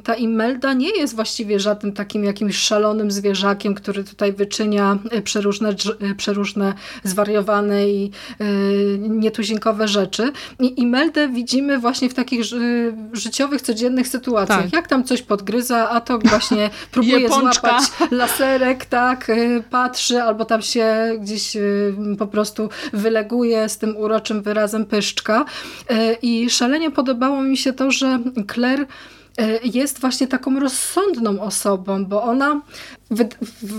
ta 0.03 0.15
Imelda 0.15 0.73
nie 0.73 0.89
jest 0.89 1.15
właściwie 1.15 1.59
żadnym 1.59 1.93
takim 1.93 2.23
jakimś 2.23 2.57
szalonym 2.57 3.11
zwierzakiem, 3.11 3.75
który 3.75 4.03
tutaj 4.03 4.33
wyczynia 4.33 4.97
e, 5.11 5.21
przeróżne, 5.21 5.69
e, 5.69 6.15
przeróżne 6.15 6.73
zwariowane 7.03 7.89
i 7.89 8.11
e, 8.39 8.45
nietuzinkowe 8.97 9.87
rzeczy. 9.87 10.31
I 10.59 10.81
Imeldę 10.81 11.29
widzimy 11.29 11.79
właśnie 11.79 12.09
w 12.09 12.13
takich 12.13 12.41
życiowych, 13.13 13.61
codziennych 13.61 14.07
sytuacjach. 14.07 14.61
Tak. 14.61 14.73
Jak 14.73 14.87
tam 14.87 15.03
coś 15.03 15.21
podgryza, 15.21 15.89
a 15.89 16.01
to 16.01 16.19
właśnie 16.19 16.69
próbuje 16.91 17.29
złapać 17.29 17.83
laserek, 18.11 18.85
tak, 18.85 19.31
patrzy, 19.69 20.21
albo 20.21 20.45
tam 20.45 20.61
się 20.61 21.17
gdzieś 21.21 21.57
po 22.19 22.27
prostu 22.27 22.69
wyleguje 22.93 23.69
z 23.69 23.77
tym 23.77 23.97
uroczym 23.97 24.41
wyrazem 24.41 24.85
pyszczka. 24.85 25.45
I 26.21 26.49
szalenie 26.49 26.91
podobało 26.91 27.41
mi 27.41 27.57
się 27.57 27.73
to, 27.73 27.91
że 27.91 28.19
Claire 28.53 28.85
jest 29.63 29.99
właśnie 29.99 30.27
taką 30.27 30.59
rozsądną 30.59 31.41
osobą, 31.41 32.05
bo 32.05 32.23
ona, 32.23 32.61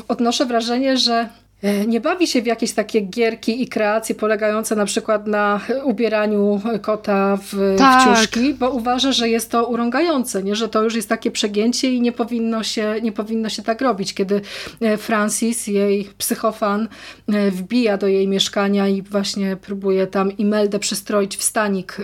odnoszę 0.08 0.46
wrażenie, 0.46 0.96
że 0.96 1.28
E, 1.28 1.49
nie 1.86 2.00
bawi 2.00 2.26
się 2.26 2.42
w 2.42 2.46
jakieś 2.46 2.72
takie 2.72 3.00
gierki 3.00 3.62
i 3.62 3.68
kreacje 3.68 4.14
polegające 4.14 4.76
na 4.76 4.84
przykład 4.84 5.26
na 5.26 5.60
ubieraniu 5.84 6.60
kota 6.82 7.38
w, 7.42 7.74
tak. 7.78 8.02
w 8.02 8.18
ciuszki, 8.18 8.54
bo 8.54 8.70
uważa, 8.70 9.12
że 9.12 9.28
jest 9.28 9.50
to 9.50 9.66
urągające, 9.66 10.42
nie? 10.42 10.56
że 10.56 10.68
to 10.68 10.82
już 10.82 10.94
jest 10.94 11.08
takie 11.08 11.30
przegięcie 11.30 11.92
i 11.92 12.00
nie 12.00 12.12
powinno, 12.12 12.62
się, 12.62 12.94
nie 13.02 13.12
powinno 13.12 13.48
się 13.48 13.62
tak 13.62 13.80
robić. 13.80 14.14
Kiedy 14.14 14.40
e, 14.80 14.96
Francis, 14.96 15.66
jej 15.66 16.08
psychofan, 16.18 16.88
e, 17.28 17.50
wbija 17.50 17.96
do 17.96 18.06
jej 18.06 18.28
mieszkania 18.28 18.88
i 18.88 19.02
właśnie 19.02 19.56
próbuje 19.56 20.06
tam 20.06 20.36
Imeldę 20.36 20.78
przystroić 20.78 21.36
w 21.36 21.42
stanik 21.42 21.96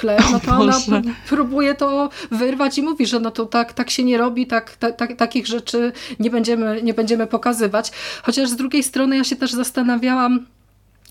Claire, 0.00 0.24
no 0.32 0.40
to 0.40 0.52
ona 0.52 0.80
próbuje 1.28 1.74
to 1.74 2.08
wyrwać 2.30 2.78
i 2.78 2.82
mówi, 2.82 3.06
że 3.06 3.20
no 3.20 3.30
to 3.30 3.46
tak, 3.46 3.72
tak 3.72 3.90
się 3.90 4.04
nie 4.04 4.18
robi, 4.18 4.46
tak, 4.46 4.76
takich 5.16 5.46
rzeczy 5.46 5.92
nie 6.20 6.30
będziemy, 6.30 6.82
nie 6.82 6.94
będziemy 6.94 7.26
pokazywać. 7.26 7.90
Chociaż 8.22 8.48
z 8.48 8.59
drugiej 8.60 8.82
strony 8.82 9.16
ja 9.16 9.24
się 9.24 9.36
też 9.36 9.52
zastanawiałam, 9.52 10.46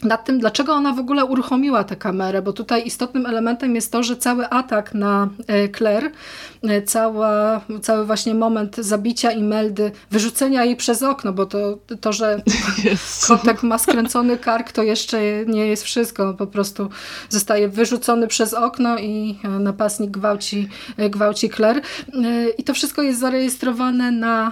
nad 0.03 0.25
tym, 0.25 0.39
dlaczego 0.39 0.73
ona 0.73 0.93
w 0.93 0.99
ogóle 0.99 1.25
uruchomiła 1.25 1.83
tę 1.83 1.95
kamerę, 1.95 2.41
bo 2.41 2.53
tutaj 2.53 2.85
istotnym 2.85 3.25
elementem 3.25 3.75
jest 3.75 3.91
to, 3.91 4.03
że 4.03 4.15
cały 4.15 4.49
atak 4.49 4.93
na 4.93 5.29
e, 5.47 5.69
Claire, 5.69 6.11
e, 6.63 6.81
cała, 6.81 7.61
cały 7.81 8.05
właśnie 8.05 8.33
moment 8.33 8.75
zabicia 8.75 9.31
Imeldy, 9.31 9.91
wyrzucenia 10.11 10.65
jej 10.65 10.75
przez 10.75 11.03
okno, 11.03 11.33
bo 11.33 11.45
to, 11.45 11.77
to 12.01 12.13
że 12.13 12.41
kotek 13.27 13.63
ma 13.63 13.77
skręcony 13.77 14.37
kark, 14.37 14.71
to 14.71 14.83
jeszcze 14.83 15.21
nie 15.47 15.67
jest 15.67 15.83
wszystko. 15.83 16.33
Po 16.33 16.47
prostu 16.47 16.89
zostaje 17.29 17.69
wyrzucony 17.69 18.27
przez 18.27 18.53
okno 18.53 18.99
i 18.99 19.39
e, 19.43 19.49
napastnik 19.49 20.11
gwałci, 20.11 20.67
gwałci 21.09 21.49
Claire. 21.49 21.81
I 22.57 22.63
to 22.63 22.73
wszystko 22.73 23.01
jest 23.01 23.19
zarejestrowane 23.19 24.11
na, 24.11 24.51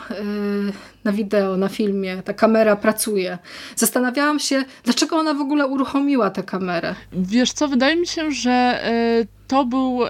na 1.07 1.13
wideo, 1.13 1.57
na 1.57 1.69
filmie. 1.69 2.21
Ta 2.23 2.33
kamera 2.33 2.75
pracuje. 2.75 3.37
Zastanawiałam 3.75 4.39
się, 4.39 4.65
dlaczego 4.83 5.17
ona 5.17 5.33
w 5.33 5.41
ogóle 5.41 5.67
uruchomiła 5.67 6.29
tę 6.29 6.43
kamerę. 6.43 6.95
Wiesz 7.13 7.53
co, 7.53 7.67
wydaje 7.67 7.95
mi 7.95 8.07
się, 8.07 8.31
że 8.31 8.81
y, 9.21 9.27
to 9.47 9.65
był 9.65 10.03
y, 10.03 10.09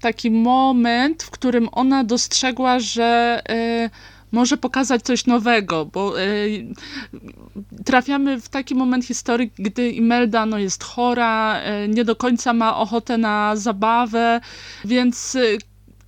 taki 0.00 0.30
moment, 0.30 1.22
w 1.22 1.30
którym 1.30 1.68
ona 1.72 2.04
dostrzegła, 2.04 2.78
że 2.78 3.40
y, 3.86 3.90
może 4.32 4.56
pokazać 4.56 5.02
coś 5.02 5.26
nowego, 5.26 5.86
bo 5.86 6.20
y, 6.20 6.66
trafiamy 7.84 8.40
w 8.40 8.48
taki 8.48 8.74
moment 8.74 9.04
historii, 9.04 9.50
gdy 9.58 9.90
Imelda 9.90 10.46
no, 10.46 10.58
jest 10.58 10.84
chora, 10.84 11.60
y, 11.84 11.88
nie 11.88 12.04
do 12.04 12.16
końca 12.16 12.52
ma 12.52 12.76
ochotę 12.76 13.18
na 13.18 13.56
zabawę, 13.56 14.40
więc 14.84 15.36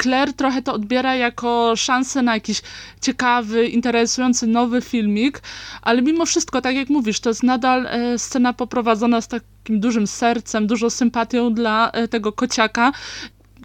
Claire 0.02 0.32
trochę 0.32 0.62
to 0.62 0.72
odbiera 0.74 1.14
jako 1.14 1.76
szansę 1.76 2.22
na 2.22 2.34
jakiś 2.34 2.62
ciekawy, 3.00 3.66
interesujący 3.68 4.46
nowy 4.46 4.80
filmik, 4.80 5.42
ale 5.82 6.02
mimo 6.02 6.26
wszystko, 6.26 6.60
tak 6.60 6.74
jak 6.74 6.88
mówisz, 6.88 7.20
to 7.20 7.30
jest 7.30 7.42
nadal 7.42 7.86
e, 7.86 8.18
scena 8.18 8.52
poprowadzona 8.52 9.20
z 9.20 9.28
takim 9.28 9.80
dużym 9.80 10.06
sercem, 10.06 10.66
dużą 10.66 10.90
sympatią 10.90 11.54
dla 11.54 11.90
e, 11.90 12.08
tego 12.08 12.32
kociaka 12.32 12.92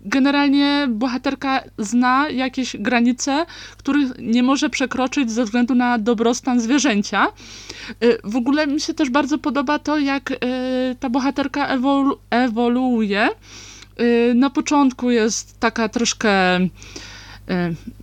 generalnie 0.07 0.87
bohaterka 0.89 1.63
zna 1.77 2.29
jakieś 2.29 2.75
granice, 2.79 3.45
których 3.77 4.11
nie 4.19 4.43
może 4.43 4.69
przekroczyć 4.69 5.31
ze 5.31 5.45
względu 5.45 5.75
na 5.75 5.97
dobrostan 5.97 6.59
zwierzęcia. 6.59 7.27
E, 7.27 7.31
w 8.23 8.35
ogóle 8.35 8.67
mi 8.67 8.81
się 8.81 8.93
też 8.93 9.09
bardzo 9.09 9.37
podoba 9.37 9.79
to, 9.79 9.97
jak 9.97 10.33
ta 10.99 11.09
bohaterka 11.09 11.67
ewolu 11.67 12.19
ewoluuje 12.29 13.29
na 14.35 14.49
początku 14.49 15.11
jest 15.11 15.59
taka 15.59 15.89
troszkę 15.89 16.59
y, 16.59 16.69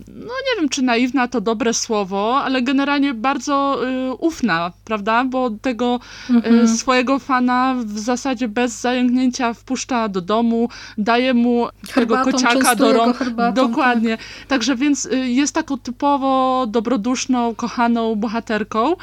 no 0.07 0.33
nie 0.45 0.61
wiem, 0.61 0.69
czy 0.69 0.81
naiwna 0.81 1.27
to 1.27 1.41
dobre 1.41 1.73
słowo, 1.73 2.41
ale 2.43 2.61
generalnie 2.61 3.13
bardzo 3.13 3.79
y, 3.87 4.13
ufna, 4.13 4.71
prawda? 4.85 5.23
Bo 5.23 5.49
tego 5.49 5.99
mhm. 6.29 6.67
swojego 6.67 7.19
fana 7.19 7.75
w 7.85 7.99
zasadzie 7.99 8.47
bez 8.47 8.81
zająknięcia 8.81 9.53
wpuszcza 9.53 10.09
do 10.09 10.21
domu, 10.21 10.69
daje 10.97 11.33
mu 11.33 11.67
herbatą, 11.89 12.23
tego 12.23 12.37
kociaka 12.37 12.75
do 12.75 12.93
rąk. 12.93 13.17
Dokładnie. 13.53 14.17
Tak. 14.17 14.47
Także 14.47 14.75
więc 14.75 15.09
jest 15.23 15.55
taką 15.55 15.77
typowo 15.77 16.65
dobroduszną, 16.67 17.55
kochaną 17.55 18.15
bohaterką 18.15 18.95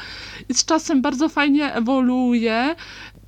i 0.49 0.53
z 0.53 0.65
czasem 0.65 1.01
bardzo 1.01 1.29
fajnie 1.29 1.73
ewoluuje 1.73 2.75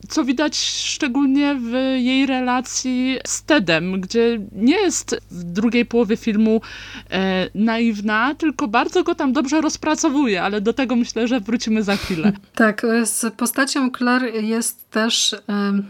co 0.09 0.23
widać 0.23 0.57
szczególnie 0.57 1.55
w 1.55 1.71
jej 1.97 2.25
relacji 2.25 3.17
z 3.27 3.43
Tedem, 3.43 4.01
gdzie 4.01 4.39
nie 4.51 4.75
jest 4.75 5.15
w 5.31 5.43
drugiej 5.43 5.85
połowie 5.85 6.17
filmu 6.17 6.61
e, 7.09 7.49
naiwna, 7.55 8.35
tylko 8.35 8.67
bardzo 8.67 9.03
go 9.03 9.15
tam 9.15 9.33
dobrze 9.33 9.61
rozpracowuje, 9.61 10.43
ale 10.43 10.61
do 10.61 10.73
tego 10.73 10.95
myślę, 10.95 11.27
że 11.27 11.39
wrócimy 11.39 11.83
za 11.83 11.95
chwilę. 11.95 12.31
Tak, 12.55 12.81
z 13.03 13.33
postacią 13.33 13.91
Claire 13.97 14.43
jest 14.43 14.91
też, 14.91 15.35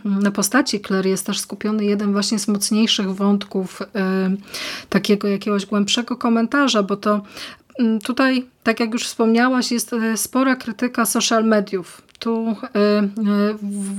na 0.05 0.31
postaci 0.31 0.81
Claire 0.81 1.07
jest 1.07 1.25
też 1.25 1.39
skupiony 1.39 1.85
jeden 1.85 2.11
właśnie 2.11 2.39
z 2.39 2.47
mocniejszych 2.47 3.15
wątków 3.15 3.81
takiego 4.89 5.27
jakiegoś 5.27 5.65
głębszego 5.65 6.17
komentarza, 6.17 6.83
bo 6.83 6.97
to 6.97 7.21
mm, 7.79 7.99
Tutaj, 7.99 8.45
tak 8.63 8.79
jak 8.79 8.93
już 8.93 9.03
wspomniałaś, 9.03 9.71
jest 9.71 9.93
e, 9.93 10.17
spora 10.17 10.55
krytyka 10.55 11.05
social 11.05 11.45
mediów 11.45 12.01
tu 12.23 12.47
y, 12.49 12.55
y, 12.55 13.55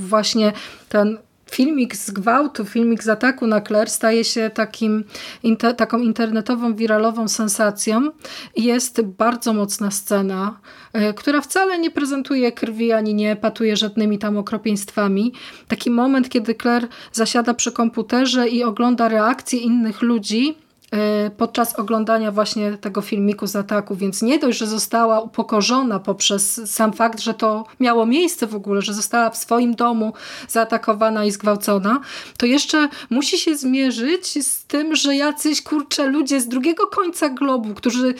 właśnie 0.08 0.52
ten 0.88 1.18
filmik 1.50 1.96
z 1.96 2.10
gwałtu, 2.10 2.64
filmik 2.64 3.04
z 3.04 3.08
ataku 3.08 3.46
na 3.46 3.60
Claire 3.60 3.90
staje 3.90 4.24
się 4.24 4.50
takim, 4.54 5.04
inter, 5.42 5.76
taką 5.76 5.98
internetową, 5.98 6.74
wiralową 6.74 7.28
sensacją. 7.28 8.10
Jest 8.56 9.02
bardzo 9.02 9.52
mocna 9.52 9.90
scena, 9.90 10.60
y, 11.10 11.14
która 11.14 11.40
wcale 11.40 11.78
nie 11.78 11.90
prezentuje 11.90 12.52
krwi, 12.52 12.92
ani 12.92 13.14
nie 13.14 13.36
patuje 13.36 13.76
żadnymi 13.76 14.18
tam 14.18 14.36
okropieństwami. 14.36 15.32
Taki 15.68 15.90
moment, 15.90 16.28
kiedy 16.28 16.54
Claire 16.54 16.88
zasiada 17.12 17.54
przy 17.54 17.72
komputerze 17.72 18.48
i 18.48 18.64
ogląda 18.64 19.08
reakcje 19.08 19.58
innych 19.58 20.02
ludzi 20.02 20.63
podczas 21.36 21.78
oglądania 21.78 22.32
właśnie 22.32 22.78
tego 22.78 23.00
filmiku 23.00 23.46
z 23.46 23.56
ataku, 23.56 23.96
więc 23.96 24.22
nie 24.22 24.38
dość, 24.38 24.58
że 24.58 24.66
została 24.66 25.20
upokorzona 25.20 25.98
poprzez 25.98 26.70
sam 26.70 26.92
fakt, 26.92 27.20
że 27.20 27.34
to 27.34 27.64
miało 27.80 28.06
miejsce 28.06 28.46
w 28.46 28.54
ogóle, 28.54 28.82
że 28.82 28.94
została 28.94 29.30
w 29.30 29.36
swoim 29.36 29.74
domu 29.74 30.12
zaatakowana 30.48 31.24
i 31.24 31.30
zgwałcona, 31.30 32.00
to 32.38 32.46
jeszcze 32.46 32.88
musi 33.10 33.38
się 33.38 33.56
zmierzyć 33.56 34.46
z 34.46 34.64
tym, 34.64 34.96
że 34.96 35.16
jacyś 35.16 35.62
kurcze 35.62 36.06
ludzie 36.06 36.40
z 36.40 36.48
drugiego 36.48 36.86
końca 36.86 37.28
globu, 37.28 37.74
którzy 37.74 38.14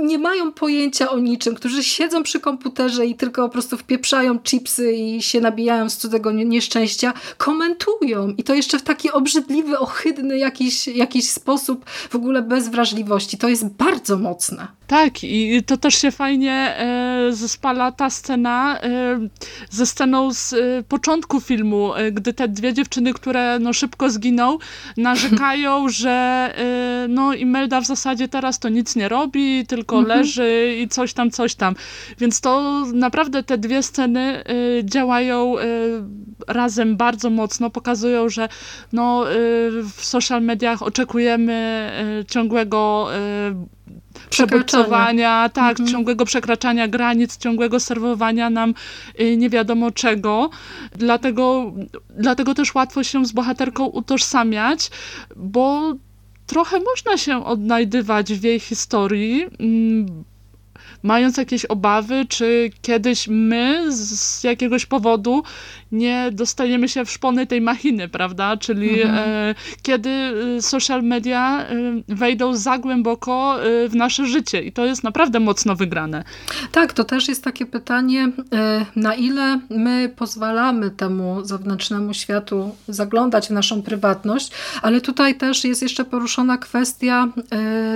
nie 0.00 0.18
mają 0.18 0.52
pojęcia 0.52 1.10
o 1.10 1.18
niczym, 1.18 1.54
którzy 1.54 1.84
siedzą 1.84 2.22
przy 2.22 2.40
komputerze 2.40 3.06
i 3.06 3.14
tylko 3.14 3.42
po 3.42 3.48
prostu 3.48 3.76
wpieprzają 3.78 4.38
chipsy 4.38 4.92
i 4.92 5.22
się 5.22 5.40
nabijają 5.40 5.90
z 5.90 5.96
cudzego 5.96 6.32
nieszczęścia, 6.32 7.12
komentują. 7.38 8.28
I 8.38 8.42
to 8.42 8.54
jeszcze 8.54 8.78
w 8.78 8.82
taki 8.82 9.10
obrzydliwy, 9.10 9.78
ohydny 9.78 10.38
jakiś, 10.38 10.88
jakiś 10.88 11.30
sposób 11.30 11.84
w 12.12 12.16
ogóle 12.16 12.42
bez 12.42 12.68
wrażliwości. 12.68 13.38
To 13.38 13.48
jest 13.48 13.68
bardzo 13.68 14.16
mocne. 14.18 14.68
Tak, 14.92 15.24
i 15.24 15.62
to 15.66 15.76
też 15.76 15.94
się 15.94 16.10
fajnie 16.10 16.52
e, 16.52 17.28
zespala 17.32 17.92
ta 17.92 18.10
scena 18.10 18.80
e, 18.80 19.20
ze 19.70 19.86
sceną 19.86 20.32
z 20.32 20.52
e, 20.52 20.56
początku 20.88 21.40
filmu, 21.40 21.94
e, 21.94 22.12
gdy 22.12 22.32
te 22.32 22.48
dwie 22.48 22.72
dziewczyny, 22.72 23.14
które 23.14 23.58
no, 23.58 23.72
szybko 23.72 24.10
zginą, 24.10 24.58
narzekają, 24.96 25.88
że 25.88 26.10
e, 26.56 27.08
no 27.08 27.34
Imelda 27.34 27.80
w 27.80 27.86
zasadzie 27.86 28.28
teraz 28.28 28.58
to 28.58 28.68
nic 28.68 28.96
nie 28.96 29.08
robi, 29.08 29.66
tylko 29.66 29.98
mhm. 29.98 30.18
leży 30.18 30.76
i 30.80 30.88
coś 30.88 31.12
tam, 31.12 31.30
coś 31.30 31.54
tam. 31.54 31.74
Więc 32.18 32.40
to 32.40 32.82
naprawdę 32.94 33.42
te 33.42 33.58
dwie 33.58 33.82
sceny 33.82 34.20
e, 34.20 34.44
działają 34.84 35.54
razem 36.48 36.96
bardzo 36.96 37.30
mocno, 37.30 37.70
pokazują, 37.70 38.28
że 38.28 38.48
no, 38.92 39.24
w 39.96 40.04
social 40.04 40.42
mediach 40.42 40.82
oczekujemy 40.82 41.90
ciągłego 42.28 43.08
przebodźcowania, 44.30 45.48
tak, 45.48 45.70
mhm. 45.70 45.88
ciągłego 45.88 46.24
przekraczania 46.24 46.88
granic, 46.88 47.36
ciągłego 47.36 47.80
serwowania 47.80 48.50
nam 48.50 48.74
y, 49.20 49.36
nie 49.36 49.50
wiadomo 49.50 49.90
czego. 49.90 50.50
Dlatego, 50.96 51.72
dlatego 52.18 52.54
też 52.54 52.74
łatwo 52.74 53.04
się 53.04 53.26
z 53.26 53.32
bohaterką 53.32 53.86
utożsamiać, 53.86 54.90
bo 55.36 55.94
trochę 56.46 56.80
można 56.80 57.16
się 57.16 57.44
odnajdywać 57.44 58.32
w 58.32 58.44
jej 58.44 58.60
historii, 58.60 59.44
mm, 59.60 60.24
mając 61.02 61.36
jakieś 61.36 61.64
obawy, 61.64 62.26
czy 62.28 62.70
kiedyś 62.82 63.28
my 63.28 63.92
z 63.92 64.44
jakiegoś 64.44 64.86
powodu 64.86 65.42
nie 65.92 66.30
dostajemy 66.32 66.88
się 66.88 67.04
w 67.04 67.10
szpony 67.10 67.46
tej 67.46 67.60
machiny, 67.60 68.08
prawda? 68.08 68.56
Czyli 68.56 69.02
mhm. 69.02 69.28
e, 69.28 69.54
kiedy 69.82 70.10
e, 70.10 70.62
social 70.62 71.02
media 71.02 71.66
e, 71.66 71.74
wejdą 72.08 72.56
za 72.56 72.78
głęboko 72.78 73.56
w 73.88 73.94
nasze 73.94 74.26
życie 74.26 74.62
i 74.62 74.72
to 74.72 74.84
jest 74.84 75.04
naprawdę 75.04 75.40
mocno 75.40 75.76
wygrane. 75.76 76.24
Tak, 76.72 76.92
to 76.92 77.04
też 77.04 77.28
jest 77.28 77.44
takie 77.44 77.66
pytanie, 77.66 78.32
na 78.96 79.14
ile 79.14 79.60
my 79.70 80.12
pozwalamy 80.16 80.90
temu 80.90 81.44
zewnętrznemu 81.44 82.14
światu 82.14 82.76
zaglądać 82.88 83.48
w 83.48 83.50
naszą 83.50 83.82
prywatność, 83.82 84.52
ale 84.82 85.00
tutaj 85.00 85.34
też 85.34 85.64
jest 85.64 85.82
jeszcze 85.82 86.04
poruszona 86.04 86.58
kwestia 86.58 87.28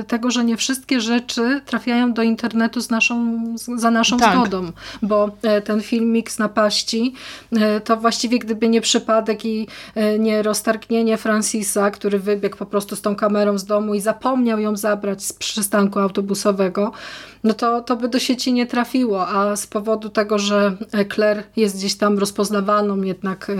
tego, 0.06 0.30
że 0.30 0.44
nie 0.44 0.56
wszystkie 0.56 1.00
rzeczy 1.00 1.60
trafiają 1.66 2.12
do 2.12 2.22
internetu 2.22 2.80
z 2.80 2.90
naszą, 2.90 3.44
za 3.76 3.90
naszą 3.90 4.16
tak. 4.16 4.34
zgodą, 4.34 4.72
bo 5.02 5.36
ten 5.64 5.80
filmik 5.82 6.30
z 6.30 6.38
napaści 6.38 7.14
to 7.86 7.96
właściwie 7.96 8.38
gdyby 8.38 8.68
nie 8.68 8.80
przypadek 8.80 9.44
i 9.44 9.68
e, 9.94 10.18
nie 10.18 10.42
roztargnienie 10.42 11.16
Francisa, 11.16 11.90
który 11.90 12.18
wybiegł 12.18 12.56
po 12.56 12.66
prostu 12.66 12.96
z 12.96 13.02
tą 13.02 13.16
kamerą 13.16 13.58
z 13.58 13.64
domu 13.64 13.94
i 13.94 14.00
zapomniał 14.00 14.58
ją 14.58 14.76
zabrać 14.76 15.24
z 15.24 15.32
przystanku 15.32 15.98
autobusowego, 15.98 16.92
no 17.44 17.54
to, 17.54 17.80
to 17.80 17.96
by 17.96 18.08
do 18.08 18.18
sieci 18.18 18.52
nie 18.52 18.66
trafiło, 18.66 19.28
a 19.28 19.56
z 19.56 19.66
powodu 19.66 20.08
tego, 20.08 20.38
że 20.38 20.76
Claire 21.14 21.42
jest 21.56 21.76
gdzieś 21.76 21.94
tam 21.94 22.18
rozpoznawalną 22.18 23.02
jednak 23.02 23.50
e, 23.50 23.54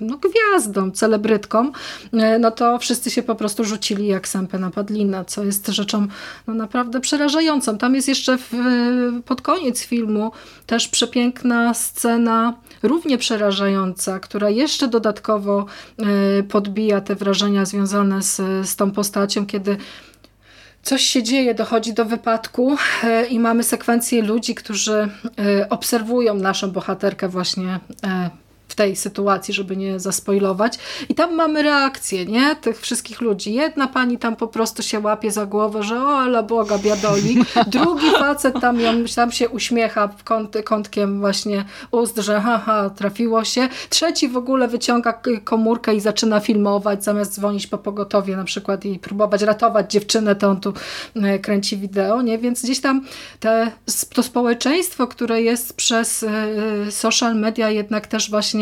no, 0.00 0.18
gwiazdą, 0.18 0.90
celebrytką, 0.90 1.72
e, 2.12 2.38
no 2.38 2.50
to 2.50 2.78
wszyscy 2.78 3.10
się 3.10 3.22
po 3.22 3.34
prostu 3.34 3.64
rzucili 3.64 4.06
jak 4.06 4.28
sępę 4.28 4.58
na 4.58 4.70
padlinę, 4.70 5.24
co 5.24 5.44
jest 5.44 5.68
rzeczą 5.68 6.06
no, 6.46 6.54
naprawdę 6.54 7.00
przerażającą. 7.00 7.78
Tam 7.78 7.94
jest 7.94 8.08
jeszcze 8.08 8.38
w, 8.38 8.50
pod 9.24 9.42
koniec 9.42 9.82
filmu 9.82 10.32
też 10.66 10.88
przepiękna 10.88 11.74
scena, 11.74 12.54
równie 12.82 13.18
przerażająca, 13.18 14.20
która 14.20 14.50
jeszcze 14.50 14.88
dodatkowo 14.88 15.66
e, 15.98 16.42
podbija 16.42 17.00
te 17.00 17.14
wrażenia 17.14 17.64
związane 17.64 18.22
z, 18.22 18.36
z 18.68 18.76
tą 18.76 18.90
postacią, 18.90 19.46
kiedy 19.46 19.76
coś 20.82 21.02
się 21.02 21.22
dzieje, 21.22 21.54
dochodzi 21.54 21.94
do 21.94 22.04
wypadku 22.04 22.76
e, 23.04 23.26
i 23.26 23.40
mamy 23.40 23.62
sekwencję 23.62 24.22
ludzi, 24.22 24.54
którzy 24.54 25.08
e, 25.38 25.68
obserwują 25.68 26.34
naszą 26.34 26.70
bohaterkę 26.70 27.28
właśnie 27.28 27.80
w 28.72 28.74
tej 28.74 28.96
sytuacji, 28.96 29.54
żeby 29.54 29.76
nie 29.76 30.00
zaspoilować. 30.00 30.78
I 31.08 31.14
tam 31.14 31.34
mamy 31.34 31.62
reakcję, 31.62 32.26
nie? 32.26 32.56
Tych 32.56 32.80
wszystkich 32.80 33.20
ludzi. 33.20 33.54
Jedna 33.54 33.88
pani 33.88 34.18
tam 34.18 34.36
po 34.36 34.46
prostu 34.46 34.82
się 34.82 35.00
łapie 35.00 35.30
za 35.30 35.46
głowę, 35.46 35.82
że 35.82 36.02
o, 36.02 36.18
ale 36.18 36.42
Boga, 36.42 36.78
biadoli. 36.78 37.36
Drugi 37.66 38.10
facet 38.10 38.60
tam, 38.60 38.78
tam 39.16 39.32
się 39.32 39.48
uśmiecha 39.48 40.10
kąt, 40.24 40.56
kątkiem 40.64 41.20
właśnie 41.20 41.64
ust, 41.90 42.16
że 42.16 42.40
haha, 42.40 42.90
trafiło 42.90 43.44
się. 43.44 43.68
Trzeci 43.88 44.28
w 44.28 44.36
ogóle 44.36 44.68
wyciąga 44.68 45.20
komórkę 45.44 45.94
i 45.94 46.00
zaczyna 46.00 46.40
filmować, 46.40 47.04
zamiast 47.04 47.34
dzwonić 47.34 47.66
po 47.66 47.78
pogotowie 47.78 48.36
na 48.36 48.44
przykład 48.44 48.84
i 48.84 48.98
próbować 48.98 49.42
ratować 49.42 49.92
dziewczynę, 49.92 50.34
to 50.36 50.48
on 50.48 50.60
tu 50.60 50.72
e, 51.16 51.38
kręci 51.38 51.76
wideo, 51.76 52.22
nie? 52.22 52.38
Więc 52.38 52.62
gdzieś 52.62 52.80
tam 52.80 53.04
te, 53.40 53.70
to 54.14 54.22
społeczeństwo, 54.22 55.06
które 55.06 55.42
jest 55.42 55.76
przez 55.76 56.22
e, 56.22 56.90
social 56.90 57.36
media 57.36 57.70
jednak 57.70 58.06
też 58.06 58.30
właśnie 58.30 58.61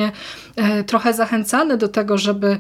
e, 0.57 0.85
trochę 0.85 1.15
zachęcane 1.15 1.77
do 1.77 1.89
tego, 1.89 2.19
żeby 2.19 2.59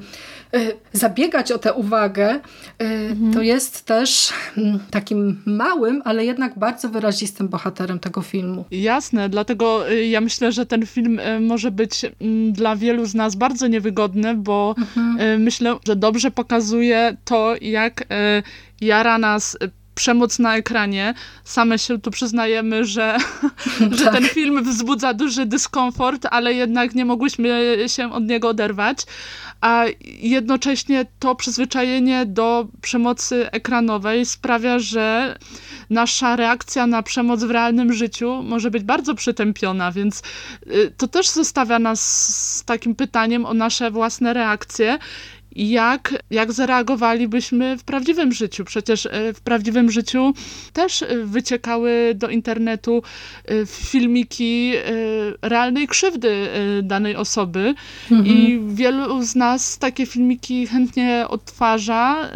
Y, 0.55 0.77
zabiegać 0.93 1.53
o 1.53 1.59
tę 1.59 1.73
uwagę, 1.73 2.35
y, 2.35 2.85
mhm. 2.85 3.33
to 3.33 3.43
jest 3.43 3.85
też 3.85 4.33
mm, 4.57 4.81
takim 4.91 5.43
małym, 5.47 6.03
ale 6.05 6.25
jednak 6.25 6.59
bardzo 6.59 6.89
wyrazistym 6.89 7.49
bohaterem 7.49 7.99
tego 7.99 8.23
filmu. 8.23 8.65
Jasne, 8.71 9.29
dlatego 9.29 9.91
y, 9.91 10.07
ja 10.07 10.21
myślę, 10.21 10.53
że 10.53 10.67
ten 10.67 10.87
film 10.87 11.21
może 11.41 11.71
być 11.71 12.05
mm, 12.05 12.53
dla 12.53 12.77
wielu 12.77 13.07
z 13.07 13.15
nas 13.15 13.37
bardzo 13.37 13.67
niewygodny, 13.67 14.35
bo 14.35 14.75
mhm. 14.79 15.43
myślę, 15.43 15.77
że 15.87 15.97
dobrze 15.97 16.31
pokazuje 16.31 17.17
to, 17.25 17.55
jak 17.61 18.05
jara 18.81 19.19
nas 19.19 19.59
przemoc 20.01 20.39
na 20.39 20.57
ekranie. 20.57 21.15
Same 21.45 21.79
się 21.79 22.01
tu 22.01 22.11
przyznajemy, 22.11 22.85
że, 22.85 23.19
że 23.99 24.05
tak. 24.05 24.15
ten 24.15 24.25
film 24.25 24.65
wzbudza 24.65 25.15
duży 25.15 25.47
dyskomfort, 25.47 26.27
ale 26.31 26.55
jednak 26.55 26.95
nie 26.95 27.05
mogłyśmy 27.05 27.77
się 27.89 28.13
od 28.13 28.25
niego 28.25 28.49
oderwać 28.49 29.07
a 29.61 29.85
jednocześnie 30.21 31.07
to 31.19 31.35
przyzwyczajenie 31.35 32.27
do 32.27 32.67
przemocy 32.81 33.51
ekranowej 33.51 34.27
sprawia, 34.27 34.79
że 34.79 35.39
nasza 35.91 36.37
reakcja 36.37 36.87
na 36.87 37.03
przemoc 37.03 37.45
w 37.45 37.51
realnym 37.51 37.93
życiu 37.93 38.43
może 38.43 38.71
być 38.71 38.83
bardzo 38.83 39.15
przytępiona, 39.15 39.93
więc 39.93 40.23
y, 40.67 40.93
to 40.97 41.09
też 41.09 41.29
zostawia 41.29 41.79
nas 41.79 42.01
z 42.57 42.65
takim 42.65 42.95
pytaniem 42.95 43.47
o 43.47 43.55
nasze 43.55 43.91
własne 43.91 44.35
reakcje 44.35 44.99
jak, 45.57 46.15
jak 46.31 46.53
zareagowalibyśmy 46.53 47.79
w 47.79 47.85
prawdziwym 47.85 48.33
życiu. 48.33 48.65
Przecież 48.65 49.07
e, 49.07 49.35
w 49.35 49.41
prawdziwym 49.41 49.91
życiu 49.91 50.33
też 50.73 51.03
e, 51.03 51.07
wyciekały 51.25 52.13
do 52.15 52.29
internetu 52.29 53.03
e, 53.45 53.67
filmiki 53.67 54.73
realnej 55.43 55.89
krzywdy 55.89 56.49
danej 56.83 57.17
osoby 57.17 57.75
mhm. 58.11 58.37
i 58.37 58.61
wielu 58.69 59.23
z 59.23 59.35
nas 59.35 59.79
takie 59.79 60.07
filmiki 60.07 60.67
chętnie 60.67 61.25
odtwarza, 61.29 62.31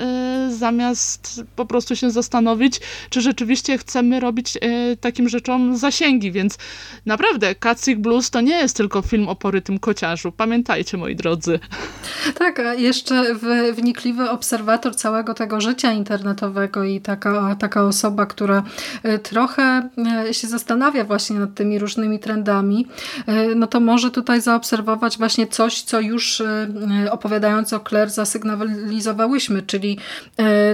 zamiast 0.49 1.43
po 1.57 1.67
prostu 1.67 1.97
się 1.97 2.11
zastanowić, 2.11 2.81
czy 3.11 3.21
rzeczywiście 3.21 3.79
chcemy 3.79 4.21
robić 4.21 4.59
takim 5.01 5.29
rzeczom 5.29 5.77
zasięgi, 5.77 6.33
więc 6.33 6.59
naprawdę 7.07 7.55
Kacik 7.55 7.99
Blues 7.99 8.31
to 8.31 8.41
nie 8.41 8.57
jest 8.57 8.77
tylko 8.77 9.03
film 9.03 9.29
o 9.29 9.37
porytym 9.37 9.79
kociarzu. 9.79 10.33
Pamiętajcie, 10.33 10.97
moi 10.97 11.17
drodzy. 11.17 11.59
Tak, 12.39 12.61
a 12.61 12.75
jeszcze 12.75 13.04
jeszcze 13.05 13.35
wnikliwy 13.73 14.31
obserwator 14.31 14.97
całego 14.97 15.35
tego 15.35 15.61
życia 15.61 15.93
internetowego 15.93 16.85
i 16.85 17.01
taka, 17.01 17.57
taka 17.59 17.83
osoba, 17.83 18.27
która 18.27 18.63
e, 19.03 19.19
trochę 19.19 19.89
e, 20.29 20.35
się 20.35 20.49
zastanawia 20.49 21.05
właśnie 21.05 21.39
nad 21.39 21.55
tymi 21.55 21.79
różnymi 21.79 22.19
trendami, 22.19 22.87
e, 23.27 23.55
no 23.55 23.67
to 23.67 23.81
może 23.81 24.11
tutaj 24.11 24.41
zaobserwować 24.41 25.19
właśnie 25.19 25.47
coś, 25.47 25.83
co 25.83 26.01
już 26.01 26.43
opowiadając 27.11 27.73
o 27.73 27.81
Claire 27.81 28.11
zasygnalizowałyśmy, 28.11 29.63
czyli 29.63 29.99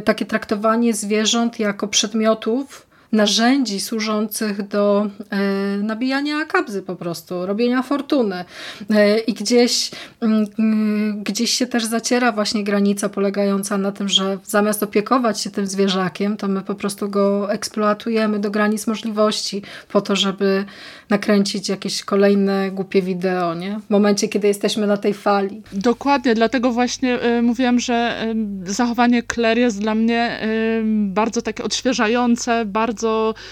takie 0.04 0.26
traktowanie 0.26 0.94
zwierząt 0.94 1.58
jako 1.58 1.88
przedmiotów, 1.88 2.89
narzędzi 3.12 3.80
służących 3.80 4.68
do 4.68 5.06
e, 5.30 5.38
nabijania 5.76 6.44
kabzy 6.44 6.82
po 6.82 6.96
prostu, 6.96 7.46
robienia 7.46 7.82
fortuny. 7.82 8.44
E, 8.90 9.18
I 9.18 9.34
gdzieś, 9.34 9.90
mm, 10.20 10.46
mm, 10.58 11.22
gdzieś 11.22 11.50
się 11.50 11.66
też 11.66 11.84
zaciera 11.84 12.32
właśnie 12.32 12.64
granica 12.64 13.08
polegająca 13.08 13.78
na 13.78 13.92
tym, 13.92 14.08
że 14.08 14.38
zamiast 14.44 14.82
opiekować 14.82 15.40
się 15.40 15.50
tym 15.50 15.66
zwierzakiem, 15.66 16.36
to 16.36 16.48
my 16.48 16.62
po 16.62 16.74
prostu 16.74 17.08
go 17.08 17.52
eksploatujemy 17.52 18.38
do 18.38 18.50
granic 18.50 18.86
możliwości 18.86 19.62
po 19.92 20.00
to, 20.00 20.16
żeby 20.16 20.64
nakręcić 21.10 21.68
jakieś 21.68 22.04
kolejne 22.04 22.70
głupie 22.70 23.02
wideo, 23.02 23.54
nie? 23.54 23.80
W 23.86 23.90
momencie, 23.90 24.28
kiedy 24.28 24.48
jesteśmy 24.48 24.86
na 24.86 24.96
tej 24.96 25.14
fali. 25.14 25.62
Dokładnie, 25.72 26.34
dlatego 26.34 26.72
właśnie 26.72 27.24
y, 27.24 27.42
mówiłam, 27.42 27.80
że 27.80 28.26
y, 28.66 28.72
zachowanie 28.72 29.22
Claire 29.22 29.58
jest 29.58 29.80
dla 29.80 29.94
mnie 29.94 30.40
y, 30.42 30.82
bardzo 30.86 31.42
takie 31.42 31.64
odświeżające, 31.64 32.64
bardzo 32.64 32.99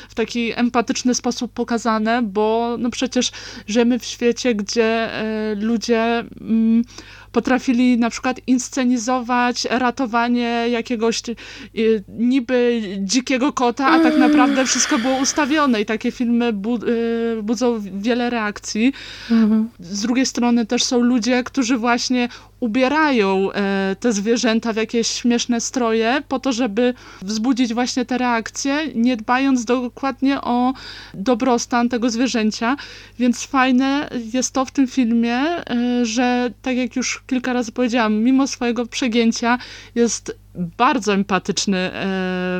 w 0.08 0.14
taki 0.14 0.52
empatyczny 0.58 1.14
sposób 1.14 1.52
pokazane, 1.52 2.22
bo 2.22 2.76
no 2.78 2.90
przecież 2.90 3.30
żyjemy 3.66 3.98
w 3.98 4.04
świecie, 4.04 4.54
gdzie 4.54 5.10
ludzie 5.56 6.24
mm, 6.40 6.84
potrafili 7.32 7.98
na 7.98 8.10
przykład 8.10 8.40
inscenizować 8.46 9.66
ratowanie 9.70 10.66
jakiegoś 10.70 11.22
y, 11.28 12.04
niby 12.08 12.82
dzikiego 12.98 13.52
kota, 13.52 13.86
a 13.86 14.00
tak 14.00 14.18
naprawdę 14.18 14.64
wszystko 14.66 14.98
było 14.98 15.16
ustawione 15.16 15.80
i 15.80 15.86
takie 15.86 16.10
filmy 16.10 16.52
bu 16.52 16.76
y, 16.76 17.42
budzą 17.42 17.80
wiele 17.94 18.30
reakcji. 18.30 18.92
Mhm. 19.30 19.68
Z 19.80 20.02
drugiej 20.02 20.26
strony 20.26 20.66
też 20.66 20.84
są 20.84 21.00
ludzie, 21.00 21.44
którzy 21.44 21.78
właśnie 21.78 22.28
ubierają 22.60 23.52
e, 23.52 23.96
te 24.00 24.12
zwierzęta 24.12 24.72
w 24.72 24.76
jakieś 24.76 25.08
śmieszne 25.08 25.60
stroje 25.60 26.22
po 26.28 26.38
to, 26.38 26.52
żeby 26.52 26.94
wzbudzić 27.22 27.74
właśnie 27.74 28.04
te 28.04 28.18
reakcje, 28.18 28.78
nie 28.94 29.16
dbając 29.16 29.64
dokładnie 29.64 30.40
o 30.40 30.74
dobrostan 31.14 31.88
tego 31.88 32.10
zwierzęcia. 32.10 32.76
Więc 33.18 33.44
fajne 33.44 34.10
jest 34.32 34.52
to 34.52 34.64
w 34.64 34.70
tym 34.70 34.86
filmie, 34.86 35.36
e, 35.36 35.64
że 36.02 36.50
tak 36.62 36.76
jak 36.76 36.96
już 36.96 37.17
kilka 37.26 37.52
razy 37.52 37.72
powiedziałam, 37.72 38.14
mimo 38.14 38.46
swojego 38.46 38.86
przegięcia 38.86 39.58
jest 39.94 40.36
bardzo 40.54 41.14
empatyczny 41.14 41.78
e, 41.78 41.90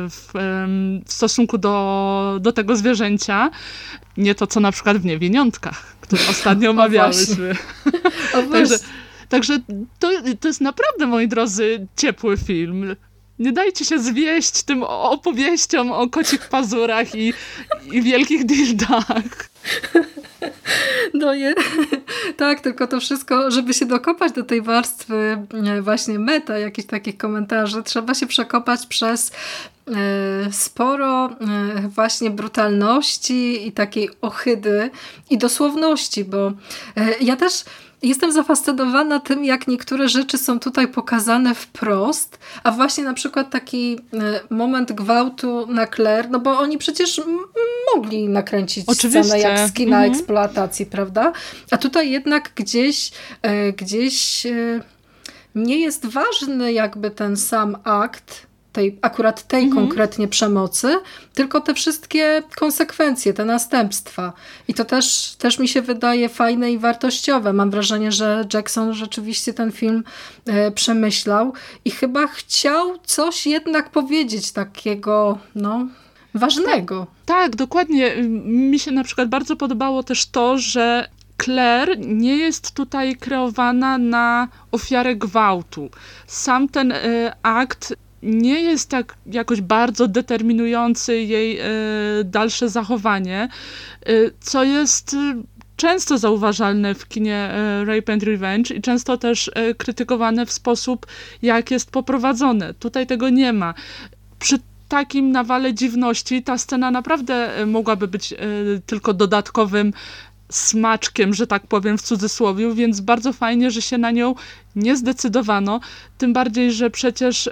w, 0.09 0.31
w 1.05 1.13
stosunku 1.13 1.57
do, 1.57 2.37
do 2.41 2.51
tego 2.51 2.75
zwierzęcia. 2.75 3.51
Nie 4.17 4.35
to, 4.35 4.47
co 4.47 4.59
na 4.59 4.71
przykład 4.71 4.97
w 4.97 5.05
Niewiniątkach, 5.05 5.95
które 6.01 6.21
ostatnio 6.31 6.69
omawiałyśmy. 6.69 7.55
Także 8.51 8.79
Także 9.29 9.59
to, 9.99 10.11
to 10.39 10.47
jest 10.47 10.61
naprawdę, 10.61 11.07
moi 11.07 11.27
drodzy, 11.27 11.87
ciepły 11.97 12.37
film. 12.37 12.95
Nie 13.39 13.51
dajcie 13.51 13.85
się 13.85 13.99
zwieść 13.99 14.63
tym 14.63 14.83
opowieściom 14.83 15.91
o 15.91 16.09
kocich 16.09 16.49
pazurach 16.49 17.15
i, 17.15 17.33
i 17.91 18.01
wielkich 18.01 18.45
dildach. 18.45 19.49
No 21.13 21.33
je, 21.33 21.53
tak, 22.37 22.61
tylko 22.61 22.87
to 22.87 22.99
wszystko, 22.99 23.51
żeby 23.51 23.73
się 23.73 23.85
dokopać 23.85 24.31
do 24.31 24.43
tej 24.43 24.61
warstwy 24.61 25.37
e, 25.67 25.81
właśnie 25.81 26.19
meta, 26.19 26.57
jakichś 26.57 26.87
takich 26.87 27.17
komentarzy, 27.17 27.83
trzeba 27.83 28.13
się 28.13 28.27
przekopać 28.27 28.85
przez 28.85 29.31
e, 29.87 29.91
sporo 30.51 31.25
e, 31.25 31.33
właśnie 31.87 32.29
brutalności 32.29 33.67
i 33.67 33.71
takiej 33.71 34.09
ohydy 34.21 34.89
i 35.29 35.37
dosłowności, 35.37 36.25
bo 36.25 36.51
ja 37.21 37.35
też 37.35 37.63
Jestem 38.01 38.31
zafascynowana 38.31 39.19
tym, 39.19 39.45
jak 39.45 39.67
niektóre 39.67 40.09
rzeczy 40.09 40.37
są 40.37 40.59
tutaj 40.59 40.87
pokazane 40.87 41.55
wprost, 41.55 42.39
a 42.63 42.71
właśnie 42.71 43.03
na 43.03 43.13
przykład 43.13 43.49
taki 43.49 43.99
e, 44.13 44.39
moment 44.49 44.91
gwałtu 44.91 45.67
na 45.67 45.87
Claire, 45.87 46.29
no 46.29 46.39
bo 46.39 46.59
oni 46.59 46.77
przecież 46.77 47.21
mogli 47.95 48.29
nakręcić 48.29 48.83
Oczywiście. 48.87 49.23
scenę 49.23 49.39
jak 49.39 49.69
z 49.69 49.73
kina 49.73 49.97
mhm. 49.97 50.11
eksploatacji, 50.13 50.85
prawda? 50.85 51.31
A 51.71 51.77
tutaj 51.77 52.11
jednak 52.11 52.51
gdzieś, 52.55 53.11
e, 53.41 53.73
gdzieś 53.73 54.45
e, 54.45 54.81
nie 55.55 55.79
jest 55.79 56.05
ważny 56.05 56.73
jakby 56.73 57.11
ten 57.11 57.37
sam 57.37 57.77
akt, 57.83 58.48
tej, 58.79 58.97
akurat 59.01 59.47
tej 59.47 59.63
mhm. 59.63 59.83
konkretnie 59.83 60.27
przemocy, 60.27 60.99
tylko 61.33 61.61
te 61.61 61.73
wszystkie 61.73 62.43
konsekwencje, 62.55 63.33
te 63.33 63.45
następstwa. 63.45 64.33
I 64.67 64.73
to 64.73 64.85
też, 64.85 65.35
też 65.37 65.59
mi 65.59 65.67
się 65.67 65.81
wydaje 65.81 66.29
fajne 66.29 66.71
i 66.71 66.77
wartościowe. 66.77 67.53
Mam 67.53 67.71
wrażenie, 67.71 68.11
że 68.11 68.45
Jackson 68.53 68.93
rzeczywiście 68.93 69.53
ten 69.53 69.71
film 69.71 70.03
e, 70.45 70.71
przemyślał 70.71 71.53
i 71.85 71.91
chyba 71.91 72.27
chciał 72.27 72.97
coś 73.03 73.47
jednak 73.47 73.89
powiedzieć 73.89 74.51
takiego, 74.51 75.37
no, 75.55 75.87
ważnego. 76.33 77.07
Tak, 77.25 77.55
dokładnie. 77.55 78.15
Mi 78.45 78.79
się 78.79 78.91
na 78.91 79.03
przykład 79.03 79.29
bardzo 79.29 79.55
podobało 79.55 80.03
też 80.03 80.25
to, 80.25 80.57
że 80.57 81.09
Claire 81.43 81.99
nie 81.99 82.37
jest 82.37 82.71
tutaj 82.71 83.15
kreowana 83.15 83.97
na 83.97 84.47
ofiarę 84.71 85.15
gwałtu. 85.15 85.89
Sam 86.27 86.69
ten 86.69 86.91
y, 86.91 87.31
akt 87.43 87.93
nie 88.23 88.61
jest 88.61 88.89
tak 88.89 89.15
jakoś 89.25 89.61
bardzo 89.61 90.07
determinujący 90.07 91.21
jej 91.21 91.59
e, 91.59 91.65
dalsze 92.23 92.69
zachowanie, 92.69 93.49
e, 94.05 94.13
co 94.39 94.63
jest 94.63 95.13
e, 95.13 95.43
często 95.75 96.17
zauważalne 96.17 96.95
w 96.95 97.07
kinie 97.07 97.51
Rape 97.85 98.13
and 98.13 98.23
Revenge 98.23 98.75
i 98.75 98.81
często 98.81 99.17
też 99.17 99.51
krytykowane 99.77 100.45
w 100.45 100.51
sposób, 100.51 101.05
jak 101.41 101.71
jest 101.71 101.91
poprowadzone. 101.91 102.73
Tutaj 102.73 103.07
tego 103.07 103.29
nie 103.29 103.53
ma. 103.53 103.73
Przy 104.39 104.59
takim 104.87 105.31
nawale 105.31 105.73
dziwności 105.73 106.43
ta 106.43 106.57
scena 106.57 106.91
naprawdę 106.91 107.51
mogłaby 107.65 108.07
być 108.07 108.33
tylko 108.85 109.13
dodatkowym 109.13 109.93
smaczkiem, 110.51 111.33
że 111.33 111.47
tak 111.47 111.67
powiem 111.67 111.97
w 111.97 112.01
cudzysłowie, 112.01 112.73
więc 112.73 113.01
bardzo 113.01 113.33
fajnie, 113.33 113.71
że 113.71 113.81
się 113.81 113.97
na 113.97 114.11
nią 114.11 114.35
nie 114.75 114.97
zdecydowano, 114.97 115.79
tym 116.17 116.33
bardziej, 116.33 116.71
że 116.71 116.89
przecież 116.89 117.49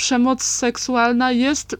przemoc 0.00 0.42
seksualna 0.42 1.32
jest 1.32 1.76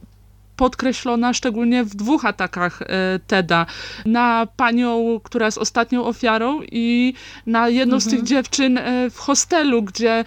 podkreślona 0.57 1.35
szczególnie 1.35 1.85
w 1.85 1.95
dwóch 1.95 2.25
atakach 2.25 2.83
e, 2.83 2.87
Teda. 3.27 3.67
Na 4.07 4.47
panią, 4.57 5.21
która 5.25 5.47
jest 5.47 5.59
ostatnią 5.59 6.05
ofiarą 6.05 6.61
i 6.73 7.15
na 7.47 7.69
jedną 7.69 7.97
mhm. 7.97 8.01
z 8.01 8.05
tych 8.05 8.21
mhm. 8.21 8.27
dziewczyn 8.27 8.79
e, 8.79 9.11
w 9.11 9.19
hostelu, 9.19 9.83
gdzie 9.83 10.25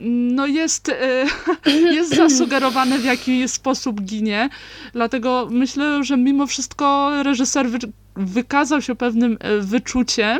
no 0.00 0.46
jest, 0.46 0.88
e, 0.88 1.24
jest 1.96 2.14
zasugerowane 2.14 2.98
w 2.98 3.04
jaki 3.04 3.48
sposób 3.48 4.02
ginie. 4.02 4.48
Dlatego 4.92 5.48
myślę, 5.50 6.04
że 6.04 6.16
mimo 6.16 6.46
wszystko 6.46 7.10
reżyser 7.22 7.68
wy, 7.68 7.78
wykazał 8.16 8.82
się 8.82 8.94
pewnym 8.94 9.38
wyczuciem. 9.60 10.38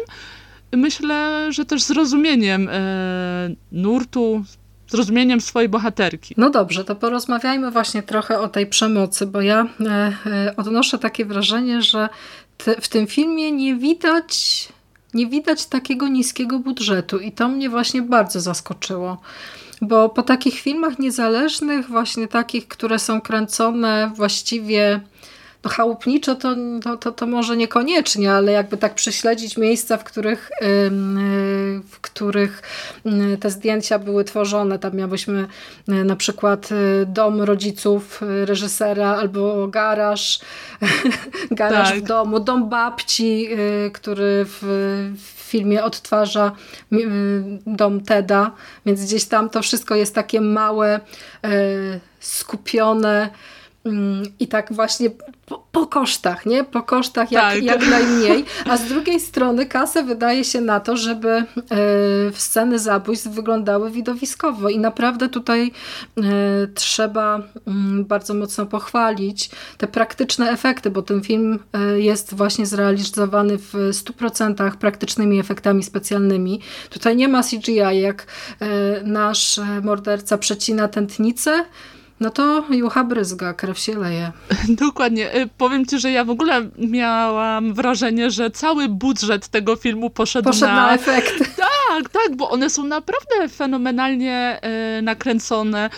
Myślę, 0.73 1.49
że 1.53 1.65
też 1.65 1.83
zrozumieniem 1.83 2.69
nurtu, 3.73 4.45
zrozumieniem 4.89 5.41
swojej 5.41 5.69
bohaterki. 5.69 6.35
No 6.37 6.51
dobrze, 6.51 6.85
to 6.85 6.97
porozmawiajmy 6.97 7.71
właśnie 7.71 8.03
trochę 8.03 8.41
o 8.41 8.49
tej 8.49 8.67
przemocy, 8.67 9.27
bo 9.27 9.41
ja 9.41 9.67
e, 9.81 10.13
e, 10.27 10.57
odnoszę 10.57 10.99
takie 10.99 11.25
wrażenie, 11.25 11.83
że 11.83 12.09
w 12.81 12.89
tym 12.89 13.07
filmie 13.07 13.53
nie 13.53 13.77
widać, 13.77 14.69
nie 15.15 15.27
widać 15.27 15.67
takiego 15.67 16.09
niskiego 16.09 16.59
budżetu 16.59 17.19
i 17.19 17.33
to 17.33 17.49
mnie 17.49 17.71
właśnie 17.71 18.03
bardzo 18.03 18.41
zaskoczyło. 18.41 19.21
Bo 19.83 20.09
po 20.09 20.23
takich 20.23 20.55
filmach 20.61 20.99
niezależnych, 20.99 21.89
właśnie 21.89 22.29
takich, 22.29 22.69
które 22.69 22.99
są 22.99 23.21
kręcone 23.21 24.13
właściwie 24.15 25.01
chałupniczo 25.69 26.35
to, 26.35 26.55
to, 26.83 26.97
to, 26.97 27.13
to, 27.13 27.27
może 27.27 27.57
niekoniecznie, 27.57 28.33
ale 28.33 28.53
jakby 28.53 28.77
tak 28.77 28.95
prześledzić 28.95 29.57
miejsca, 29.57 29.97
w 29.97 30.05
których, 30.05 30.51
w 31.91 32.01
których 32.01 32.63
te 33.41 33.51
zdjęcia 33.51 33.99
były 33.99 34.25
tworzone. 34.25 34.79
Tam 34.79 34.95
miałyśmy 34.95 35.47
na 35.87 36.17
przykład 36.17 36.73
y, 36.73 37.07
dom 37.07 37.43
rodziców 37.43 38.23
y, 38.23 38.47
reżysera 38.47 39.17
albo 39.17 39.69
garaż, 39.69 40.41
garaż 41.51 41.91
tak. 41.91 41.99
w 41.99 42.03
domu, 42.03 42.41
dom 42.41 42.69
babci, 42.69 43.49
y, 43.53 43.91
który 43.91 44.45
w, 44.45 44.59
w 45.17 45.51
filmie 45.51 45.85
odtwarza 45.85 46.53
dom 47.67 48.01
Teda, 48.01 48.51
więc 48.87 49.05
gdzieś 49.05 49.25
tam 49.25 49.51
to 49.51 49.63
wszystko 49.63 49.95
jest 49.95 50.15
takie 50.15 50.41
małe, 50.41 51.01
skupione, 52.21 53.31
I 54.39 54.49
tak 54.49 54.73
właśnie 54.73 55.11
po, 55.47 55.67
po, 55.73 55.87
kosztach, 55.87 56.47
nie? 56.47 56.65
Po 56.65 56.83
kosztach 56.83 57.33
jak, 57.33 57.55
tak. 57.55 57.63
jak 57.63 57.89
najmniej. 57.89 58.45
A 58.71 58.77
z 58.77 58.85
drugiej 58.85 59.21
strony 59.21 59.67
kasę 59.67 60.03
wydaje 60.03 60.45
się 60.45 60.61
na 60.61 60.81
to, 60.81 60.97
żeby 60.97 61.29
y, 61.39 61.45
sceny 62.35 62.79
zabójstw 62.79 63.29
wyglądały 63.29 63.91
widowiskowo. 63.91 64.69
I 64.69 64.79
naprawdę 64.79 65.29
tutaj 65.29 65.73
y, 66.19 66.23
trzeba 66.75 67.39
y, 67.39 67.43
bardzo 68.05 68.35
mocno 68.35 68.67
pochwalić 68.67 69.51
te 69.79 69.87
praktyczne 69.87 70.51
efekty, 70.51 70.91
bo 70.91 71.03
ten 71.03 71.23
film 71.23 71.59
y, 71.95 72.01
jest 72.01 72.35
właśnie 72.35 72.67
zrealizowany 72.67 73.59
w 73.59 73.73
100% 73.73 74.77
praktycznymi 74.77 75.41
efektami 75.41 75.83
specjalnymi. 75.83 76.61
Tutaj 76.91 77.17
nie 77.17 77.29
ma 77.29 77.43
CGI, 77.43 78.01
jak 78.01 78.27
nasz 79.05 79.61
morderca 79.83 80.39
przecina 80.39 80.89
tętnicę, 80.89 81.65
no 82.21 82.31
to 82.31 82.65
jucha 82.71 83.05
bryzga, 83.05 83.55
krew 83.55 83.79
się 83.79 83.95
leje. 83.99 84.33
Dokładnie. 84.69 85.37
Y, 85.37 85.49
powiem 85.59 85.87
ci, 85.87 85.99
że 85.99 86.11
ja 86.11 86.25
w 86.25 86.31
ogóle 86.31 86.69
miałam 86.79 87.75
wrażenie, 87.75 88.31
że 88.31 88.51
cały 88.51 88.89
budżet 88.89 89.49
tego 89.49 89.77
filmu 89.77 90.11
poszedł, 90.11 90.49
poszedł 90.49 90.73
na... 90.73 90.87
na 90.87 90.95
efekt. 90.95 91.35
Tak, 91.89 92.09
tak, 92.09 92.37
bo 92.37 92.51
one 92.51 92.71
są 92.71 92.85
naprawdę 92.85 93.49
fenomenalnie 93.49 94.61
y, 94.99 95.03
nakręcone. 95.03 95.91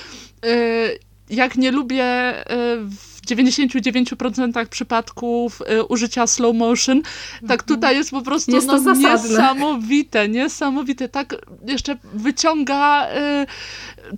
Y, 0.45 0.99
jak 1.31 1.57
nie 1.57 1.71
lubię 1.71 2.05
y, 2.41 2.45
w 2.81 3.19
99% 3.27 4.67
przypadków 4.67 5.63
y, 5.63 5.85
użycia 5.85 6.27
slow 6.27 6.57
motion, 6.57 7.03
tak 7.49 7.61
mhm. 7.61 7.67
tutaj 7.67 7.97
jest 7.97 8.11
po 8.11 8.23
prostu 8.23 8.53
jest 8.53 8.67
no, 8.67 8.95
niesamowite, 8.95 10.29
niesamowite. 10.29 11.09
Tak 11.09 11.35
jeszcze 11.67 11.97
wyciąga 12.15 13.09
y, 13.11 13.47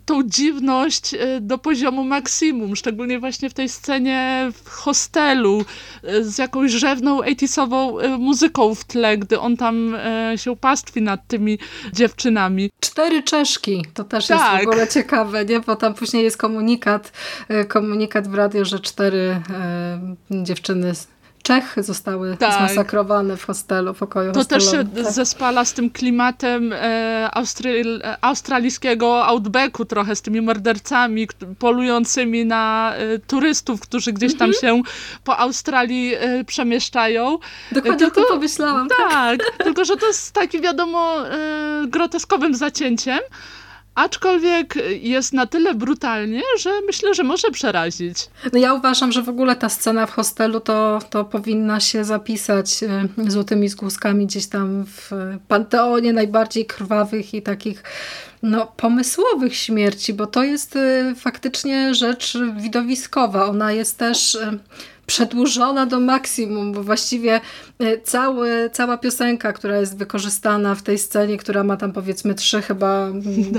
tą 0.04 0.22
dziwność 0.22 1.14
e, 1.14 1.40
do 1.40 1.58
poziomu 1.58 2.04
maksimum, 2.04 2.76
szczególnie 2.76 3.18
właśnie 3.18 3.50
w 3.50 3.54
tej 3.54 3.68
scenie 3.68 4.50
w 4.64 4.70
hostelu 4.70 5.64
e, 6.02 6.24
z 6.24 6.38
jakąś 6.38 6.70
rzewną 6.70 7.18
80 7.18 7.72
e, 7.72 8.08
muzyką 8.18 8.74
w 8.74 8.84
tle, 8.84 9.18
gdy 9.18 9.40
on 9.40 9.56
tam 9.56 9.96
się 10.36 10.56
pastwi 10.56 11.02
nad 11.02 11.26
tymi 11.26 11.58
dziewczynami. 11.92 12.70
Cztery 12.80 13.22
czeszki, 13.22 13.84
to 13.94 14.04
też 14.04 14.26
tak. 14.26 14.38
jest 14.38 14.50
w 14.50 14.52
tak. 14.52 14.68
ogóle 14.68 14.88
ciekawe, 14.88 15.44
nie? 15.44 15.60
bo 15.60 15.76
tam 15.76 15.94
później 15.94 16.24
jest 16.24 16.36
komunikat, 16.36 17.12
komunikat 17.68 18.28
w 18.28 18.34
radio, 18.34 18.64
że 18.64 18.80
cztery 18.80 19.40
dziewczyny 20.30 20.94
Czechy 21.42 21.82
zostały 21.82 22.36
tak. 22.36 22.58
zmasakrowane 22.58 23.36
w 23.36 23.44
hostelu, 23.44 23.94
pokoju 23.94 24.32
To 24.32 24.44
też 24.44 24.70
się 24.70 24.84
tak. 24.84 25.12
zespala 25.12 25.64
z 25.64 25.72
tym 25.72 25.90
klimatem 25.90 26.72
e, 26.72 27.28
austry, 27.32 27.84
australijskiego 28.20 29.26
outbacku 29.26 29.84
trochę, 29.84 30.16
z 30.16 30.22
tymi 30.22 30.40
mordercami 30.40 31.28
polującymi 31.58 32.46
na 32.46 32.94
e, 32.94 33.18
turystów, 33.18 33.80
którzy 33.80 34.12
gdzieś 34.12 34.36
tam 34.36 34.50
mhm. 34.50 34.76
się 34.76 34.82
po 35.24 35.38
Australii 35.38 36.14
e, 36.14 36.44
przemieszczają. 36.44 37.38
Dokładnie 37.72 37.98
tylko, 37.98 38.20
o 38.20 38.24
tym 38.24 38.34
pomyślałam. 38.34 38.88
Tak, 38.88 39.10
tak, 39.10 39.64
tylko 39.64 39.84
że 39.84 39.96
to 39.96 40.06
jest 40.06 40.32
taki 40.32 40.60
wiadomo 40.60 41.28
e, 41.28 41.86
groteskowym 41.86 42.54
zacięciem, 42.54 43.20
Aczkolwiek 43.94 44.74
jest 45.00 45.32
na 45.32 45.46
tyle 45.46 45.74
brutalnie, 45.74 46.42
że 46.58 46.70
myślę, 46.86 47.14
że 47.14 47.22
może 47.22 47.50
przerazić. 47.50 48.16
No 48.52 48.58
ja 48.58 48.74
uważam, 48.74 49.12
że 49.12 49.22
w 49.22 49.28
ogóle 49.28 49.56
ta 49.56 49.68
scena 49.68 50.06
w 50.06 50.10
hostelu 50.10 50.60
to, 50.60 50.98
to 51.10 51.24
powinna 51.24 51.80
się 51.80 52.04
zapisać 52.04 52.82
e, 52.82 53.08
złotymi 53.30 53.68
zgłuskami 53.68 54.26
gdzieś 54.26 54.46
tam 54.46 54.84
w 54.86 55.10
panteonie 55.48 56.12
najbardziej 56.12 56.66
krwawych 56.66 57.34
i 57.34 57.42
takich 57.42 57.82
no, 58.42 58.66
pomysłowych 58.76 59.56
śmierci, 59.56 60.14
bo 60.14 60.26
to 60.26 60.42
jest 60.42 60.76
e, 60.76 61.14
faktycznie 61.16 61.94
rzecz 61.94 62.38
widowiskowa. 62.56 63.46
Ona 63.46 63.72
jest 63.72 63.98
też 63.98 64.34
e, 64.34 64.58
przedłużona 65.10 65.86
do 65.86 66.00
maksimum, 66.00 66.72
bo 66.72 66.82
właściwie 66.82 67.40
e, 67.78 67.98
cały, 67.98 68.70
cała 68.72 68.98
piosenka, 68.98 69.52
która 69.52 69.78
jest 69.78 69.98
wykorzystana 69.98 70.74
w 70.74 70.82
tej 70.82 70.98
scenie, 70.98 71.36
która 71.36 71.64
ma 71.64 71.76
tam 71.76 71.92
powiedzmy 71.92 72.34
3 72.34 72.62
chyba 72.62 73.08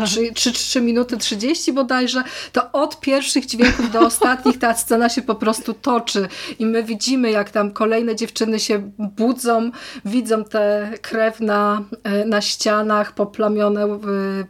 3, 0.05 0.31
3, 0.33 0.51
3 0.51 0.81
minuty 0.81 1.17
30 1.17 1.73
bodajże, 1.73 2.23
to 2.51 2.71
od 2.71 2.99
pierwszych 2.99 3.45
dźwięków 3.45 3.91
do 3.91 3.99
ostatnich 3.99 4.59
ta 4.59 4.73
scena 4.73 5.09
się 5.09 5.21
po 5.21 5.35
prostu 5.35 5.73
toczy 5.73 6.27
i 6.59 6.65
my 6.65 6.83
widzimy 6.83 7.31
jak 7.31 7.49
tam 7.49 7.71
kolejne 7.71 8.15
dziewczyny 8.15 8.59
się 8.59 8.91
budzą, 8.97 9.71
widzą 10.05 10.43
tę 10.43 10.91
krew 11.01 11.39
na, 11.39 11.81
e, 12.03 12.25
na 12.25 12.41
ścianach, 12.41 13.13
poplamione 13.13 13.99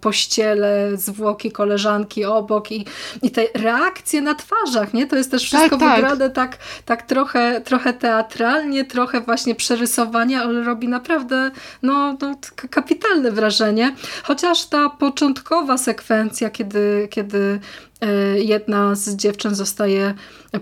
pościele, 0.02 0.92
zwłoki 0.96 1.52
koleżanki 1.52 2.26
obok 2.26 2.72
i, 2.72 2.86
i 3.22 3.32
te 3.32 3.44
reakcje 3.54 4.22
na 4.22 4.36
twarzach, 4.36 4.94
nie? 4.94 5.08
To 5.08 5.16
jest 5.16 5.32
też 5.32 5.44
wszystko 5.44 5.78
tak, 5.78 5.80
tak. 5.80 5.96
wygrane 5.96 6.30
tak, 6.30 6.58
tak 6.86 6.91
trochę, 6.98 7.62
trochę 7.62 7.94
teatralnie, 7.94 8.86
trochę 8.86 9.22
właśnie 9.22 9.56
przerysowanie, 9.56 10.40
ale 10.40 10.64
robi 10.64 10.88
naprawdę 10.88 11.52
no, 11.82 12.18
no, 12.22 12.36
kapitalne 12.70 13.32
wrażenie. 13.32 13.96
Chociaż 14.24 14.66
ta 14.66 14.90
początkowa 14.90 15.78
sekwencja, 15.78 16.50
kiedy, 16.50 17.08
kiedy 17.12 17.60
e, 18.02 18.40
jedna 18.40 18.96
z 18.96 19.16
dziewczyn 19.16 19.56
zostaje 19.56 20.14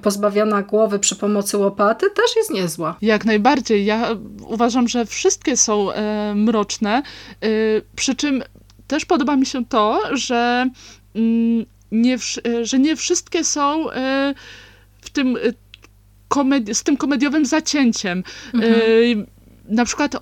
pozbawiona 0.02 0.62
głowy 0.62 1.00
przy 1.00 1.16
pomocy 1.16 1.58
łopaty, 1.58 2.06
też 2.10 2.36
jest 2.36 2.52
niezła. 2.52 2.98
Jak 3.02 3.26
najbardziej. 3.26 3.86
Ja 3.86 4.08
uważam, 4.48 4.88
że 4.88 5.06
wszystkie 5.06 5.58
są 5.58 5.92
e, 5.92 6.34
mroczne, 6.36 7.02
e, 7.42 7.48
przy 7.96 8.16
czym 8.16 8.44
też 8.90 9.06
podoba 9.06 9.36
mi 9.36 9.46
się 9.46 9.66
to, 9.66 10.02
że, 10.12 10.70
mm, 11.16 11.66
nie, 11.92 12.18
e, 12.48 12.66
że 12.66 12.80
nie 12.80 12.96
wszystkie 12.96 13.44
są 13.44 13.92
e, 13.92 14.34
w 15.02 15.10
tym 15.10 15.38
z 16.74 16.84
tym 16.84 16.98
komediowym 16.98 17.46
zacięciem. 17.46 18.24
Mhm. 18.54 19.26
Na 19.66 19.86
przykład 19.86 20.16
y, 20.16 20.20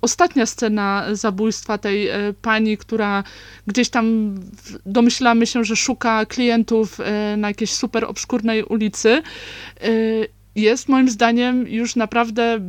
ostatnia 0.00 0.46
scena 0.46 1.04
zabójstwa 1.12 1.78
tej 1.78 2.10
y, 2.10 2.34
pani, 2.42 2.76
która 2.78 3.24
gdzieś 3.66 3.88
tam 3.88 4.34
domyślamy 4.86 5.46
się, 5.46 5.64
że 5.64 5.76
szuka 5.76 6.26
klientów 6.26 6.98
na 7.36 7.48
jakiejś 7.48 7.72
super 7.72 8.04
obskurnej 8.04 8.64
ulicy, 8.64 9.22
jest 10.54 10.88
moim 10.88 11.08
zdaniem 11.08 11.68
już 11.68 11.96
naprawdę 11.96 12.60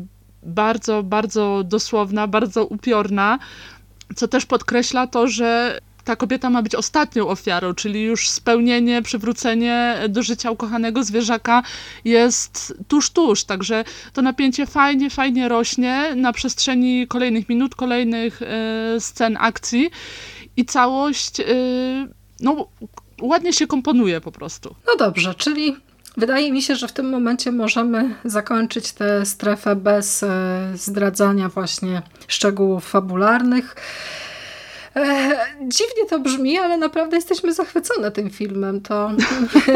bardzo, 0.43 1.03
bardzo 1.03 1.63
dosłowna, 1.63 2.27
bardzo 2.27 2.65
upiorna, 2.65 3.39
co 4.15 4.27
też 4.27 4.45
podkreśla 4.45 5.07
to, 5.07 5.27
że 5.27 5.79
ta 6.03 6.15
kobieta 6.15 6.49
ma 6.49 6.61
być 6.61 6.75
ostatnią 6.75 7.27
ofiarą, 7.27 7.73
czyli 7.73 8.03
już 8.03 8.29
spełnienie, 8.29 9.01
przywrócenie 9.01 9.95
do 10.09 10.23
życia 10.23 10.51
ukochanego 10.51 11.03
zwierzaka 11.03 11.63
jest 12.05 12.73
tuż, 12.87 13.09
tuż. 13.09 13.43
Także 13.43 13.83
to 14.13 14.21
napięcie 14.21 14.65
fajnie, 14.65 15.09
fajnie 15.09 15.49
rośnie 15.49 16.15
na 16.15 16.33
przestrzeni 16.33 17.07
kolejnych 17.07 17.49
minut, 17.49 17.75
kolejnych 17.75 18.41
y, 18.41 18.45
scen 18.99 19.37
akcji 19.39 19.89
i 20.57 20.65
całość 20.65 21.39
y, 21.39 21.45
no, 22.39 22.67
ładnie 23.21 23.53
się 23.53 23.67
komponuje 23.67 24.21
po 24.21 24.31
prostu. 24.31 24.75
No 24.87 24.95
dobrze, 24.95 25.35
czyli 25.35 25.75
Wydaje 26.17 26.51
mi 26.51 26.61
się, 26.61 26.75
że 26.75 26.87
w 26.87 26.91
tym 26.91 27.09
momencie 27.09 27.51
możemy 27.51 28.15
zakończyć 28.25 28.91
tę 28.91 29.25
strefę 29.25 29.75
bez 29.75 30.23
e, 30.23 30.27
zdradzania 30.75 31.49
właśnie 31.49 32.01
szczegółów 32.27 32.89
fabularnych. 32.89 33.75
E, 34.95 35.29
dziwnie 35.61 36.05
to 36.09 36.19
brzmi, 36.19 36.57
ale 36.57 36.77
naprawdę 36.77 37.15
jesteśmy 37.15 37.53
zachwycone 37.53 38.11
tym 38.11 38.29
filmem. 38.29 38.81
To, 38.81 39.11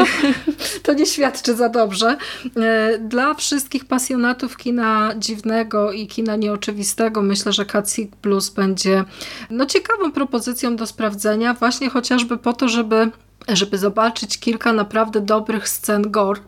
to 0.82 0.92
nie 0.92 1.06
świadczy 1.06 1.54
za 1.54 1.68
dobrze. 1.68 2.16
E, 2.56 2.98
dla 2.98 3.34
wszystkich 3.34 3.84
pasjonatów 3.84 4.56
kina 4.56 5.14
dziwnego 5.18 5.92
i 5.92 6.06
kina 6.06 6.36
nieoczywistego 6.36 7.22
myślę, 7.22 7.52
że 7.52 7.64
Catsick 7.64 8.16
Blues 8.16 8.50
będzie 8.50 9.04
no, 9.50 9.66
ciekawą 9.66 10.12
propozycją 10.12 10.76
do 10.76 10.86
sprawdzenia, 10.86 11.54
właśnie 11.54 11.90
chociażby 11.90 12.38
po 12.38 12.52
to, 12.52 12.68
żeby 12.68 13.10
żeby 13.48 13.78
zobaczyć 13.78 14.38
kilka 14.38 14.72
naprawdę 14.72 15.20
dobrych 15.20 15.68
scen 15.68 16.10
gore, 16.10 16.40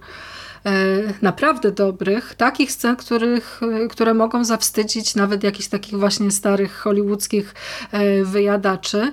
naprawdę 1.23 1.73
dobrych, 1.73 2.35
takich 2.35 2.73
scen, 2.73 2.97
których, 2.97 3.61
e, 3.63 3.89
które 3.89 4.15
mogą 4.15 4.45
zawstydzić 4.45 5.15
nawet 5.15 5.43
jakichś 5.43 5.69
takich 5.69 5.99
właśnie 5.99 6.31
starych 6.31 6.73
hollywoodzkich 6.73 7.55
e, 7.93 8.25
wyjadaczy. 8.25 9.13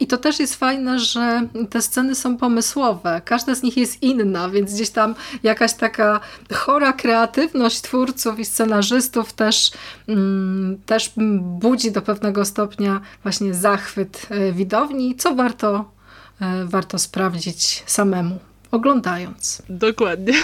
I 0.00 0.06
to 0.06 0.16
też 0.16 0.40
jest 0.40 0.54
fajne, 0.54 0.98
że 0.98 1.48
te 1.70 1.82
sceny 1.82 2.14
są 2.14 2.36
pomysłowe. 2.36 3.22
Każda 3.24 3.54
z 3.54 3.62
nich 3.62 3.76
jest 3.76 4.02
inna, 4.02 4.48
więc 4.48 4.74
gdzieś 4.74 4.90
tam 4.90 5.14
jakaś 5.42 5.74
taka 5.74 6.20
chora 6.52 6.92
kreatywność 6.92 7.80
twórców 7.80 8.38
i 8.38 8.44
scenarzystów 8.44 9.32
też, 9.32 9.72
mm, 10.08 10.78
też 10.86 11.12
budzi 11.40 11.92
do 11.92 12.02
pewnego 12.02 12.44
stopnia 12.44 13.00
właśnie 13.22 13.54
zachwyt 13.54 14.26
widowni, 14.52 15.16
co 15.16 15.34
warto 15.34 15.94
E, 16.40 16.64
warto 16.64 16.98
sprawdzić 16.98 17.82
samemu, 17.86 18.38
oglądając. 18.74 19.62
Dokładnie. 19.68 20.34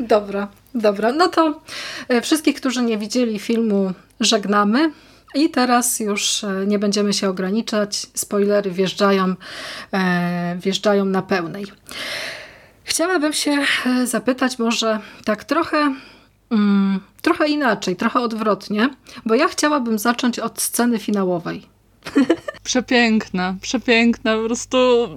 Dobra, 0.00 0.48
dobra. 0.74 1.12
No 1.12 1.28
to 1.28 1.60
e, 2.08 2.20
wszystkich, 2.20 2.56
którzy 2.56 2.82
nie 2.82 2.98
widzieli 2.98 3.38
filmu, 3.38 3.92
żegnamy. 4.20 4.92
I 5.34 5.50
teraz 5.50 6.00
już 6.00 6.44
e, 6.44 6.66
nie 6.66 6.78
będziemy 6.78 7.12
się 7.12 7.28
ograniczać. 7.28 8.06
Spoilery 8.14 8.70
wjeżdżają, 8.70 9.34
wjeżdżają 10.56 11.04
na 11.04 11.22
pełnej. 11.22 11.64
Chciałabym 12.84 13.32
się 13.32 13.58
zapytać 14.04 14.58
może 14.58 15.00
tak 15.24 15.44
trochę, 15.44 15.94
mm, 16.50 17.00
trochę 17.22 17.48
inaczej, 17.48 17.96
trochę 17.96 18.20
odwrotnie, 18.20 18.90
bo 19.26 19.34
ja 19.34 19.48
chciałabym 19.48 19.98
zacząć 19.98 20.38
od 20.38 20.60
sceny 20.60 20.98
finałowej. 20.98 21.66
Przepiękna, 22.62 23.56
przepiękna, 23.60 24.36
po 24.36 24.44
prostu... 24.44 25.08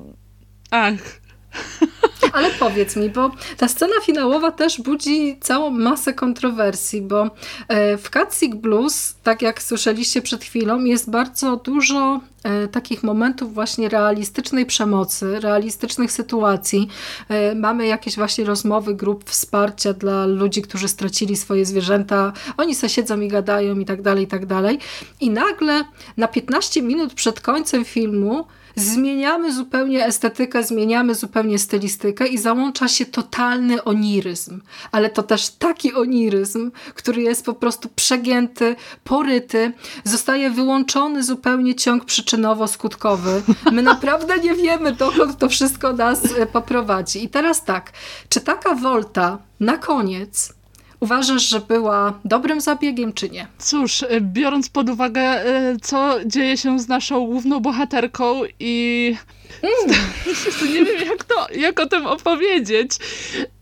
Ach. 0.72 0.94
Ale 2.34 2.52
powiedz 2.52 2.96
mi, 2.96 3.10
bo 3.10 3.32
ta 3.58 3.68
scena 3.68 4.02
finałowa 4.04 4.52
też 4.52 4.82
budzi 4.82 5.38
całą 5.42 5.70
masę 5.70 6.14
kontrowersji, 6.14 7.02
bo 7.02 7.30
e, 7.68 7.98
w 7.98 8.10
Catsick 8.10 8.56
Blues, 8.56 9.16
tak 9.24 9.42
jak 9.42 9.64
słyszeliście 9.64 10.22
przed 10.22 10.44
chwilą, 10.44 10.84
jest 10.84 11.10
bardzo 11.10 11.58
dużo 11.58 12.20
e, 12.44 12.68
takich 12.68 13.04
momentów 13.04 13.54
właśnie 13.54 13.90
realistycznej 13.90 14.66
przemocy, 14.66 15.40
realistycznych 15.40 16.12
sytuacji. 16.12 16.88
E, 17.30 17.56
mamy 17.56 17.88
jakieś 17.88 18.16
właśnie 18.16 18.46
rozmowy 18.46 18.96
grup 18.96 19.30
wsparcia 19.30 19.94
dla 19.94 20.26
ludzi, 20.26 20.62
którzy 20.62 20.88
stracili 20.88 21.36
swoje 21.36 21.66
zwierzęta. 21.66 22.34
Oni 22.58 22.76
se 22.76 22.90
siedzą 22.90 23.22
i 23.22 23.28
gadają 23.28 23.80
i 23.80 23.86
tak 23.86 24.02
dalej, 24.02 24.24
i 24.24 24.28
tak 24.28 24.46
dalej. 24.46 24.80
I 25.20 25.30
nagle 25.30 25.84
na 26.18 26.28
15 26.28 26.82
minut 26.82 27.14
przed 27.14 27.42
końcem 27.42 27.86
filmu 27.86 28.46
zmieniamy 28.80 29.54
zupełnie 29.54 30.06
estetykę, 30.06 30.64
zmieniamy 30.64 31.16
zupełnie 31.16 31.60
stylistykę 31.60 32.28
i 32.28 32.38
załącza 32.38 32.88
się 32.88 33.06
totalny 33.06 33.84
oniryzm. 33.84 34.62
Ale 34.92 35.10
to 35.10 35.24
też 35.24 35.50
taki 35.50 35.94
oniryzm, 35.94 36.72
który 36.96 37.22
jest 37.22 37.46
po 37.46 37.54
prostu 37.54 37.90
przegięty, 37.96 38.76
poryty, 39.04 39.72
zostaje 40.04 40.50
wyłączony 40.50 41.24
zupełnie 41.24 41.76
ciąg 41.76 42.06
przyczynowo-skutkowy. 42.06 43.42
My 43.72 43.82
naprawdę 43.82 44.38
nie 44.38 44.56
wiemy, 44.56 44.92
dokąd 44.92 45.38
to 45.38 45.50
wszystko 45.50 45.94
nas 45.94 46.20
e, 46.38 46.46
poprowadzi. 46.46 47.24
I 47.24 47.30
teraz 47.30 47.66
tak, 47.66 47.92
czy 48.30 48.42
taka 48.42 48.76
wolta 48.76 49.38
na 49.60 49.78
koniec 49.78 50.59
Uważasz, 51.00 51.50
że 51.50 51.60
była 51.60 52.20
dobrym 52.26 52.62
zabiegiem, 52.62 53.14
czy 53.14 53.30
nie? 53.30 53.48
Cóż, 53.58 54.04
e, 54.04 54.22
biorąc 54.22 54.70
pod 54.70 54.90
uwagę, 54.90 55.22
e, 55.22 55.78
co 55.82 56.16
dzieje 56.26 56.58
się 56.58 56.80
z 56.80 56.88
naszą 56.88 57.26
główną 57.26 57.60
bohaterką 57.60 58.42
i 58.60 59.16
Mm. 59.64 60.74
nie 60.74 60.86
wiem, 60.86 61.08
jak, 61.08 61.24
to, 61.24 61.48
jak 61.56 61.80
o 61.80 61.86
tym 61.86 62.06
opowiedzieć. 62.06 62.92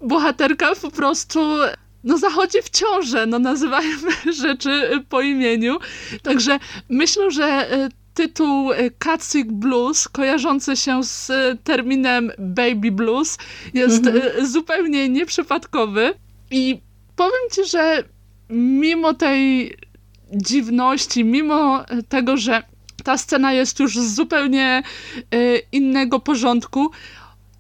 Bohaterka 0.02 0.76
po 0.76 0.92
prostu 0.92 1.40
no 2.04 2.18
zachodzi 2.18 2.62
w 2.62 2.70
ciążę, 2.70 3.26
no 3.26 3.40
nazywajmy 3.40 4.12
rzeczy 4.42 5.04
po 5.10 5.22
imieniu. 5.22 5.78
Także 6.24 6.60
myślę, 6.90 7.32
że 7.32 7.46
e, 7.46 7.90
tytuł 8.14 8.70
Catsick 8.98 9.48
Blues, 9.48 10.08
kojarzący 10.08 10.76
się 10.76 11.04
z 11.04 11.32
terminem 11.64 12.32
Baby 12.40 12.92
Blues, 12.92 13.38
jest 13.74 14.08
mm 14.08 14.22
-hmm. 14.22 14.46
zupełnie 14.46 15.10
nieprzypadkowy. 15.10 16.14
I 16.52 16.82
powiem 17.18 17.50
ci, 17.52 17.66
że 17.66 18.04
mimo 18.50 19.14
tej 19.14 19.76
dziwności, 20.32 21.24
mimo 21.24 21.84
tego, 22.10 22.38
że 22.38 22.64
ta 23.04 23.18
scena 23.18 23.54
jest 23.54 23.80
już 23.80 23.96
z 23.96 24.16
zupełnie 24.16 24.84
y, 25.36 25.62
innego 25.72 26.20
porządku, 26.20 26.92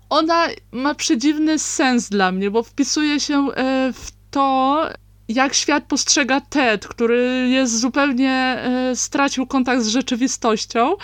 ona 0.10 0.47
ma 0.72 0.95
przedziwny 0.95 1.60
sens 1.60 2.10
dla 2.10 2.32
mnie, 2.32 2.51
bo 2.51 2.64
wpisuje 2.64 3.20
się 3.20 3.47
y, 3.47 3.53
w 3.93 4.12
to, 4.32 4.82
jak 5.30 5.53
świat 5.53 5.84
postrzega 5.84 6.41
Ted, 6.41 6.88
który 6.88 7.47
jest 7.49 7.80
zupełnie 7.80 8.32
e, 8.32 8.95
stracił 8.95 9.47
kontakt 9.47 9.82
z 9.82 9.88
rzeczywistością. 9.88 10.91
E, 10.93 10.97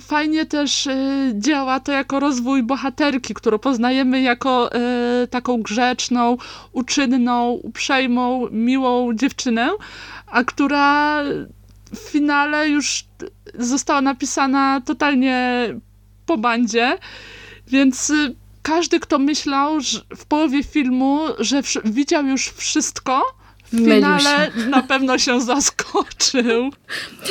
fajnie 0.00 0.46
też 0.46 0.86
e, 0.86 0.96
działa 1.34 1.80
to 1.80 1.92
jako 1.92 2.20
rozwój 2.20 2.62
bohaterki, 2.62 3.34
którą 3.34 3.58
poznajemy 3.58 4.20
jako 4.20 4.70
taką 5.30 5.62
grzeczną, 5.62 6.36
uczynną, 6.72 7.50
uprzejmą, 7.50 8.48
miłą 8.50 9.14
dziewczynę, 9.14 9.70
a 10.26 10.44
która 10.44 11.22
w 11.94 11.98
finale 11.98 12.68
już 12.68 13.04
została 13.58 14.00
napisana 14.00 14.80
totalnie 14.80 15.66
po 16.26 16.38
bandzie, 16.38 16.98
więc 17.66 18.12
każdy, 18.62 19.00
kto 19.00 19.18
myślał 19.18 19.78
w 20.16 20.24
połowie 20.24 20.62
filmu, 20.62 21.20
że 21.38 21.62
widział 21.84 22.26
już 22.26 22.48
wszystko, 22.48 23.22
w 23.72 23.76
finale 23.76 24.50
na 24.68 24.82
pewno 24.82 25.18
się 25.18 25.40
zaskoczył. 25.52 26.70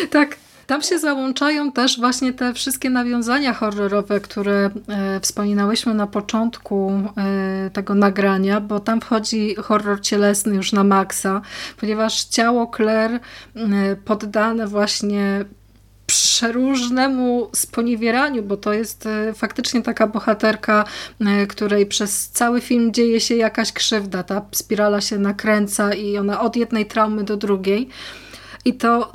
Tak, 0.09 0.37
tam 0.69 0.81
się 0.81 0.99
załączają 0.99 1.71
też 1.71 1.99
właśnie 1.99 2.33
te 2.33 2.53
wszystkie 2.53 2.89
nawiązania 2.89 3.53
horrorowe, 3.53 4.19
które 4.19 4.69
e, 4.87 5.19
wspominałyśmy 5.19 5.93
na 5.93 6.07
początku 6.07 6.91
e, 7.17 7.69
tego 7.69 7.95
nagrania, 7.95 8.61
bo 8.61 8.79
tam 8.79 9.01
wchodzi 9.01 9.55
horror 9.55 10.01
cielesny 10.01 10.55
już 10.55 10.71
na 10.71 10.83
maksa, 10.83 11.41
ponieważ 11.77 12.23
ciało 12.23 12.71
Claire 12.75 13.13
e, 13.13 13.19
poddane 14.05 14.67
właśnie 14.67 15.45
przeróżnemu 16.09 17.49
sponiewieraniu, 17.55 18.43
bo 18.43 18.57
to 18.57 18.73
jest 18.73 19.05
e, 19.05 19.33
faktycznie 19.33 19.81
taka 19.81 20.07
bohaterka, 20.07 20.85
e, 21.19 21.47
której 21.47 21.85
przez 21.85 22.29
cały 22.29 22.61
film 22.61 22.93
dzieje 22.93 23.19
się 23.19 23.35
jakaś 23.35 23.71
krzywda. 23.71 24.23
Ta 24.23 24.41
spirala 24.51 25.01
się 25.01 25.17
nakręca 25.17 25.93
i 25.93 26.17
ona 26.17 26.41
od 26.41 26.55
jednej 26.55 26.85
traumy 26.85 27.23
do 27.23 27.37
drugiej. 27.37 27.89
I 28.65 28.73
to, 28.73 29.11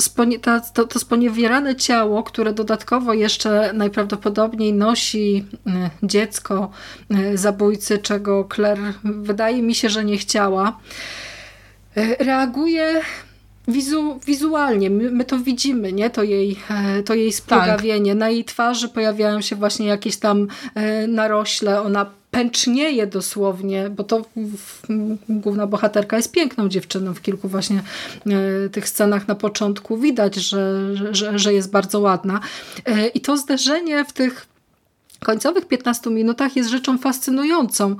to, 0.74 0.84
to 0.84 0.98
sponiewierane 0.98 1.76
ciało, 1.76 2.22
które 2.22 2.52
dodatkowo 2.52 3.14
jeszcze 3.14 3.70
najprawdopodobniej 3.72 4.72
nosi 4.72 5.44
e, 5.66 5.90
dziecko 6.02 6.70
zabójcy, 7.34 7.98
czego 7.98 8.48
Claire 8.54 8.92
wydaje 9.04 9.62
mi 9.62 9.74
się, 9.74 9.88
że 9.88 10.04
nie 10.04 10.18
chciała, 10.18 10.78
reaguje 12.18 13.00
wizu, 13.68 14.20
wizualnie, 14.26 14.90
my, 14.90 15.10
my, 15.10 15.24
to 15.24 15.38
widzimy, 15.38 15.92
nie? 15.92 16.10
To 16.10 16.22
jej, 16.22 16.56
e, 16.70 17.02
to 17.02 17.14
jej 17.14 17.32
splugawienie. 17.32 18.10
Tak. 18.12 18.18
Na 18.18 18.28
jej 18.28 18.44
twarzy 18.44 18.88
pojawiają 18.88 19.40
się 19.40 19.56
właśnie 19.56 19.86
jakieś 19.86 20.16
tam 20.16 20.48
e, 20.74 21.06
narośle, 21.06 21.82
ona 21.82 22.06
pęcznieje 22.30 23.06
dosłownie, 23.06 23.90
bo 23.90 24.04
to 24.04 24.22
główna 25.28 25.66
bohaterka 25.66 26.16
jest 26.16 26.32
piękną 26.32 26.68
dziewczyną 26.68 27.14
w 27.14 27.22
kilku 27.22 27.48
właśnie 27.48 27.82
e, 28.26 28.68
tych 28.68 28.88
scenach 28.88 29.28
na 29.28 29.34
początku 29.34 29.98
widać, 29.98 30.34
że, 30.34 30.94
że, 31.12 31.38
że 31.38 31.54
jest 31.54 31.70
bardzo 31.70 32.00
ładna. 32.00 32.40
I 33.14 33.20
to 33.20 33.36
zderzenie 33.36 34.04
w 34.04 34.12
tych 34.12 34.46
końcowych 35.24 35.68
15 35.68 36.10
minutach 36.10 36.56
jest 36.56 36.70
rzeczą 36.70 36.98
fascynującą. 36.98 37.96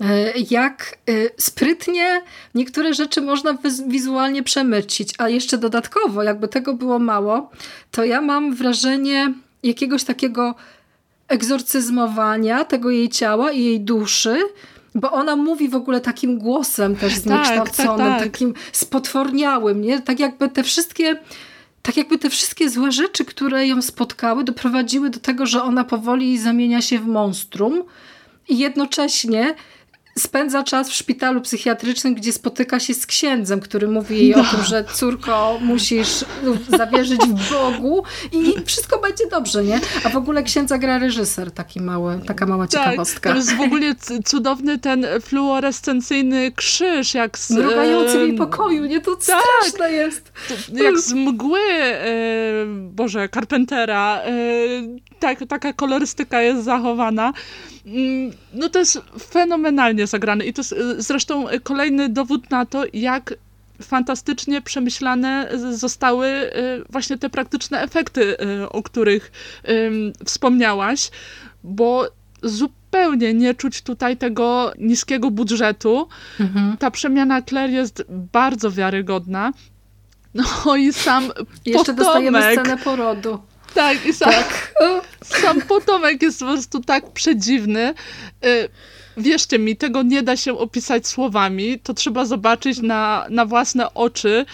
E, 0.00 0.32
jak 0.50 0.98
sprytnie 1.38 2.22
niektóre 2.54 2.94
rzeczy 2.94 3.20
można 3.20 3.58
wizualnie 3.88 4.42
przemycić, 4.42 5.14
a 5.18 5.28
jeszcze 5.28 5.58
dodatkowo, 5.58 6.22
jakby 6.22 6.48
tego 6.48 6.74
było 6.74 6.98
mało, 6.98 7.50
to 7.90 8.04
ja 8.04 8.20
mam 8.20 8.54
wrażenie 8.54 9.34
jakiegoś 9.62 10.04
takiego 10.04 10.54
egzorcyzmowania 11.28 12.64
tego 12.64 12.90
jej 12.90 13.08
ciała 13.08 13.52
i 13.52 13.64
jej 13.64 13.80
duszy, 13.80 14.38
bo 14.94 15.12
ona 15.12 15.36
mówi 15.36 15.68
w 15.68 15.74
ogóle 15.74 16.00
takim 16.00 16.38
głosem 16.38 16.96
też 16.96 17.16
zniekształconym, 17.24 17.96
tak, 17.96 17.98
tak, 17.98 18.18
tak. 18.18 18.22
takim 18.32 18.54
spotworniałym, 18.72 19.80
nie? 19.80 20.00
Tak 20.00 20.20
jakby 20.20 20.48
te 20.48 20.62
wszystkie 20.62 21.16
tak 21.86 21.96
jakby 21.96 22.18
te 22.18 22.30
wszystkie 22.30 22.70
złe 22.70 22.92
rzeczy, 22.92 23.24
które 23.24 23.66
ją 23.66 23.82
spotkały, 23.82 24.44
doprowadziły 24.44 25.10
do 25.10 25.20
tego, 25.20 25.46
że 25.46 25.62
ona 25.62 25.84
powoli 25.84 26.38
zamienia 26.38 26.82
się 26.82 26.98
w 26.98 27.06
monstrum 27.06 27.84
i 28.48 28.58
jednocześnie 28.58 29.54
spędza 30.18 30.62
czas 30.62 30.90
w 30.90 30.94
szpitalu 30.94 31.40
psychiatrycznym, 31.40 32.14
gdzie 32.14 32.32
spotyka 32.32 32.80
się 32.80 32.94
z 32.94 33.06
księdzem, 33.06 33.60
który 33.60 33.88
mówi 33.88 34.18
jej 34.18 34.30
no. 34.36 34.42
o 34.42 34.44
tym, 34.44 34.64
że 34.64 34.84
córko, 34.84 35.58
musisz 35.60 36.24
zawierzyć 36.68 37.20
w 37.20 37.50
Bogu 37.50 38.02
i 38.32 38.54
wszystko 38.64 38.98
będzie 38.98 39.26
dobrze, 39.26 39.64
nie? 39.64 39.80
A 40.04 40.08
w 40.08 40.16
ogóle 40.16 40.42
księdza 40.42 40.78
gra 40.78 40.98
reżyser, 40.98 41.50
taki 41.50 41.80
mały, 41.80 42.20
taka 42.26 42.46
mała 42.46 42.66
tak, 42.66 42.84
ciekawostka. 42.84 43.30
To 43.30 43.36
jest 43.36 43.56
w 43.56 43.60
ogóle 43.60 43.94
cudowny 44.24 44.78
ten 44.78 45.06
fluorescencyjny 45.22 46.52
krzyż, 46.52 47.14
jak 47.14 47.38
z... 47.38 47.50
Mrugający 47.50 48.18
w 48.18 48.20
jej 48.20 48.34
pokoju, 48.34 48.84
nie? 48.84 49.00
To 49.00 49.16
tak, 49.16 49.22
straszne 49.24 49.92
jest. 49.92 50.32
Jak 50.72 50.98
z 50.98 51.12
mgły, 51.12 51.60
e, 51.60 52.06
Boże, 52.90 53.28
Carpentera. 53.28 54.20
E, 54.24 54.30
tak, 55.20 55.38
taka 55.48 55.72
kolorystyka 55.72 56.42
jest 56.42 56.64
zachowana. 56.64 57.32
Mm, 57.86 58.32
no 58.52 58.68
to 58.68 58.78
jest 58.78 59.00
fenomenalnie 59.18 60.06
zagrane 60.06 60.44
i 60.44 60.52
to 60.52 60.60
jest 60.60 60.72
y, 60.72 61.02
zresztą 61.02 61.46
kolejny 61.62 62.08
dowód 62.08 62.50
na 62.50 62.66
to, 62.66 62.84
jak 62.92 63.34
fantastycznie 63.82 64.62
przemyślane 64.62 65.48
zostały 65.70 66.26
y, 66.26 66.50
właśnie 66.90 67.18
te 67.18 67.30
praktyczne 67.30 67.82
efekty, 67.82 68.36
y, 68.62 68.68
o 68.68 68.82
których 68.82 69.32
wspomniałałaś, 70.24 71.10
bo 71.64 72.08
zupełnie 72.42 73.34
nie 73.34 73.54
czuć 73.54 73.82
tutaj 73.82 74.16
tego 74.16 74.72
niskiego 74.78 75.30
budżetu. 75.30 76.08
Mhm. 76.40 76.76
Ta 76.76 76.90
przemiana 76.90 77.42
Claire 77.42 77.70
jest 77.70 78.04
bardzo 78.08 78.70
wiarygodna. 78.70 79.52
No 80.34 80.76
i 80.76 80.92
sam 80.92 81.24
Jeszcze 81.66 81.94
potomek, 81.94 81.96
dostajemy 81.96 82.52
scenę 82.52 82.76
porodu. 82.84 83.38
Tak, 83.74 84.06
i 84.06 84.12
sam, 84.12 84.30
tak. 84.30 84.74
sam 85.42 85.60
potomek 85.60 86.22
jest 86.22 86.40
po 86.40 86.46
prostu 86.46 86.80
tak 86.80 87.10
przedziwny. 87.10 87.94
Y, 88.44 88.68
wierzcie 89.16 89.58
mi, 89.58 89.76
tego 89.76 90.02
nie 90.02 90.22
da 90.22 90.36
się 90.36 90.58
opisać 90.58 91.06
słowami. 91.06 91.78
To 91.78 91.94
trzeba 91.94 92.24
zobaczyć 92.24 92.78
na, 92.82 93.26
na 93.30 93.46
własne 93.46 93.94
oczy, 93.94 94.46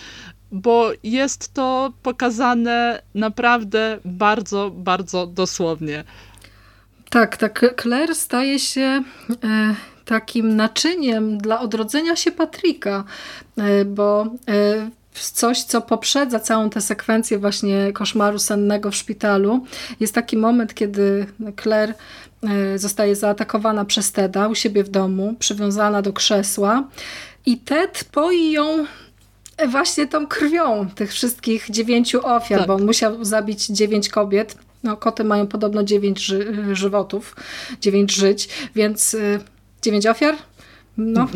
bo 0.53 0.91
jest 1.03 1.55
to 1.55 1.93
pokazane 2.03 3.03
naprawdę 3.15 3.99
bardzo, 4.05 4.71
bardzo 4.71 5.27
dosłownie. 5.27 6.05
Tak, 7.11 7.37
tak. 7.37 7.75
Claire 7.83 8.15
staje 8.15 8.59
się 8.59 9.03
e, 9.45 9.75
takim 10.05 10.57
naczyniem 10.57 11.39
dla 11.39 11.61
odrodzenia 11.61 12.17
się 12.17 12.33
Patryka, 12.33 13.05
e, 13.57 13.85
bo 13.85 14.27
e, 15.15 15.33
coś, 15.33 15.63
co 15.63 15.81
poprzedza 15.81 16.41
całą 16.41 16.71
tę 16.71 16.81
sekwencję 16.81 17.39
właśnie 17.39 17.93
koszmaru 17.93 18.39
sennego 18.39 18.91
w 18.91 18.97
szpitalu. 18.97 19.67
Jest 20.01 20.15
taki 20.15 20.37
moment, 20.37 20.75
kiedy 20.75 21.27
Claire 21.63 21.95
e, 22.43 22.79
zostaje 22.79 23.17
zaatakowana 23.17 23.85
przez 23.85 24.13
Teda 24.13 24.49
u 24.49 24.55
siebie 24.55 24.85
w 24.85 24.89
domu, 24.89 25.35
przywiązana 25.39 26.03
do 26.03 26.13
krzesła 26.13 26.89
i 27.47 27.59
Ted 27.59 28.05
poi 28.13 28.53
ją 28.53 28.87
właśnie 29.69 30.07
tą 30.07 30.27
krwią 30.27 30.89
tych 30.95 31.13
wszystkich 31.13 31.71
dziewięciu 31.71 32.27
ofiar, 32.27 32.59
tak. 32.59 32.69
bo 32.69 32.75
on 32.75 32.87
musiał 32.87 33.25
zabić 33.25 33.67
dziewięć 33.67 34.09
kobiet. 34.09 34.57
No, 34.83 34.97
koty 34.97 35.25
mają 35.25 35.47
podobno 35.47 35.83
dziewięć 35.83 36.21
ży 36.21 36.55
żywotów, 36.73 37.37
dziewięć 37.81 38.15
żyć, 38.15 38.49
więc 38.75 39.15
y, 39.15 39.41
dziewięć 39.83 40.07
ofiar? 40.07 40.35
No. 40.97 41.28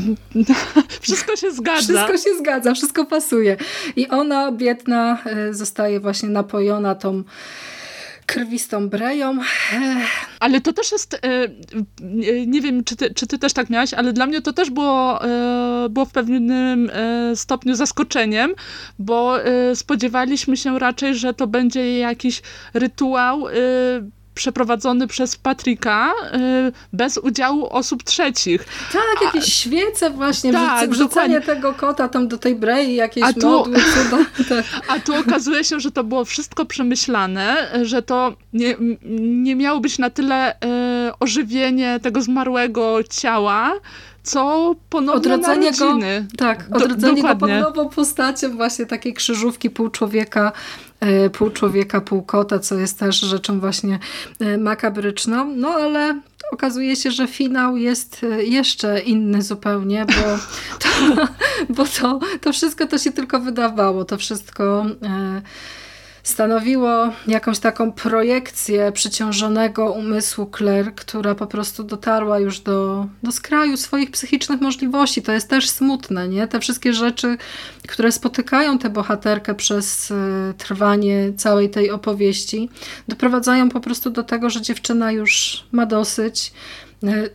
Wszystko 1.01 1.37
się 1.37 1.51
zgadza. 1.51 1.81
Wszystko 1.81 2.31
się 2.31 2.39
zgadza, 2.39 2.75
wszystko 2.75 3.05
pasuje. 3.05 3.57
I 3.97 4.09
ona, 4.09 4.53
biedna, 4.53 5.23
e, 5.25 5.55
zostaje 5.55 6.01
właśnie 6.01 6.29
napojona 6.29 6.95
tą 6.95 7.23
krwistą 8.27 8.89
breją. 8.89 9.39
Ale 10.41 10.61
to 10.61 10.73
też 10.73 10.93
jest, 10.93 11.15
e, 11.15 11.19
nie 12.47 12.61
wiem, 12.61 12.85
czy 12.85 12.97
ty, 12.97 13.15
czy 13.15 13.27
ty 13.27 13.39
też 13.39 13.53
tak 13.53 13.71
miałaś, 13.71 13.95
ale 13.95 14.13
dla 14.13 14.27
mnie 14.27 14.43
to 14.43 14.53
też 14.53 14.71
było, 14.71 15.25
e, 15.25 15.89
było 15.91 16.07
w 16.07 16.13
pewnym 16.13 16.91
stopniu 17.35 17.75
zaskoczeniem, 17.75 18.55
bo 18.99 19.39
spodziewaliśmy 19.75 20.57
się 20.57 20.79
raczej, 20.79 21.15
że 21.15 21.35
to 21.35 21.47
będzie 21.47 21.99
jakiś 21.99 22.43
rytuał 22.75 23.45
przeprowadzony 24.37 25.07
przez 25.07 25.37
Patryka 25.37 26.11
y, 26.11 26.73
bez 26.93 27.19
udziału 27.19 27.67
osób 27.67 28.03
trzecich. 28.03 28.65
Tak, 28.93 29.23
jakieś 29.25 29.45
a, 29.45 29.51
świece 29.51 30.11
właśnie, 30.11 30.53
tak, 30.53 30.91
wrzucenie 30.91 31.41
tego 31.41 31.75
kota 31.75 32.09
tam 32.09 32.29
do 32.29 32.39
tej 32.39 32.55
brei, 32.55 32.95
jakieś 32.95 33.25
a 33.25 33.33
tu, 33.33 33.51
modły, 33.51 33.77
cuda. 33.77 34.25
Tak. 34.49 34.65
A 34.89 34.99
tu 34.99 35.15
okazuje 35.15 35.65
się, 35.65 35.81
że 35.81 35.91
to 35.91 36.05
było 36.05 36.25
wszystko 36.25 36.65
przemyślane, 36.65 37.71
że 37.83 38.03
to 38.03 38.37
nie, 38.53 38.77
nie 39.21 39.57
miało 39.57 39.81
być 39.81 39.99
na 39.99 40.11
tyle 40.11 40.55
y, 40.55 40.57
ożywienie 41.21 42.01
tego 42.03 42.23
zmarłego 42.23 42.99
ciała, 43.11 43.73
co 44.27 44.75
ponowne 44.91 45.13
odrodzenie 45.13 45.71
narodziny. 45.71 46.27
Go, 46.31 46.37
tak, 46.37 46.65
odrodzenie 46.73 47.23
Do, 47.23 47.29
go 47.29 47.37
pod 47.37 47.51
nową 47.51 47.89
postacią 47.89 48.57
właśnie 48.57 48.87
takiej 48.87 49.15
krzyżówki 49.15 49.71
pół 49.71 49.89
człowieka, 49.89 50.53
e, 51.01 51.31
pół 51.31 51.51
człowieka, 51.51 52.01
pół 52.01 52.23
kota, 52.23 52.59
co 52.59 52.75
jest 52.75 52.99
też 52.99 53.21
rzeczą 53.21 53.61
właśnie 53.61 53.99
e, 54.41 54.59
makabryczną. 54.59 55.45
No 55.57 55.69
ale 55.69 56.21
okazuje 56.53 56.97
się, 56.97 57.11
że 57.11 57.27
finał 57.27 57.77
jest 57.77 58.21
e, 58.25 58.45
jeszcze 58.45 59.01
inny 59.01 59.43
zupełnie, 59.43 60.07
bo 60.07 60.39
to, 60.79 60.89
bo 61.77 61.85
to, 61.85 62.21
to 62.41 62.53
wszystko 62.53 62.87
to 62.87 62.99
się 62.99 63.13
tylko 63.13 63.41
wydawało. 63.41 64.05
To 64.05 64.19
wszystko 64.19 64.87
stanowiło 66.27 67.13
jakąś 67.27 67.59
taką 67.59 67.93
projekcję 67.93 68.93
przyciążonego 68.93 69.93
umysłu 69.93 70.51
Claire, 70.57 70.95
która 70.95 71.35
po 71.35 71.47
prostu 71.47 71.85
dotarła 71.85 72.39
już 72.39 72.61
do, 72.61 73.07
do 73.23 73.33
skraju 73.33 73.77
swoich 73.77 74.11
psychicznych 74.11 74.61
możliwości. 74.61 75.23
To 75.23 75.33
jest 75.33 75.51
też 75.51 75.71
smutne, 75.71 76.29
nie? 76.29 76.49
Te 76.49 76.61
wszystkie 76.61 76.93
rzeczy, 76.93 77.37
które 77.89 78.13
spotykają 78.13 78.79
tę 78.79 78.91
bohaterkę 78.91 79.55
przez 79.55 80.11
e, 80.11 80.15
trwanie 80.59 81.33
całej 81.37 81.71
tej 81.71 81.91
opowieści, 81.91 82.71
doprowadzają 83.09 83.69
po 83.69 83.81
prostu 83.81 84.11
do 84.11 84.23
tego, 84.23 84.51
że 84.51 84.63
dziewczyna 84.63 85.13
już 85.13 85.65
ma 85.73 85.87
dosyć 85.87 86.53
e, 87.05 87.29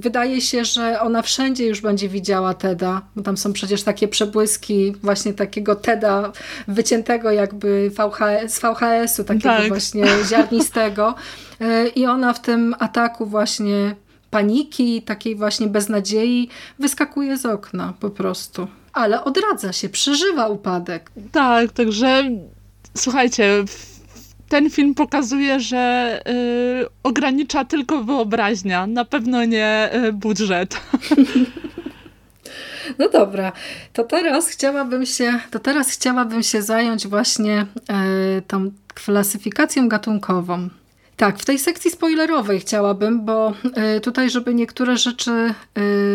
wydaje 0.00 0.40
się, 0.40 0.64
że 0.64 1.00
ona 1.00 1.22
wszędzie 1.22 1.66
już 1.66 1.80
będzie 1.80 2.08
widziała 2.08 2.54
Teda, 2.54 3.02
bo 3.16 3.22
tam 3.22 3.36
są 3.36 3.52
przecież 3.52 3.82
takie 3.82 4.08
przebłyski 4.08 4.92
właśnie 5.02 5.34
takiego 5.34 5.74
Teda 5.74 6.32
wyciętego 6.68 7.30
jakby 7.30 7.90
VHS, 7.90 8.54
z 8.54 8.60
VHS-u, 8.60 9.24
takiego 9.24 9.48
tak. 9.48 9.68
właśnie 9.68 10.04
ziarnistego 10.24 11.14
e, 11.60 11.88
i 11.88 12.06
ona 12.06 12.32
w 12.32 12.42
tym 12.42 12.74
ataku 12.78 13.26
właśnie 13.26 13.94
paniki, 14.30 15.02
takiej 15.02 15.36
właśnie 15.36 15.66
beznadziei 15.66 16.48
wyskakuje 16.78 17.38
z 17.38 17.46
okna 17.46 17.94
po 18.00 18.10
prostu. 18.10 18.68
Ale 18.92 19.24
odradza 19.24 19.72
się, 19.72 19.88
przeżywa 19.88 20.48
upadek. 20.48 21.10
Tak, 21.32 21.72
także 21.72 22.30
słuchajcie, 22.96 23.64
ten 24.48 24.70
film 24.70 24.94
pokazuje, 24.94 25.60
że 25.60 26.20
y, 26.82 26.86
ogranicza 27.02 27.64
tylko 27.64 28.04
wyobraźnia, 28.04 28.86
na 28.86 29.04
pewno 29.04 29.44
nie 29.44 29.90
y, 29.94 30.12
budżet. 30.12 30.76
No 32.98 33.08
dobra, 33.08 33.52
to 33.92 34.04
teraz 34.04 34.48
chciałabym 34.48 35.06
się, 35.06 35.38
to 35.50 35.58
teraz 35.58 35.90
chciałabym 35.90 36.42
się 36.42 36.62
zająć 36.62 37.08
właśnie 37.08 37.66
y, 38.38 38.42
tą 38.42 38.70
klasyfikacją 38.94 39.88
gatunkową. 39.88 40.68
Tak, 41.16 41.38
w 41.38 41.44
tej 41.44 41.58
sekcji 41.58 41.90
spoilerowej 41.90 42.60
chciałabym, 42.60 43.24
bo 43.24 43.52
y, 43.96 44.00
tutaj, 44.00 44.30
żeby 44.30 44.54
niektóre 44.54 44.96
rzeczy 44.96 45.54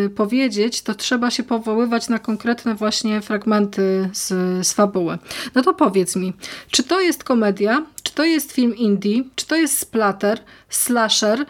y, 0.06 0.10
powiedzieć, 0.16 0.82
to 0.82 0.96
trzeba 0.96 1.32
się 1.32 1.44
powoływać 1.44 2.10
na 2.10 2.20
konkretne 2.20 2.76
właśnie 2.76 3.22
fragmenty 3.22 4.10
z, 4.14 4.28
z 4.68 4.74
fabuły. 4.74 5.18
No 5.56 5.62
to 5.62 5.74
powiedz 5.74 6.16
mi, 6.16 6.34
czy 6.72 6.84
to 6.84 7.02
jest 7.02 7.24
komedia, 7.24 7.86
czy 8.14 8.18
to 8.18 8.26
jest 8.26 8.52
film 8.52 8.76
indie, 8.76 9.24
czy 9.36 9.48
to 9.48 9.56
jest 9.56 9.80
splatter, 9.80 10.40
slasher, 10.70 11.40
y, 11.40 11.46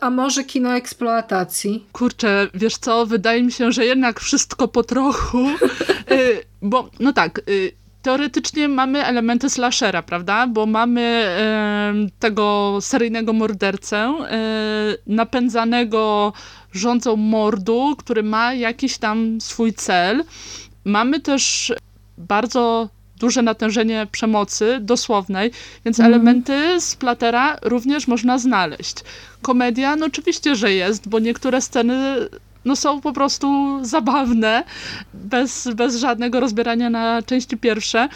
a 0.00 0.10
może 0.10 0.44
kino 0.44 0.76
eksploatacji? 0.76 1.86
Kurczę, 1.92 2.48
wiesz 2.54 2.76
co, 2.76 3.06
wydaje 3.06 3.42
mi 3.42 3.52
się, 3.52 3.72
że 3.72 3.84
jednak 3.84 4.20
wszystko 4.20 4.68
po 4.68 4.82
trochu, 4.82 5.46
y, 6.10 6.44
bo 6.62 6.90
no 7.00 7.12
tak, 7.12 7.40
y, 7.48 7.72
teoretycznie 8.02 8.68
mamy 8.68 9.04
elementy 9.04 9.50
slashera, 9.50 10.02
prawda? 10.02 10.46
Bo 10.46 10.66
mamy 10.66 11.24
tego 12.18 12.78
seryjnego 12.80 13.32
mordercę 13.32 14.14
napędzanego 15.06 16.32
rządzą 16.72 17.16
mordu, 17.16 17.94
który 17.98 18.22
ma 18.22 18.54
jakiś 18.54 18.98
tam 18.98 19.40
swój 19.40 19.72
cel. 19.72 20.24
Mamy 20.84 21.20
też 21.20 21.72
bardzo 22.18 22.88
duże 23.18 23.42
natężenie 23.42 24.06
przemocy 24.12 24.78
dosłownej, 24.80 25.50
więc 25.84 26.00
mm. 26.00 26.12
elementy 26.12 26.80
splatera 26.80 27.56
również 27.62 28.08
można 28.08 28.38
znaleźć. 28.38 28.96
Komedia, 29.42 29.96
no 29.96 30.06
oczywiście, 30.06 30.56
że 30.56 30.72
jest, 30.72 31.08
bo 31.08 31.18
niektóre 31.18 31.60
sceny 31.60 32.28
no 32.64 32.76
są 32.76 33.00
po 33.00 33.12
prostu 33.12 33.78
zabawne, 33.82 34.64
bez, 35.14 35.68
bez 35.74 35.96
żadnego 35.96 36.40
rozbierania 36.40 36.90
na 36.90 37.22
części 37.22 37.56
pierwsze, 37.56 38.08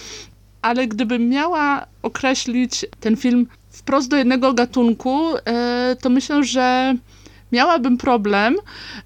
ale 0.62 0.86
gdybym 0.86 1.28
miała 1.28 1.86
określić 2.03 2.86
ten 3.00 3.16
film 3.16 3.46
wprost 3.70 4.09
do 4.09 4.16
jednego 4.16 4.53
gatunku, 4.53 5.20
e, 5.44 5.96
to 6.00 6.11
myślę, 6.11 6.44
że 6.44 6.94
miałabym 7.53 7.98
problem, 7.98 8.57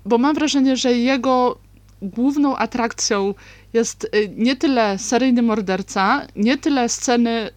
bo 0.05 0.19
mam 0.19 0.35
wrażenie, 0.35 0.77
że 0.77 0.93
jego 0.93 1.59
główną 2.03 2.57
atrakcją 2.57 3.35
jest 3.77 4.05
e, 4.05 4.29
nie 4.29 4.57
tyle 4.57 4.99
seryjny 4.99 5.43
morderca, 5.43 6.27
nie 6.37 6.59
tyle 6.59 6.89
sceny 6.89 7.51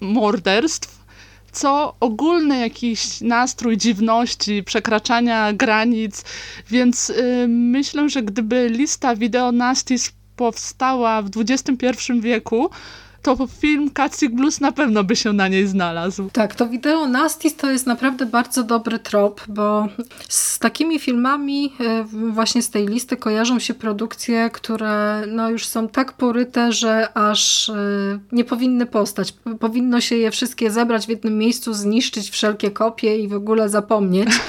morderstw, 0.00 1.00
co 1.52 1.94
ogólny 2.00 2.60
jakiś 2.60 3.20
nastrój 3.20 3.76
dziwności, 3.76 4.62
przekraczania 4.64 5.52
granic, 5.52 6.24
więc 6.70 7.10
y, 7.10 7.46
myślę, 7.48 8.08
że 8.08 8.22
gdyby 8.22 8.68
lista 8.68 9.16
Video 9.16 9.52
Nasties 9.52 10.12
powstała 10.36 11.22
w 11.22 11.30
XXI 11.36 11.86
wieku, 12.20 12.70
to 13.22 13.46
film 13.60 13.90
Katsik 13.90 14.34
Blues 14.34 14.60
na 14.60 14.72
pewno 14.72 15.04
by 15.04 15.16
się 15.16 15.32
na 15.32 15.48
niej 15.48 15.66
znalazł. 15.66 16.30
Tak, 16.32 16.54
to 16.54 16.66
wideo 16.66 17.06
Nastis 17.06 17.56
to 17.56 17.70
jest 17.70 17.86
naprawdę 17.86 18.26
bardzo 18.26 18.64
dobry 18.64 18.98
trop, 18.98 19.44
bo 19.48 19.88
z 20.28 20.58
takimi 20.58 20.98
filmami 20.98 21.72
e, 21.80 22.04
właśnie 22.32 22.62
z 22.62 22.70
tej 22.70 22.86
listy 22.86 23.16
kojarzą 23.16 23.58
się 23.58 23.74
produkcje, 23.74 24.50
które 24.52 25.22
no 25.26 25.50
już 25.50 25.66
są 25.66 25.88
tak 25.88 26.12
poryte, 26.12 26.72
że 26.72 27.08
aż 27.14 27.68
e, 27.68 27.74
nie 28.32 28.44
powinny 28.44 28.86
postać. 28.86 29.34
Powinno 29.60 30.00
się 30.00 30.16
je 30.16 30.30
wszystkie 30.30 30.70
zebrać 30.70 31.06
w 31.06 31.08
jednym 31.08 31.38
miejscu, 31.38 31.74
zniszczyć 31.74 32.30
wszelkie 32.30 32.70
kopie 32.70 33.18
i 33.18 33.28
w 33.28 33.34
ogóle 33.34 33.68
zapomnieć. 33.68 34.28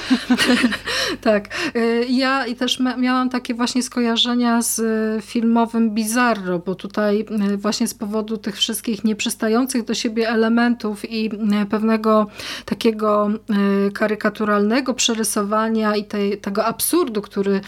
tak. 1.20 1.48
E, 1.74 2.04
ja 2.04 2.46
i 2.46 2.56
też 2.56 2.80
miałam 2.98 3.30
takie 3.30 3.54
właśnie 3.54 3.82
skojarzenia 3.82 4.62
z 4.62 4.80
filmowym 5.24 5.90
Bizarro, 5.90 6.58
bo 6.58 6.74
tutaj 6.74 7.26
właśnie 7.56 7.88
z 7.88 7.94
powodu 7.94 8.36
tych 8.36 8.61
wszystkich 8.62 9.04
nieprzystających 9.04 9.84
do 9.84 9.94
siebie 9.94 10.28
elementów 10.28 11.10
i 11.10 11.30
e, 11.52 11.66
pewnego 11.66 12.26
takiego 12.64 13.30
e, 13.30 13.90
karykaturalnego 13.90 14.94
przerysowania 14.94 15.96
i 15.96 16.04
tej, 16.04 16.38
tego 16.38 16.64
absurdu, 16.64 17.22
który 17.22 17.54
e, 17.54 17.60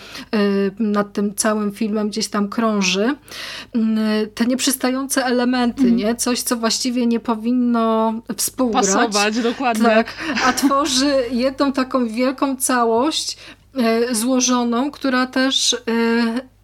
nad 0.78 1.12
tym 1.12 1.34
całym 1.34 1.72
filmem 1.72 2.08
gdzieś 2.08 2.28
tam 2.28 2.48
krąży, 2.48 3.14
te 4.34 4.46
nieprzystające 4.46 5.24
elementy, 5.24 5.82
mm. 5.82 5.96
nie? 5.96 6.14
coś 6.14 6.42
co 6.42 6.56
właściwie 6.56 7.06
nie 7.06 7.20
powinno 7.20 8.14
współgrać. 8.36 8.86
Pasować, 8.86 9.40
dokładnie. 9.40 9.84
Tak, 9.84 10.14
a 10.46 10.52
tworzy 10.52 11.14
jedną 11.30 11.72
taką 11.72 12.08
wielką 12.08 12.56
całość 12.56 13.36
złożoną, 14.12 14.90
która 14.90 15.26
też 15.26 15.76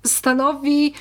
stanowi 0.04 0.94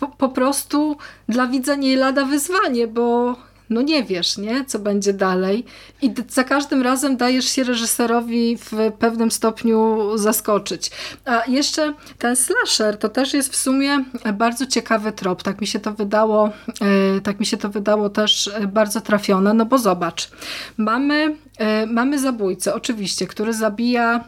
po, 0.00 0.08
po 0.08 0.28
prostu 0.28 0.96
dla 1.28 1.46
widza 1.46 1.74
nie 1.74 1.96
lada 1.96 2.24
wyzwanie, 2.24 2.86
bo 2.86 3.36
no 3.70 3.82
nie 3.82 4.04
wiesz, 4.04 4.38
nie, 4.38 4.64
co 4.64 4.78
będzie 4.78 5.12
dalej. 5.12 5.64
I 6.02 6.14
za 6.28 6.44
każdym 6.44 6.82
razem 6.82 7.16
dajesz 7.16 7.44
się 7.44 7.64
reżyserowi 7.64 8.56
w 8.56 8.92
pewnym 8.98 9.30
stopniu 9.30 10.10
zaskoczyć. 10.18 10.90
A 11.24 11.42
jeszcze 11.48 11.94
ten 12.18 12.36
slasher 12.36 12.98
to 12.98 13.08
też 13.08 13.34
jest 13.34 13.52
w 13.52 13.56
sumie 13.56 14.04
bardzo 14.34 14.66
ciekawy 14.66 15.12
trop, 15.12 15.42
tak 15.42 15.60
mi 15.60 15.66
się 15.66 15.78
to 15.78 15.92
wydało, 15.92 16.50
e, 17.16 17.20
tak 17.20 17.40
mi 17.40 17.46
się 17.46 17.56
to 17.56 17.68
wydało 17.68 18.10
też 18.10 18.50
bardzo 18.68 19.00
trafione, 19.00 19.54
no 19.54 19.66
bo 19.66 19.78
zobacz, 19.78 20.30
mamy 20.76 21.16
E, 21.26 21.45
mamy 21.86 22.18
zabójcę, 22.18 22.74
oczywiście, 22.74 23.26
który 23.26 23.52
zabija 23.52 24.14
e, 24.16 24.20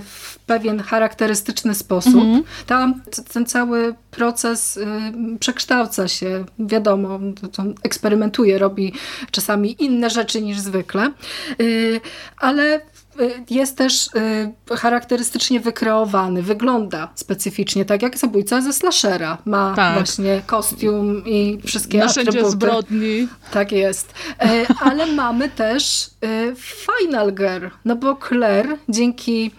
w 0.00 0.38
pewien 0.46 0.82
charakterystyczny 0.82 1.74
sposób. 1.74 2.14
Mhm. 2.14 2.42
Tam 2.66 3.00
ten 3.32 3.46
cały 3.46 3.94
proces 4.10 4.76
e, 4.76 5.12
przekształca 5.38 6.08
się, 6.08 6.44
wiadomo, 6.58 7.20
eksperymentuje, 7.82 8.58
robi 8.58 8.92
czasami 9.30 9.82
inne 9.82 10.10
rzeczy 10.10 10.42
niż 10.42 10.58
zwykle, 10.58 11.12
ale 12.36 12.80
jest 13.50 13.76
też 13.76 14.06
y, 14.70 14.76
charakterystycznie 14.76 15.60
wykreowany, 15.60 16.42
wygląda 16.42 17.08
specyficznie, 17.14 17.84
tak 17.84 18.02
jak 18.02 18.18
zabójca 18.18 18.60
ze 18.60 18.72
slashera. 18.72 19.38
Ma 19.44 19.72
tak. 19.76 19.94
właśnie 19.94 20.42
kostium 20.46 21.22
i 21.26 21.58
wszystkie 21.66 21.98
Narzędzie 21.98 22.30
atrybuty. 22.30 22.52
zbrodni. 22.52 23.28
Tak 23.52 23.72
jest. 23.72 24.14
E, 24.40 24.66
ale 24.80 25.06
mamy 25.22 25.48
też 25.48 26.10
y, 26.24 26.54
Final 26.56 27.34
Girl, 27.34 27.66
no 27.84 27.96
bo 27.96 28.18
Claire 28.28 28.76
dzięki 28.88 29.50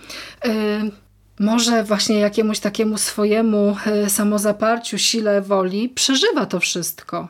może 1.39 1.83
właśnie 1.83 2.19
jakiemuś 2.19 2.59
takiemu 2.59 2.97
swojemu 2.97 3.77
samozaparciu, 4.07 4.97
sile 4.97 5.41
woli 5.41 5.89
przeżywa 5.89 6.45
to 6.45 6.59
wszystko 6.59 7.27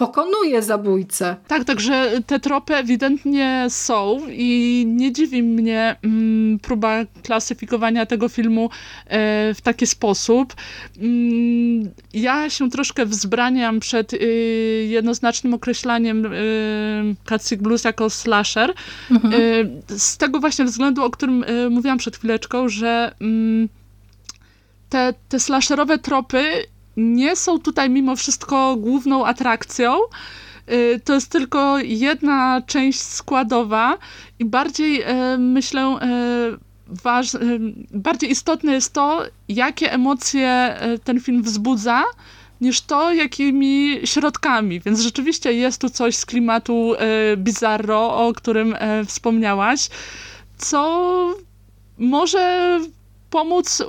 pokonuje 0.00 0.62
zabójcę. 0.62 1.36
Tak, 1.48 1.64
także 1.64 2.10
te 2.26 2.40
tropy 2.40 2.76
ewidentnie 2.76 3.66
są 3.68 4.20
i 4.30 4.84
nie 4.88 5.12
dziwi 5.12 5.42
mnie 5.42 5.96
mm, 6.02 6.58
próba 6.58 7.04
klasyfikowania 7.22 8.06
tego 8.06 8.28
filmu 8.28 8.70
e, 9.06 9.54
w 9.54 9.60
taki 9.60 9.86
sposób. 9.86 10.54
Mm, 10.98 11.90
ja 12.14 12.50
się 12.50 12.70
troszkę 12.70 13.06
wzbraniam 13.06 13.80
przed 13.80 14.12
y, 14.12 14.18
jednoznacznym 14.88 15.54
określaniem 15.54 16.26
y, 16.26 17.56
Blues 17.58 17.84
jako 17.84 18.10
slasher. 18.10 18.74
Mhm. 19.10 19.34
Y, 19.34 19.98
z 19.98 20.16
tego 20.16 20.40
właśnie 20.40 20.64
względu, 20.64 21.04
o 21.04 21.10
którym 21.10 21.44
y, 21.44 21.70
mówiłam 21.70 21.98
przed 21.98 22.16
chwileczką, 22.16 22.68
że 22.68 23.14
mm, 23.20 23.68
te, 24.88 25.14
te 25.28 25.40
slasherowe 25.40 25.98
tropy 25.98 26.44
nie 26.96 27.36
są 27.36 27.58
tutaj 27.58 27.90
mimo 27.90 28.16
wszystko 28.16 28.76
główną 28.76 29.26
atrakcją. 29.26 29.98
Y, 30.72 31.00
to 31.04 31.14
jest 31.14 31.30
tylko 31.30 31.78
jedna 31.78 32.62
część 32.66 33.00
składowa 33.00 33.98
i 34.38 34.44
bardziej 34.44 35.02
y, 35.02 35.38
myślę, 35.38 35.98
y, 36.54 36.58
waż, 36.86 37.36
bardziej 37.90 38.30
istotne 38.30 38.72
jest 38.72 38.92
to, 38.92 39.22
jakie 39.48 39.92
emocje 39.92 40.78
ten 41.04 41.20
film 41.20 41.42
wzbudza, 41.42 42.04
niż 42.60 42.80
to, 42.80 43.12
jakimi 43.12 44.00
środkami. 44.04 44.80
Więc 44.80 45.00
rzeczywiście 45.00 45.52
jest 45.52 45.80
tu 45.80 45.90
coś 45.90 46.16
z 46.16 46.26
klimatu 46.26 46.94
bizarro, 47.36 48.26
o 48.26 48.32
którym 48.32 48.76
wspomniałaś, 49.06 49.88
co 50.58 51.34
może 51.98 52.80
pomóc 53.30 53.82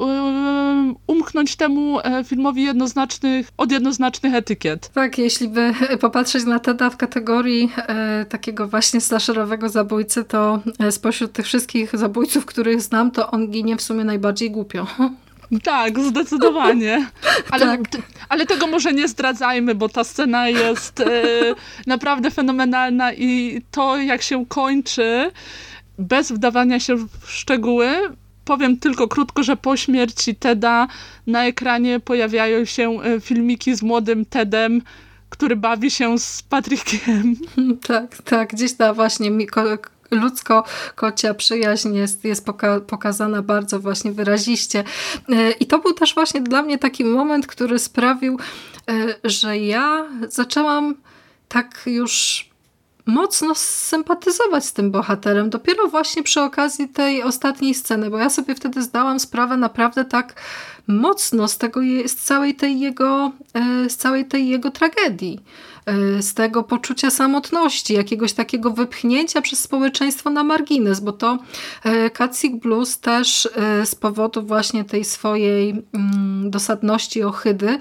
umknąć 1.08 1.56
temu 1.56 2.00
e, 2.00 2.24
filmowi 2.24 2.64
jednoznacznych, 2.64 3.48
od 3.58 3.72
jednoznacznych 3.72 4.34
etykiet. 4.34 4.90
Tak, 4.90 5.18
jeśli 5.18 5.48
by 5.48 5.74
popatrzeć 6.02 6.46
na 6.46 6.60
Teda 6.60 6.90
w 6.90 6.98
kategorii 6.98 7.72
e, 7.78 8.26
takiego 8.26 8.68
właśnie 8.68 9.02
slasherowego 9.02 9.70
zabójcy, 9.70 10.24
to 10.24 10.60
e, 10.80 10.92
spośród 10.92 11.34
tych 11.34 11.46
wszystkich 11.46 11.98
zabójców, 11.98 12.46
których 12.46 12.82
znam, 12.82 13.12
to 13.12 13.32
on 13.32 13.48
ginie 13.48 13.78
w 13.78 13.82
sumie 13.82 14.04
najbardziej 14.04 14.52
głupio. 14.52 14.88
Tak, 15.64 16.00
zdecydowanie. 16.00 17.10
Ale, 17.52 17.66
tak. 17.66 18.02
ale 18.30 18.46
tego 18.46 18.68
może 18.68 18.94
nie 18.94 19.08
zdradzajmy, 19.08 19.76
bo 19.76 19.90
ta 19.90 20.04
scena 20.04 20.50
jest 20.50 21.00
e, 21.00 21.06
naprawdę 21.88 22.32
fenomenalna 22.32 23.14
i 23.14 23.62
to, 23.72 23.98
jak 23.98 24.22
się 24.22 24.46
kończy, 24.46 25.32
bez 25.98 26.32
wdawania 26.32 26.80
się 26.80 26.96
w 26.96 27.10
szczegóły, 27.26 27.88
powiem 28.46 28.78
tylko 28.78 29.08
krótko, 29.08 29.44
że 29.44 29.56
po 29.56 29.78
śmierci 29.78 30.36
Teda 30.36 30.88
na 31.28 31.46
ekranie 31.46 32.00
pojawiają 32.00 32.66
się 32.66 33.02
e, 33.02 33.22
filmiki 33.22 33.76
z 33.76 33.82
młodym 33.82 34.26
Tedem, 34.26 34.82
który 35.30 35.56
bawi 35.56 35.92
się 35.92 36.20
z 36.20 36.44
Patrykiem. 36.44 37.36
Tak, 37.88 38.22
tak. 38.22 38.50
Gdzieś 38.50 38.74
ta 38.74 38.94
właśnie 38.94 39.32
ludzko-kocia 40.12 41.34
przyjaźń 41.34 41.96
jest, 41.96 42.26
jest 42.26 42.46
poka 42.46 42.80
pokazana 42.80 43.42
bardzo 43.42 43.80
właśnie 43.80 44.12
wyraziście. 44.12 44.84
E, 45.30 45.52
I 45.52 45.66
to 45.68 45.80
był 45.80 45.94
też 45.94 46.14
właśnie 46.14 46.42
dla 46.42 46.62
mnie 46.62 46.78
taki 46.78 47.06
moment, 47.06 47.48
który 47.48 47.80
sprawił, 47.80 48.40
e, 48.90 48.94
że 49.24 49.58
ja 49.58 50.06
zaczęłam 50.30 50.96
tak 51.48 51.82
już 51.86 52.51
mocno 53.06 53.56
sympatyzować 53.56 54.66
z 54.66 54.74
tym 54.74 54.92
bohaterem. 54.92 55.50
Dopiero 55.50 55.88
właśnie 55.88 56.24
przy 56.24 56.42
okazji 56.42 56.90
tej 56.90 57.24
ostatniej 57.24 57.74
sceny, 57.74 58.10
bo 58.10 58.18
ja 58.18 58.30
sobie 58.30 58.56
wtedy 58.56 58.82
zdałam 58.82 59.20
sprawę 59.20 59.58
naprawdę 59.58 60.06
tak 60.06 60.42
mocno 60.88 61.48
z, 61.48 61.58
tego, 61.58 61.82
z, 62.06 62.16
całej, 62.16 62.56
tej 62.56 62.80
jego, 62.80 63.32
e, 63.54 63.90
z 63.90 63.98
całej 63.98 64.26
tej 64.26 64.50
jego 64.50 64.72
tragedii. 64.72 65.40
E, 65.86 66.22
z 66.22 66.34
tego 66.34 66.64
poczucia 66.64 67.10
samotności, 67.10 67.94
jakiegoś 67.94 68.34
takiego 68.34 68.72
wypchnięcia 68.72 69.42
przez 69.42 69.60
społeczeństwo 69.60 70.30
na 70.30 70.44
margines, 70.44 71.00
bo 71.00 71.12
to 71.12 71.38
Katsik 72.14 72.56
Blues 72.56 73.00
też 73.00 73.50
z 73.86 73.96
powodu 73.96 74.44
właśnie 74.44 74.84
tej 74.84 75.06
swojej 75.06 75.70
mm, 75.70 76.50
dosadności, 76.52 77.24
ohydy 77.24 77.80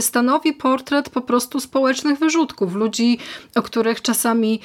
stanowi 0.00 0.52
portret 0.52 1.10
po 1.10 1.20
prostu 1.20 1.60
społecznych 1.60 2.18
wyrzutków, 2.18 2.74
ludzi, 2.74 3.18
o 3.54 3.62
których 3.62 4.02
czasami 4.02 4.60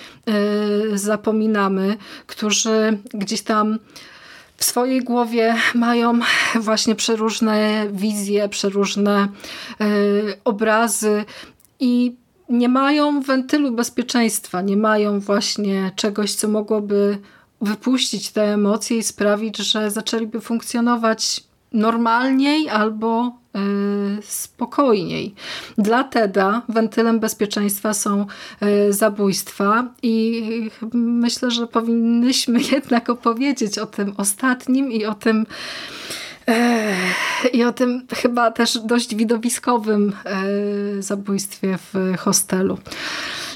zapominamy, 0.93 1.97
którzy 2.27 2.97
gdzieś 3.13 3.41
tam 3.41 3.79
w 4.57 4.63
swojej 4.63 5.01
głowie 5.01 5.55
mają 5.75 6.19
właśnie 6.55 6.95
przeróżne 6.95 7.87
wizje, 7.91 8.49
przeróżne 8.49 9.27
obrazy 10.43 11.25
i 11.79 12.15
nie 12.49 12.69
mają 12.69 13.21
wentylu 13.21 13.71
bezpieczeństwa, 13.71 14.61
nie 14.61 14.77
mają 14.77 15.19
właśnie 15.19 15.91
czegoś, 15.95 16.33
co 16.33 16.47
mogłoby 16.47 17.17
wypuścić 17.61 18.29
te 18.31 18.53
emocje 18.53 18.97
i 18.97 19.03
sprawić, 19.03 19.57
że 19.57 19.91
zaczęliby 19.91 20.41
funkcjonować 20.41 21.43
normalniej 21.73 22.69
albo 22.69 23.27
y, 23.27 24.21
spokojniej. 24.21 25.35
Dla 25.77 26.03
Teda 26.03 26.61
wentylem 26.69 27.19
bezpieczeństwa 27.19 27.93
są 27.93 28.25
y, 28.89 28.93
zabójstwa 28.93 29.93
i 30.03 30.43
myślę, 30.93 31.51
że 31.51 31.67
powinnyśmy 31.67 32.59
jednak 32.71 33.09
opowiedzieć 33.09 33.77
o 33.77 33.85
tym 33.85 34.13
ostatnim 34.17 34.91
i 34.91 35.05
o 35.05 35.13
tym 35.13 35.45
i 37.53 37.63
o 37.63 37.73
tym 37.73 38.07
chyba 38.15 38.51
też 38.51 38.77
dość 38.77 39.15
widowiskowym 39.15 40.15
e, 40.25 41.01
zabójstwie 41.01 41.77
w 41.77 42.17
hostelu. 42.17 42.77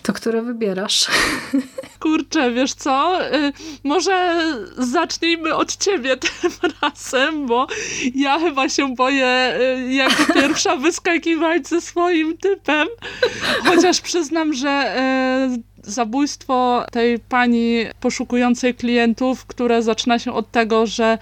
To 0.04 0.14
które 0.14 0.42
wybierasz? 0.42 1.08
Kurczę, 2.00 2.52
wiesz 2.52 2.74
co? 2.74 3.26
E, 3.26 3.52
może 3.84 4.44
zacznijmy 4.78 5.56
od 5.56 5.78
ciebie 5.78 6.18
tym 6.42 6.52
razem, 6.82 7.48
bo 7.48 7.68
ja 8.16 8.40
chyba 8.40 8.70
się 8.70 8.96
boję 8.96 9.26
e, 9.26 9.94
jako 9.94 10.34
pierwsza 10.34 10.76
wyskakiwać 10.88 11.68
ze 11.68 11.82
swoim 11.82 12.38
typem. 12.38 12.88
Chociaż 13.66 14.02
przyznam, 14.02 14.54
że 14.54 14.96
zabójstwo 15.84 16.86
tej 16.92 17.20
pani 17.20 17.86
poszukującej 18.00 18.76
klientów, 18.76 19.46
które 19.46 19.84
zaczyna 19.84 20.20
się 20.20 20.34
od 20.34 20.52
tego, 20.52 20.86
że 20.86 21.18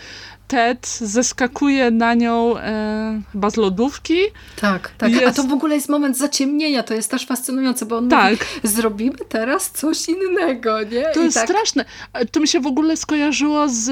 Ted 0.47 0.87
zeskakuje 1.01 1.91
na 1.91 2.13
nią 2.13 2.57
e, 2.57 3.21
chyba 3.31 3.49
z 3.49 3.57
lodówki. 3.57 4.19
Tak, 4.61 4.91
tak. 4.97 5.11
Jest... 5.11 5.27
A 5.27 5.33
to 5.33 5.43
w 5.43 5.53
ogóle 5.53 5.75
jest 5.75 5.89
moment 5.89 6.17
zaciemnienia, 6.17 6.83
to 6.83 6.93
jest 6.93 7.11
też 7.11 7.25
fascynujące, 7.25 7.85
bo 7.85 7.97
on 7.97 8.09
tak. 8.09 8.31
mówi, 8.31 8.45
zrobimy 8.63 9.17
teraz 9.29 9.71
coś 9.71 10.09
innego, 10.09 10.83
nie? 10.83 11.03
To 11.13 11.21
I 11.21 11.23
jest 11.23 11.37
tak... 11.37 11.49
straszne. 11.49 11.85
To 12.31 12.39
mi 12.39 12.47
się 12.47 12.59
w 12.59 12.67
ogóle 12.67 12.97
skojarzyło 12.97 13.65
z, 13.69 13.91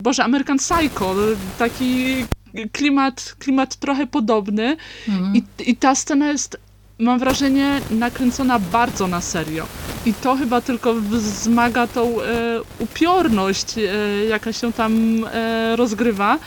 Boże, 0.00 0.24
American 0.24 0.58
Psycho, 0.58 1.14
taki 1.58 2.24
klimat, 2.72 3.34
klimat 3.38 3.76
trochę 3.76 4.06
podobny 4.06 4.76
mhm. 5.08 5.36
I, 5.36 5.42
i 5.58 5.76
ta 5.76 5.94
scena 5.94 6.28
jest 6.28 6.58
mam 6.98 7.18
wrażenie, 7.18 7.80
nakręcona 7.90 8.58
bardzo 8.58 9.06
na 9.06 9.20
serio. 9.20 9.66
I 10.06 10.14
to 10.14 10.36
chyba 10.36 10.60
tylko 10.60 10.94
wzmaga 10.94 11.86
tą 11.86 12.22
e, 12.22 12.60
upiorność, 12.78 13.78
e, 13.78 13.82
jaka 14.28 14.52
się 14.52 14.72
tam 14.72 15.24
e, 15.32 15.76
rozgrywa. 15.76 16.38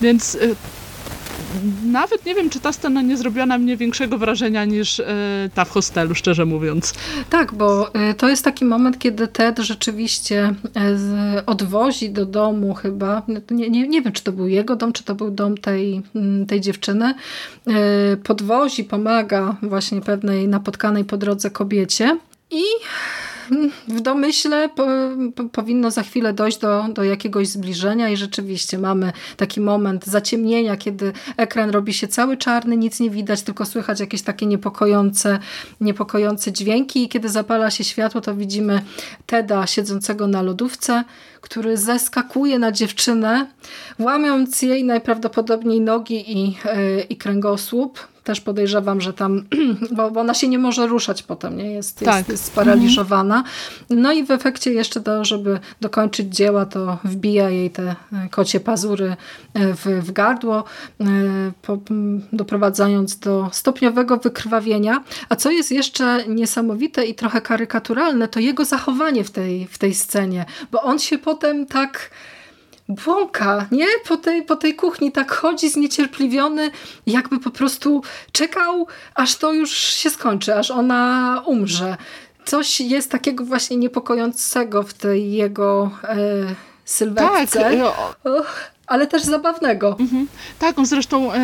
Więc 0.00 0.34
e, 0.34 0.38
nawet 1.84 2.26
nie 2.26 2.34
wiem, 2.34 2.50
czy 2.50 2.60
ta 2.60 2.72
scena 2.72 3.02
nie 3.02 3.16
zrobiła 3.16 3.46
na 3.46 3.58
mnie 3.58 3.76
większego 3.76 4.18
wrażenia 4.18 4.64
niż 4.64 5.00
e, 5.00 5.04
ta 5.54 5.64
w 5.64 5.70
hostelu, 5.70 6.14
szczerze 6.14 6.44
mówiąc. 6.44 6.94
Tak, 7.30 7.54
bo 7.54 7.94
e, 7.94 8.14
to 8.14 8.28
jest 8.28 8.44
taki 8.44 8.64
moment, 8.64 8.98
kiedy 8.98 9.28
Ted 9.28 9.58
rzeczywiście 9.58 10.54
odwozi 11.46 12.10
do 12.10 12.26
domu 12.26 12.74
chyba, 12.74 13.22
nie, 13.50 13.70
nie, 13.70 13.88
nie 13.88 14.02
wiem, 14.02 14.12
czy 14.12 14.22
to 14.22 14.32
był 14.32 14.48
jego 14.48 14.76
dom, 14.76 14.92
czy 14.92 15.04
to 15.04 15.14
był 15.14 15.30
dom 15.30 15.58
tej, 15.58 16.02
tej 16.48 16.60
dziewczyny, 16.60 17.14
podwozi, 18.24 18.84
pomaga 18.84 19.56
właśnie 19.62 20.00
pewnej 20.00 20.48
napotkanej 20.48 21.04
po 21.04 21.16
drodze 21.16 21.50
kobiecie 21.50 22.18
i 22.50 22.62
w 23.88 24.00
domyśle 24.00 24.68
po, 24.68 24.86
po, 25.34 25.44
powinno 25.44 25.90
za 25.90 26.02
chwilę 26.02 26.32
dojść 26.32 26.58
do, 26.58 26.84
do 26.88 27.04
jakiegoś 27.04 27.48
zbliżenia 27.48 28.08
i 28.08 28.16
rzeczywiście 28.16 28.78
mamy 28.78 29.12
taki 29.36 29.60
moment 29.60 30.06
zaciemnienia, 30.06 30.76
kiedy 30.76 31.12
ekran 31.36 31.70
robi 31.70 31.94
się 31.94 32.08
cały 32.08 32.36
czarny, 32.36 32.76
nic 32.76 33.00
nie 33.00 33.10
widać, 33.10 33.42
tylko 33.42 33.66
słychać 33.66 34.00
jakieś 34.00 34.22
takie 34.22 34.46
niepokojące, 34.46 35.38
niepokojące 35.80 36.52
dźwięki 36.52 37.04
i 37.04 37.08
kiedy 37.08 37.28
zapala 37.28 37.70
się 37.70 37.84
światło, 37.84 38.20
to 38.20 38.34
widzimy 38.34 38.82
Teda 39.26 39.66
siedzącego 39.66 40.26
na 40.26 40.42
lodówce, 40.42 41.04
który 41.40 41.76
zeskakuje 41.76 42.58
na 42.58 42.72
dziewczynę, 42.72 43.46
łamiąc 43.98 44.62
jej 44.62 44.84
najprawdopodobniej 44.84 45.80
nogi 45.80 46.38
i, 46.38 46.46
yy, 46.46 47.00
i 47.08 47.16
kręgosłup 47.16 48.15
też 48.26 48.40
podejrzewam, 48.40 49.00
że 49.00 49.12
tam, 49.12 49.44
bo, 49.96 50.10
bo 50.10 50.20
ona 50.20 50.34
się 50.34 50.48
nie 50.48 50.58
może 50.58 50.86
ruszać 50.86 51.22
potem, 51.22 51.56
nie? 51.56 51.72
Jest, 51.72 51.98
tak. 51.98 52.16
jest, 52.16 52.28
jest 52.28 52.44
sparaliżowana. 52.44 53.44
No 53.90 54.12
i 54.12 54.24
w 54.24 54.30
efekcie 54.30 54.72
jeszcze 54.72 55.00
to, 55.00 55.24
żeby 55.24 55.60
dokończyć 55.80 56.36
dzieła, 56.36 56.66
to 56.66 56.98
wbija 57.04 57.50
jej 57.50 57.70
te 57.70 57.82
e, 58.12 58.28
kocie 58.30 58.60
pazury 58.60 59.16
e, 59.54 59.74
w, 59.74 59.84
w 59.84 60.12
gardło, 60.12 60.64
e, 61.00 61.04
po, 61.62 61.78
doprowadzając 62.32 63.18
do 63.18 63.48
stopniowego 63.52 64.16
wykrwawienia. 64.16 65.04
A 65.28 65.36
co 65.36 65.50
jest 65.50 65.72
jeszcze 65.72 66.28
niesamowite 66.28 67.04
i 67.04 67.14
trochę 67.14 67.40
karykaturalne, 67.40 68.28
to 68.28 68.40
jego 68.40 68.64
zachowanie 68.64 69.24
w 69.24 69.30
tej, 69.30 69.66
w 69.66 69.78
tej 69.78 69.94
scenie, 69.94 70.44
bo 70.72 70.82
on 70.82 70.98
się 70.98 71.18
potem 71.18 71.66
tak 71.66 72.10
błąka, 72.88 73.66
nie? 73.70 73.86
Po 74.08 74.16
tej, 74.16 74.42
po 74.42 74.56
tej 74.56 74.74
kuchni 74.74 75.12
tak 75.12 75.32
chodzi 75.32 75.70
zniecierpliwiony, 75.70 76.70
jakby 77.06 77.38
po 77.40 77.50
prostu 77.50 78.02
czekał, 78.32 78.86
aż 79.14 79.36
to 79.36 79.52
już 79.52 79.70
się 79.70 80.10
skończy, 80.10 80.54
aż 80.54 80.70
ona 80.70 81.42
umrze. 81.46 81.96
Coś 82.44 82.80
jest 82.80 83.10
takiego 83.10 83.44
właśnie 83.44 83.76
niepokojącego 83.76 84.82
w 84.82 84.94
tej 84.94 85.32
jego 85.32 85.90
e, 86.02 86.16
sylwetce, 86.84 87.60
tak, 87.60 87.78
no. 87.78 87.92
ale 88.86 89.06
też 89.06 89.22
zabawnego. 89.22 89.96
Mhm. 90.00 90.28
Tak, 90.58 90.78
on 90.78 90.86
zresztą 90.86 91.32
e, 91.32 91.38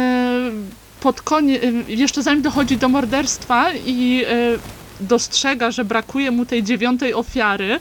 pod 1.01 1.23
koniec, 1.23 1.63
e, 1.63 1.93
jeszcze 1.93 2.23
zanim 2.23 2.43
dochodzi 2.43 2.77
do 2.77 2.89
morderstwa 2.89 3.73
i 3.87 4.25
e, 4.29 4.59
dostrzega, 5.01 5.71
że 5.71 5.85
brakuje 5.85 6.31
mu 6.31 6.47
tej 6.47 6.63
dziewiątej 6.63 7.15
ofiary, 7.15 7.81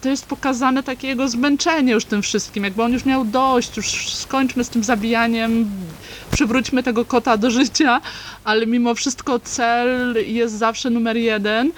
to 0.00 0.08
jest 0.08 0.26
pokazane 0.26 0.82
takie 0.82 1.08
jego 1.08 1.28
zmęczenie 1.28 1.92
już 1.92 2.04
tym 2.04 2.22
wszystkim, 2.22 2.64
jakby 2.64 2.82
on 2.82 2.92
już 2.92 3.04
miał 3.04 3.24
dość, 3.24 3.76
już 3.76 4.14
skończmy 4.14 4.64
z 4.64 4.68
tym 4.68 4.84
zabijaniem, 4.84 5.70
przywróćmy 6.30 6.82
tego 6.82 7.04
kota 7.04 7.36
do 7.36 7.50
życia, 7.50 8.00
ale 8.44 8.66
mimo 8.66 8.94
wszystko 8.94 9.38
cel 9.38 10.14
jest 10.26 10.54
zawsze 10.54 10.90
numer 10.90 11.16
jeden 11.16 11.72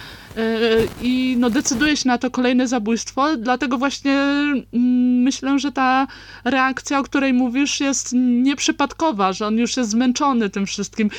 i 1.03 1.37
no, 1.39 1.51
decyduje 1.51 1.97
się 1.97 2.09
na 2.09 2.19
to 2.19 2.31
kolejne 2.31 2.69
zabójstwo, 2.69 3.37
dlatego 3.37 3.79
właśnie 3.79 4.13
mm, 4.13 5.23
myślę, 5.23 5.59
że 5.59 5.73
ta 5.73 6.07
reakcja, 6.45 6.99
o 6.99 7.03
której 7.03 7.33
mówisz 7.33 7.81
jest 7.81 8.13
nieprzypadkowa, 8.13 9.33
że 9.33 9.47
on 9.47 9.59
już 9.59 9.77
jest 9.77 9.91
zmęczony 9.91 10.51
tym 10.51 10.67
wszystkim, 10.67 11.11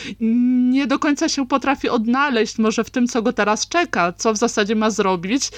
nie 0.69 0.87
do 0.87 0.99
końca 0.99 1.29
się 1.29 1.47
potrafi 1.47 1.89
odnaleźć 1.89 2.57
może 2.57 2.83
w 2.83 2.89
tym, 2.89 3.07
co 3.07 3.21
go 3.21 3.33
teraz 3.33 3.67
czeka, 3.67 4.13
co 4.13 4.33
w 4.33 4.37
zasadzie 4.37 4.75
ma 4.75 4.89
zrobić 4.89 5.51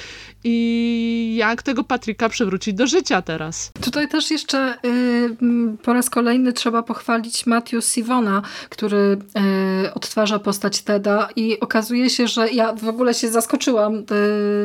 i 0.43 1.35
jak 1.38 1.63
tego 1.63 1.83
Patryka 1.83 2.29
przywrócić 2.29 2.73
do 2.73 2.88
życia 2.88 3.21
teraz. 3.21 3.71
Tutaj 3.81 4.07
też 4.07 4.31
jeszcze 4.31 4.77
y, 4.85 5.77
po 5.83 5.93
raz 5.93 6.09
kolejny 6.09 6.53
trzeba 6.53 6.83
pochwalić 6.83 7.45
Matthew 7.45 7.85
Sivona, 7.85 8.41
który 8.69 9.17
y, 9.85 9.93
odtwarza 9.93 10.39
postać 10.39 10.81
Teda 10.81 11.29
i 11.35 11.59
okazuje 11.59 12.09
się, 12.09 12.27
że 12.27 12.51
ja 12.51 12.73
w 12.73 12.88
ogóle 12.88 13.13
się 13.13 13.31
zaskoczyłam 13.31 13.51
zaskoczyłam 13.52 13.95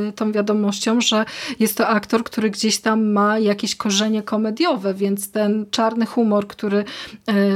y, 0.09 0.13
tą 0.13 0.33
wiadomością, 0.33 1.01
że 1.01 1.25
jest 1.59 1.77
to 1.77 1.89
aktor, 1.89 2.25
który 2.25 2.51
gdzieś 2.51 2.79
tam 2.79 3.13
ma 3.13 3.39
jakieś 3.39 3.77
korzenie 3.77 4.23
komediowe, 4.23 4.95
więc 4.95 5.31
ten 5.31 5.67
czarny 5.71 6.07
humor, 6.07 6.47
który 6.47 6.79
y, 6.79 6.85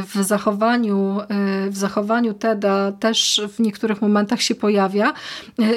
w 0.02 0.24
zachowaniu, 0.24 1.20
y, 1.66 1.70
w 1.70 1.77
zachowaniu 1.77 2.35
Teda 2.35 2.93
też 2.93 3.43
w 3.57 3.61
niektórych 3.61 4.02
momentach 4.02 4.43
się 4.43 4.55
pojawia, 4.55 5.12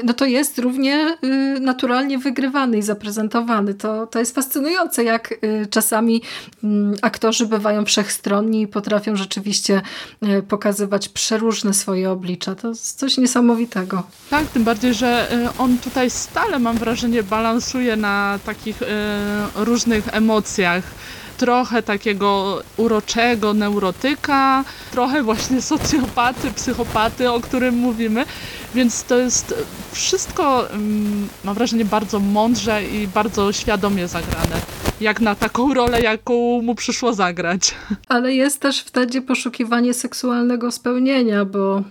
no 0.03 0.13
to 0.13 0.25
jest 0.25 0.59
równie 0.59 1.17
naturalnie 1.61 2.17
wygrywany 2.17 2.77
i 2.77 2.81
zaprezentowany 2.81 3.03
prezentowany. 3.03 3.73
To, 3.73 4.07
to 4.07 4.19
jest 4.19 4.35
fascynujące, 4.35 5.03
jak 5.03 5.33
czasami 5.69 6.21
mm, 6.63 6.95
aktorzy 7.01 7.45
bywają 7.45 7.85
wszechstronni 7.85 8.61
i 8.61 8.67
potrafią 8.67 9.15
rzeczywiście 9.15 9.81
pokazywać 10.47 11.09
przeróżne 11.09 11.73
swoje 11.73 12.11
oblicza. 12.11 12.55
To 12.55 12.67
jest 12.67 12.99
coś 12.99 13.17
niesamowitego. 13.17 14.03
Tak, 14.29 14.47
tym 14.47 14.63
bardziej, 14.63 14.93
że 14.93 15.27
on 15.57 15.77
tutaj 15.77 16.09
stale, 16.09 16.59
mam 16.59 16.77
wrażenie, 16.77 17.23
balansuje 17.23 17.95
na 17.95 18.39
takich 18.45 18.79
różnych 19.55 20.13
emocjach 20.15 20.83
trochę 21.37 21.83
takiego 21.83 22.61
uroczego 22.77 23.53
neurotyka, 23.53 24.63
trochę 24.91 25.23
właśnie 25.23 25.61
socjopaty, 25.71 26.51
psychopaty, 26.51 27.31
o 27.31 27.39
którym 27.39 27.75
mówimy. 27.75 28.25
Więc 28.75 29.03
to 29.03 29.17
jest 29.17 29.53
wszystko, 29.91 30.69
mm, 30.69 31.27
mam 31.43 31.55
wrażenie, 31.55 31.85
bardzo 31.85 32.19
mądrze 32.19 32.83
i 32.83 33.07
bardzo 33.07 33.53
świadomie 33.53 34.07
zagrane. 34.07 34.82
Jak 35.03 35.21
na 35.21 35.35
taką 35.35 35.73
rolę, 35.73 36.01
jaką 36.01 36.61
mu 36.61 36.75
przyszło 36.75 37.13
zagrać. 37.13 37.75
Ale 38.07 38.33
jest 38.33 38.61
też 38.61 38.79
wtedy 38.79 39.21
poszukiwanie 39.21 39.93
seksualnego 39.93 40.71
spełnienia, 40.71 41.45
bo 41.45 41.83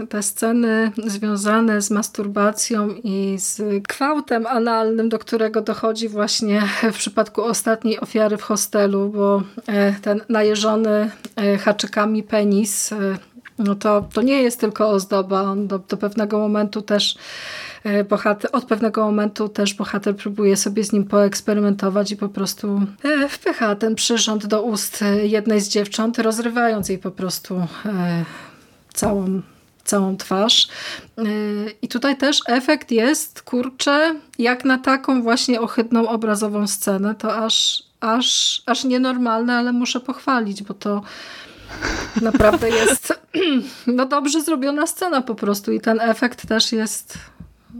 e, 0.00 0.06
te 0.06 0.22
sceny 0.22 0.92
związane 1.06 1.82
z 1.82 1.90
masturbacją 1.90 2.88
i 3.04 3.36
z 3.38 3.62
kwałtem 3.88 4.46
analnym, 4.46 5.08
do 5.08 5.18
którego 5.18 5.60
dochodzi 5.60 6.08
właśnie 6.08 6.62
w 6.92 6.96
przypadku 6.96 7.44
ostatniej 7.44 8.00
ofiary 8.00 8.36
w 8.36 8.42
hostelu, 8.42 9.08
bo 9.08 9.42
e, 9.66 9.92
ten 9.92 10.20
najeżony 10.28 11.10
e, 11.36 11.58
haczykami 11.58 12.22
penis 12.22 12.94
no 13.58 13.74
to, 13.74 14.08
to 14.12 14.22
nie 14.22 14.42
jest 14.42 14.60
tylko 14.60 14.90
ozdoba. 14.90 15.42
On 15.42 15.66
do, 15.66 15.78
do 15.78 15.96
pewnego 15.96 16.38
momentu 16.38 16.82
też 16.82 17.18
bohater, 18.08 18.50
od 18.52 18.64
pewnego 18.64 19.04
momentu 19.04 19.48
też 19.48 19.74
bohater 19.74 20.16
próbuje 20.16 20.56
sobie 20.56 20.84
z 20.84 20.92
nim 20.92 21.04
poeksperymentować 21.04 22.12
i 22.12 22.16
po 22.16 22.28
prostu 22.28 22.82
e, 23.04 23.28
wpycha 23.28 23.74
ten 23.74 23.94
przyrząd 23.94 24.46
do 24.46 24.62
ust 24.62 25.04
jednej 25.22 25.60
z 25.60 25.68
dziewcząt, 25.68 26.18
rozrywając 26.18 26.88
jej 26.88 26.98
po 26.98 27.10
prostu 27.10 27.66
e, 27.86 28.24
całą 28.94 29.42
całą 29.84 30.16
twarz. 30.16 30.68
I 31.82 31.88
tutaj 31.88 32.16
też 32.16 32.40
efekt 32.46 32.90
jest, 32.90 33.42
kurczę, 33.42 34.14
jak 34.38 34.64
na 34.64 34.78
taką 34.78 35.22
właśnie 35.22 35.60
ohydną 35.60 36.08
obrazową 36.08 36.66
scenę, 36.66 37.14
to 37.14 37.36
aż, 37.36 37.82
aż, 38.00 38.62
aż 38.66 38.84
nienormalne, 38.84 39.56
ale 39.56 39.72
muszę 39.72 40.00
pochwalić, 40.00 40.62
bo 40.62 40.74
to 40.74 41.02
Naprawdę 42.22 42.70
jest 42.70 43.20
no 43.86 44.06
dobrze 44.06 44.42
zrobiona 44.42 44.86
scena 44.86 45.22
po 45.22 45.34
prostu 45.34 45.72
i 45.72 45.80
ten 45.80 46.00
efekt 46.00 46.48
też 46.48 46.72
jest 46.72 47.18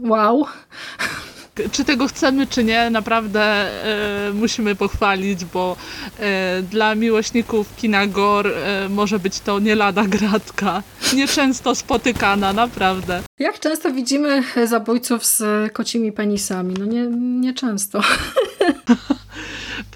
wow. 0.01 0.45
Czy 1.71 1.85
tego 1.85 2.07
chcemy, 2.07 2.47
czy 2.47 2.63
nie, 2.63 2.89
naprawdę 2.89 3.41
e, 3.41 4.33
musimy 4.33 4.75
pochwalić, 4.75 5.45
bo 5.45 5.75
e, 6.19 6.61
dla 6.61 6.95
miłośników 6.95 7.75
kina 7.75 8.07
gore 8.07 8.51
e, 8.51 8.89
może 8.89 9.19
być 9.19 9.39
to 9.39 9.59
nie 9.59 9.75
lada 9.75 10.03
gratka. 10.03 10.83
Nieczęsto 11.13 11.75
spotykana, 11.75 12.53
naprawdę. 12.53 13.23
Jak 13.39 13.59
często 13.59 13.91
widzimy 13.91 14.43
zabójców 14.65 15.25
z 15.25 15.43
kocimi 15.73 16.11
penisami? 16.11 16.75
No 16.79 16.85
nie, 16.85 17.07
nieczęsto. 17.41 18.01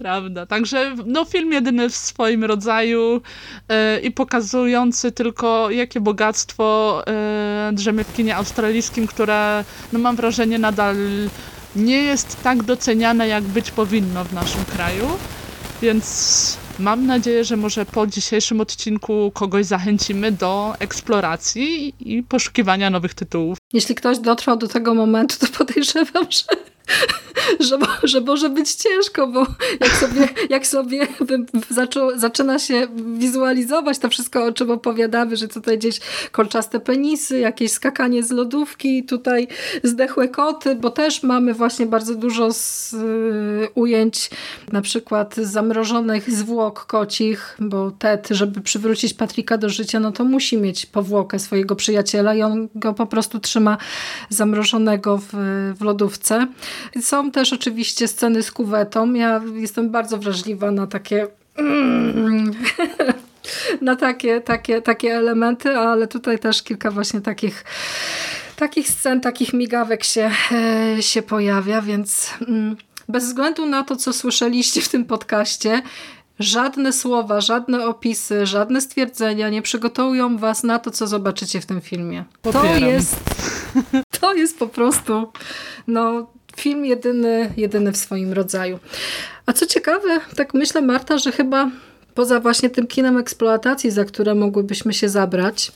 Prawda. 0.04 0.46
Także 0.46 0.96
no, 1.06 1.26
film 1.26 1.52
jedyny 1.52 1.90
w 1.90 1.96
swoim 1.96 2.44
rodzaju 2.44 3.22
yy, 3.70 4.00
i 4.00 4.12
pokazujący 4.12 5.12
tylko, 5.12 5.70
jakie 5.70 6.02
bogactwo 6.02 7.04
yy, 7.68 7.76
drzemie 7.76 8.04
w 8.04 8.14
kinie 8.14 8.36
australijskim, 8.36 9.08
które 9.08 9.66
no, 9.94 10.00
mam 10.00 10.16
wrażenie 10.16 10.60
nadal 10.60 10.96
nie 11.76 11.98
jest 11.98 12.44
tak 12.44 12.64
doceniane, 12.64 13.28
jak 13.28 13.44
być 13.44 13.72
powinno 13.72 14.24
w 14.24 14.34
naszym 14.34 14.66
kraju. 14.66 15.08
Więc 15.82 16.58
mam 16.80 17.06
nadzieję, 17.06 17.44
że 17.44 17.58
może 17.58 17.86
po 17.86 18.08
dzisiejszym 18.08 18.62
odcinku 18.62 19.32
kogoś 19.34 19.66
zachęcimy 19.66 20.32
do 20.32 20.74
eksploracji 20.80 21.94
i 22.00 22.24
poszukiwania 22.24 22.90
nowych 22.90 23.14
tytułów. 23.14 23.58
Jeśli 23.74 23.96
ktoś 23.96 24.20
dotrwał 24.20 24.58
do 24.58 24.68
tego 24.68 24.94
momentu, 24.94 25.36
to 25.40 25.48
podejrzewam, 25.58 26.26
że 26.30 26.73
że, 27.70 27.78
że 28.04 28.22
może 28.22 28.50
być 28.50 28.74
ciężko, 28.76 29.28
bo 29.28 29.46
jak 29.80 29.96
sobie, 29.96 30.28
jak 30.50 30.68
sobie 30.68 31.08
zaczą, 31.70 32.20
zaczyna 32.20 32.60
się 32.60 32.88
wizualizować 33.18 34.00
to 34.00 34.10
wszystko, 34.10 34.46
o 34.46 34.52
czym 34.52 34.72
opowiadamy, 34.72 35.38
że 35.38 35.48
tutaj 35.48 35.78
gdzieś 35.78 36.00
kolczaste 36.32 36.80
penisy, 36.80 37.40
jakieś 37.40 37.72
skakanie 37.72 38.24
z 38.24 38.32
lodówki, 38.32 39.04
tutaj 39.04 39.48
zdechłe 39.84 40.28
koty, 40.28 40.76
bo 40.76 40.90
też 40.90 41.24
mamy 41.24 41.54
właśnie 41.54 41.86
bardzo 41.86 42.16
dużo 42.16 42.54
z, 42.54 42.94
y, 42.94 43.68
ujęć 43.76 44.30
na 44.72 44.82
przykład 44.82 45.36
zamrożonych 45.36 46.32
zwłok 46.32 46.86
kocich, 46.86 47.58
bo 47.60 47.92
Ted, 47.92 48.28
żeby 48.32 48.62
przywrócić 48.62 49.14
Patryka 49.14 49.58
do 49.58 49.70
życia, 49.70 50.00
no 50.00 50.12
to 50.12 50.24
musi 50.24 50.58
mieć 50.58 50.86
powłokę 50.86 51.40
swojego 51.40 51.76
przyjaciela 51.76 52.36
i 52.36 52.42
on 52.42 52.70
go 52.76 52.94
po 52.94 53.06
prostu 53.06 53.40
trzyma 53.40 53.78
zamrożonego 54.30 55.18
w, 55.18 55.30
w 55.78 55.82
lodówce. 55.82 56.48
Są 57.02 57.32
też 57.32 57.54
oczywiście 57.54 58.08
sceny 58.08 58.44
z 58.44 58.52
kuwetą. 58.52 59.14
Ja 59.14 59.42
jestem 59.54 59.90
bardzo 59.90 60.18
wrażliwa 60.18 60.72
na 60.72 60.88
takie 60.88 61.28
na 63.82 63.96
takie, 63.96 64.42
takie, 64.42 64.82
takie 64.82 65.16
elementy, 65.16 65.78
ale 65.78 66.08
tutaj 66.08 66.40
też 66.40 66.64
kilka 66.64 66.92
właśnie 66.92 67.22
takich 67.22 67.66
takich 68.56 68.90
scen, 68.90 69.22
takich 69.22 69.54
migawek 69.54 70.04
się, 70.04 70.32
e, 70.52 71.02
się 71.02 71.22
pojawia, 71.22 71.82
więc 71.82 72.30
mm, 72.48 72.78
bez 73.10 73.26
względu 73.26 73.66
na 73.66 73.84
to, 73.84 73.96
co 73.96 74.14
słyszeliście 74.14 74.82
w 74.82 74.90
tym 74.90 75.06
podcaście, 75.06 75.82
Żadne 76.40 76.94
słowa, 76.94 77.42
żadne 77.42 77.88
opisy, 77.88 78.46
żadne 78.46 78.82
stwierdzenia 78.82 79.50
nie 79.50 79.62
przygotują 79.62 80.38
was 80.38 80.64
na 80.64 80.80
to, 80.80 80.92
co 80.92 81.08
zobaczycie 81.08 81.62
w 81.62 81.66
tym 81.66 81.82
filmie. 81.82 82.24
Popieram. 82.42 82.80
To 82.80 82.86
jest, 82.86 83.16
to 84.20 84.34
jest 84.34 84.60
po 84.60 84.68
prostu 84.68 85.32
no, 85.88 86.28
film 86.58 86.86
jedyny, 86.86 87.54
jedyny 87.58 87.92
w 87.92 87.98
swoim 87.98 88.34
rodzaju. 88.34 88.80
A 89.46 89.54
co 89.54 89.66
ciekawe, 89.66 90.20
tak 90.36 90.54
myślę 90.54 90.82
Marta, 90.82 91.18
że 91.18 91.32
chyba 91.32 91.72
poza 92.16 92.40
właśnie 92.40 92.70
tym 92.70 92.88
kinem 92.88 93.18
eksploatacji, 93.18 93.92
za 93.92 94.06
które 94.06 94.36
mogłybyśmy 94.36 94.94
się 94.94 95.10
zabrać, 95.10 95.72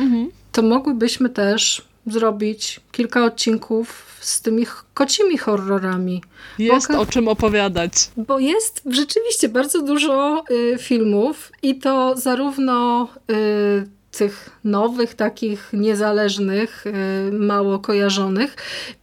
mhm. 0.00 0.30
to 0.52 0.62
mogłybyśmy 0.62 1.28
też 1.28 1.82
zrobić 2.06 2.80
kilka 2.92 3.24
odcinków 3.24 4.06
z 4.20 4.40
tymi 4.40 4.66
kocimi 4.94 5.38
horrorami. 5.38 6.22
Jest 6.58 6.90
o 6.90 7.06
czym 7.06 7.28
opowiadać. 7.28 7.92
Bo 8.16 8.38
jest 8.38 8.82
rzeczywiście 8.90 9.48
bardzo 9.48 9.82
dużo 9.82 10.44
y, 10.50 10.78
filmów 10.78 11.52
i 11.62 11.78
to 11.78 12.16
zarówno 12.16 13.08
y, 13.30 13.88
tych 14.16 14.50
nowych, 14.64 15.14
takich 15.14 15.70
niezależnych, 15.72 16.84
y, 16.86 17.32
mało 17.32 17.78
kojarzonych, 17.78 18.56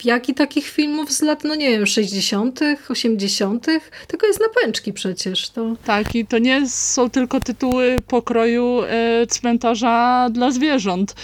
jak 0.04 0.30
i 0.30 0.34
takich 0.34 0.68
filmów 0.68 1.12
z 1.12 1.22
lat, 1.22 1.44
no 1.44 1.56
nie 1.56 1.70
wiem, 1.70 1.88
60., 1.88 2.60
80., 2.90 3.66
tylko 4.08 4.28
jest 4.28 4.40
na 4.40 4.62
pęczki 4.62 4.94
przecież. 4.94 5.50
To... 5.50 5.76
Tak, 5.86 6.16
i 6.16 6.26
to 6.26 6.38
nie 6.38 6.70
są 6.70 7.10
tylko 7.10 7.40
tytuły 7.40 7.96
pokroju 8.08 8.82
e, 8.82 9.28
cmentarza 9.28 10.30
dla 10.32 10.52
zwierząt. 10.52 11.16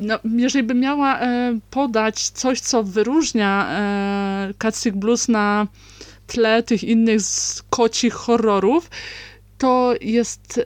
No, 0.00 0.18
jeżeli 0.24 0.64
bym 0.64 0.80
miała 0.80 1.20
e, 1.20 1.58
podać 1.70 2.28
coś, 2.28 2.60
co 2.60 2.82
wyróżnia 2.82 3.68
e, 3.70 4.92
Blues 4.92 5.28
na 5.28 5.66
tle 6.26 6.62
tych 6.62 6.84
innych 6.84 7.20
kocich 7.70 8.14
horrorów, 8.14 8.90
to 9.58 9.94
jest 10.00 10.60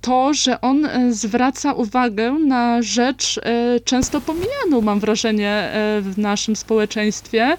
to, 0.00 0.34
że 0.34 0.60
on 0.60 0.86
e, 0.86 1.12
zwraca 1.12 1.72
uwagę 1.72 2.32
na 2.32 2.82
rzecz 2.82 3.38
e, 3.42 3.80
często 3.80 4.20
pomijaną, 4.20 4.80
mam 4.82 5.00
wrażenie, 5.00 5.50
e, 5.50 6.00
w 6.00 6.18
naszym 6.18 6.56
społeczeństwie, 6.56 7.56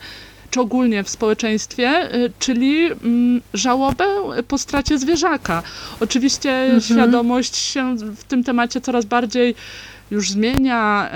czy 0.49 0.61
ogólnie 0.61 1.03
w 1.03 1.09
społeczeństwie, 1.09 2.09
czyli 2.39 2.85
mm, 2.85 3.41
żałobę 3.53 4.05
po 4.47 4.57
stracie 4.57 4.97
zwierzaka. 4.97 5.63
Oczywiście 5.99 6.51
mhm. 6.51 6.81
świadomość 6.81 7.55
się 7.55 7.95
w 7.97 8.23
tym 8.23 8.43
temacie 8.43 8.81
coraz 8.81 9.05
bardziej 9.05 9.55
już 10.11 10.31
zmienia, 10.31 11.09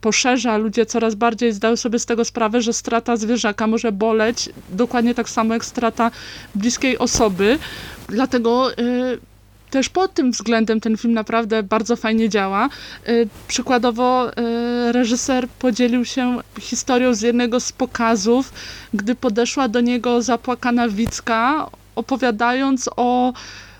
poszerza, 0.00 0.56
ludzie 0.56 0.86
coraz 0.86 1.14
bardziej 1.14 1.52
zdają 1.52 1.76
sobie 1.76 1.98
z 1.98 2.06
tego 2.06 2.24
sprawę, 2.24 2.62
że 2.62 2.72
strata 2.72 3.16
zwierzaka 3.16 3.66
może 3.66 3.92
boleć 3.92 4.48
dokładnie 4.70 5.14
tak 5.14 5.28
samo 5.28 5.54
jak 5.54 5.64
strata 5.64 6.10
bliskiej 6.54 6.98
osoby. 6.98 7.58
Dlatego 8.08 8.70
też 9.74 9.88
pod 9.88 10.14
tym 10.14 10.30
względem 10.30 10.80
ten 10.80 10.96
film 10.96 11.14
naprawdę 11.14 11.62
bardzo 11.62 11.96
fajnie 11.96 12.28
działa. 12.28 12.68
Y, 13.08 13.28
przykładowo 13.48 14.30
y, 14.30 14.92
reżyser 14.92 15.48
podzielił 15.48 16.04
się 16.04 16.40
historią 16.60 17.14
z 17.14 17.20
jednego 17.20 17.60
z 17.60 17.72
pokazów, 17.72 18.52
gdy 18.94 19.14
podeszła 19.14 19.68
do 19.68 19.80
niego 19.80 20.22
zapłakana 20.22 20.88
Wicka, 20.88 21.70
opowiadając 21.96 22.90
o 22.96 23.32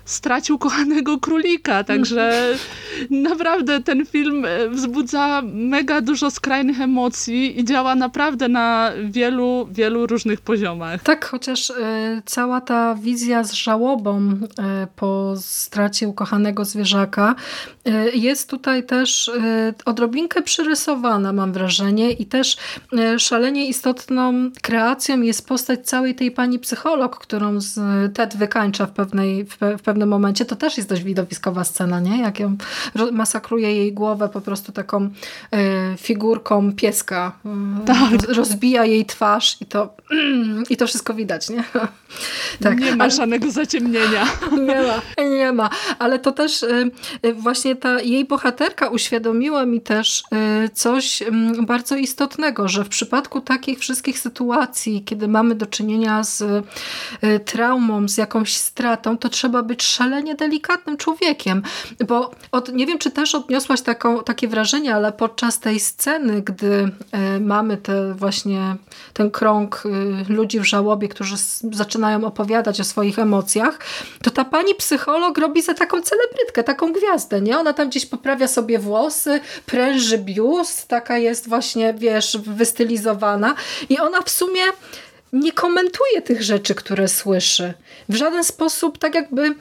stracił 0.05 0.57
kochanego 0.57 1.19
królika, 1.19 1.83
także 1.83 2.53
naprawdę 3.09 3.81
ten 3.81 4.05
film 4.05 4.45
e, 4.45 4.69
wzbudza 4.69 5.41
mega 5.53 6.01
dużo 6.01 6.31
skrajnych 6.31 6.81
emocji 6.81 7.59
i 7.59 7.65
działa 7.65 7.95
naprawdę 7.95 8.47
na 8.47 8.91
wielu, 9.03 9.67
wielu 9.71 10.07
różnych 10.07 10.41
poziomach. 10.41 11.03
Tak, 11.03 11.25
chociaż 11.25 11.69
y, 11.69 11.73
cała 12.25 12.61
ta 12.61 12.95
wizja 12.95 13.43
z 13.43 13.53
żałobą 13.53 14.31
y, 14.31 14.47
po 14.95 15.33
stracie 15.37 16.07
ukochanego 16.07 16.65
zwierzaka 16.65 17.35
y, 17.87 17.91
jest 18.13 18.49
tutaj 18.49 18.85
też 18.85 19.31
odrobinkę 19.85 20.41
przyrysowana, 20.41 21.33
mam 21.33 21.53
wrażenie, 21.53 22.11
i 22.11 22.25
też 22.25 22.57
szalenie 23.17 23.67
istotną 23.67 24.51
kreacją 24.61 25.21
jest 25.21 25.47
postać 25.47 25.87
całej 25.87 26.15
tej 26.15 26.31
pani 26.31 26.59
psycholog, 26.59 27.19
którą 27.19 27.61
z 27.61 27.79
Ted 28.13 28.37
wykańcza 28.37 28.85
w, 28.85 28.91
pewnej, 28.91 29.45
w, 29.45 29.57
w 29.77 29.81
pewnym 29.95 30.09
momencie. 30.09 30.45
To 30.45 30.55
też 30.55 30.77
jest 30.77 30.89
dość 30.89 31.03
widowiskowa 31.03 31.63
scena, 31.63 31.99
nie? 31.99 32.21
Jak 32.21 32.39
ją 32.39 32.57
masakruje 33.11 33.75
jej 33.75 33.93
głowę 33.93 34.29
po 34.29 34.41
prostu 34.41 34.71
taką 34.71 35.09
figurką 35.97 36.73
pieska. 36.73 37.31
Tak. 37.85 38.35
Rozbija 38.35 38.85
jej 38.85 39.05
twarz 39.05 39.57
i 39.61 39.65
to, 39.65 39.95
i 40.69 40.77
to 40.77 40.87
wszystko 40.87 41.13
widać, 41.13 41.49
nie? 41.49 41.63
tak. 42.63 42.79
Nie 42.79 42.95
ma 42.95 43.03
ale... 43.03 43.13
żadnego 43.13 43.51
zaciemnienia. 43.51 44.25
Nie 44.67 44.81
ma, 44.81 45.23
nie 45.23 45.51
ma. 45.51 45.69
Ale 45.99 46.19
to 46.19 46.31
też 46.31 46.63
y, 46.63 46.91
właśnie 47.33 47.75
ta 47.75 48.01
jej 48.01 48.25
bohaterka 48.25 48.89
uświadomiła 48.89 49.65
mi 49.65 49.81
też 49.81 50.23
coś 50.73 51.21
mm, 51.21 51.65
bardzo 51.65 51.95
istotnego, 51.95 52.67
że 52.67 52.83
w 52.83 52.89
przypadku 52.89 53.41
takich 53.41 53.79
wszystkich 53.79 54.19
sytuacji, 54.19 55.03
kiedy 55.03 55.27
mamy 55.27 55.55
do 55.55 55.65
czynienia 55.65 56.23
z 56.23 56.65
traumą, 57.45 58.07
z 58.09 58.17
jakąś 58.17 58.57
stratą, 58.57 59.17
to 59.17 59.29
trzeba 59.29 59.63
być 59.63 59.84
szalenie 59.85 60.35
delikatnym 60.35 60.97
człowiekiem, 60.97 61.63
bo 62.07 62.31
od, 62.51 62.73
nie 62.73 62.85
wiem, 62.85 62.97
czy 62.97 63.11
też 63.11 63.35
odniosłaś 63.35 63.81
taką, 63.81 64.23
takie 64.23 64.47
wrażenie, 64.47 64.95
ale 64.95 65.11
podczas 65.11 65.59
tej 65.59 65.79
sceny, 65.79 66.41
gdy 66.41 66.91
mamy 67.39 67.77
te 67.77 68.13
właśnie 68.13 68.75
ten 69.13 69.31
krąg 69.31 69.83
ludzi 70.29 70.59
w 70.59 70.63
żałobie, 70.63 71.07
którzy 71.07 71.35
zaczynają 71.71 72.23
opowiadać 72.23 72.81
o 72.81 72.83
swoich 72.83 73.19
emocjach, 73.19 73.79
to 74.23 74.31
ta 74.31 74.45
pani 74.45 74.75
psycholog 74.75 75.37
robi 75.37 75.61
za 75.61 75.73
taką 75.73 76.01
celebrytkę, 76.01 76.63
taką 76.63 76.93
gwiazdę, 76.93 77.41
nie? 77.41 77.59
Ona 77.59 77.73
tam 77.73 77.89
gdzieś 77.89 78.05
poprawia 78.05 78.47
sobie 78.47 78.79
włosy, 78.79 79.39
pręży 79.65 80.17
biust, 80.17 80.87
taka 80.87 81.17
jest 81.17 81.49
właśnie, 81.49 81.93
wiesz, 81.93 82.37
wystylizowana 82.37 83.55
i 83.89 83.99
ona 83.99 84.21
w 84.21 84.29
sumie 84.29 84.61
nie 85.35 85.51
komentuje 85.51 86.21
tych 86.21 86.43
rzeczy, 86.43 86.75
które 86.75 87.07
słyszy. 87.07 87.73
W 88.09 88.15
żaden 88.15 88.43
sposób 88.43 88.97
tak 88.97 89.15
jakby 89.15 89.55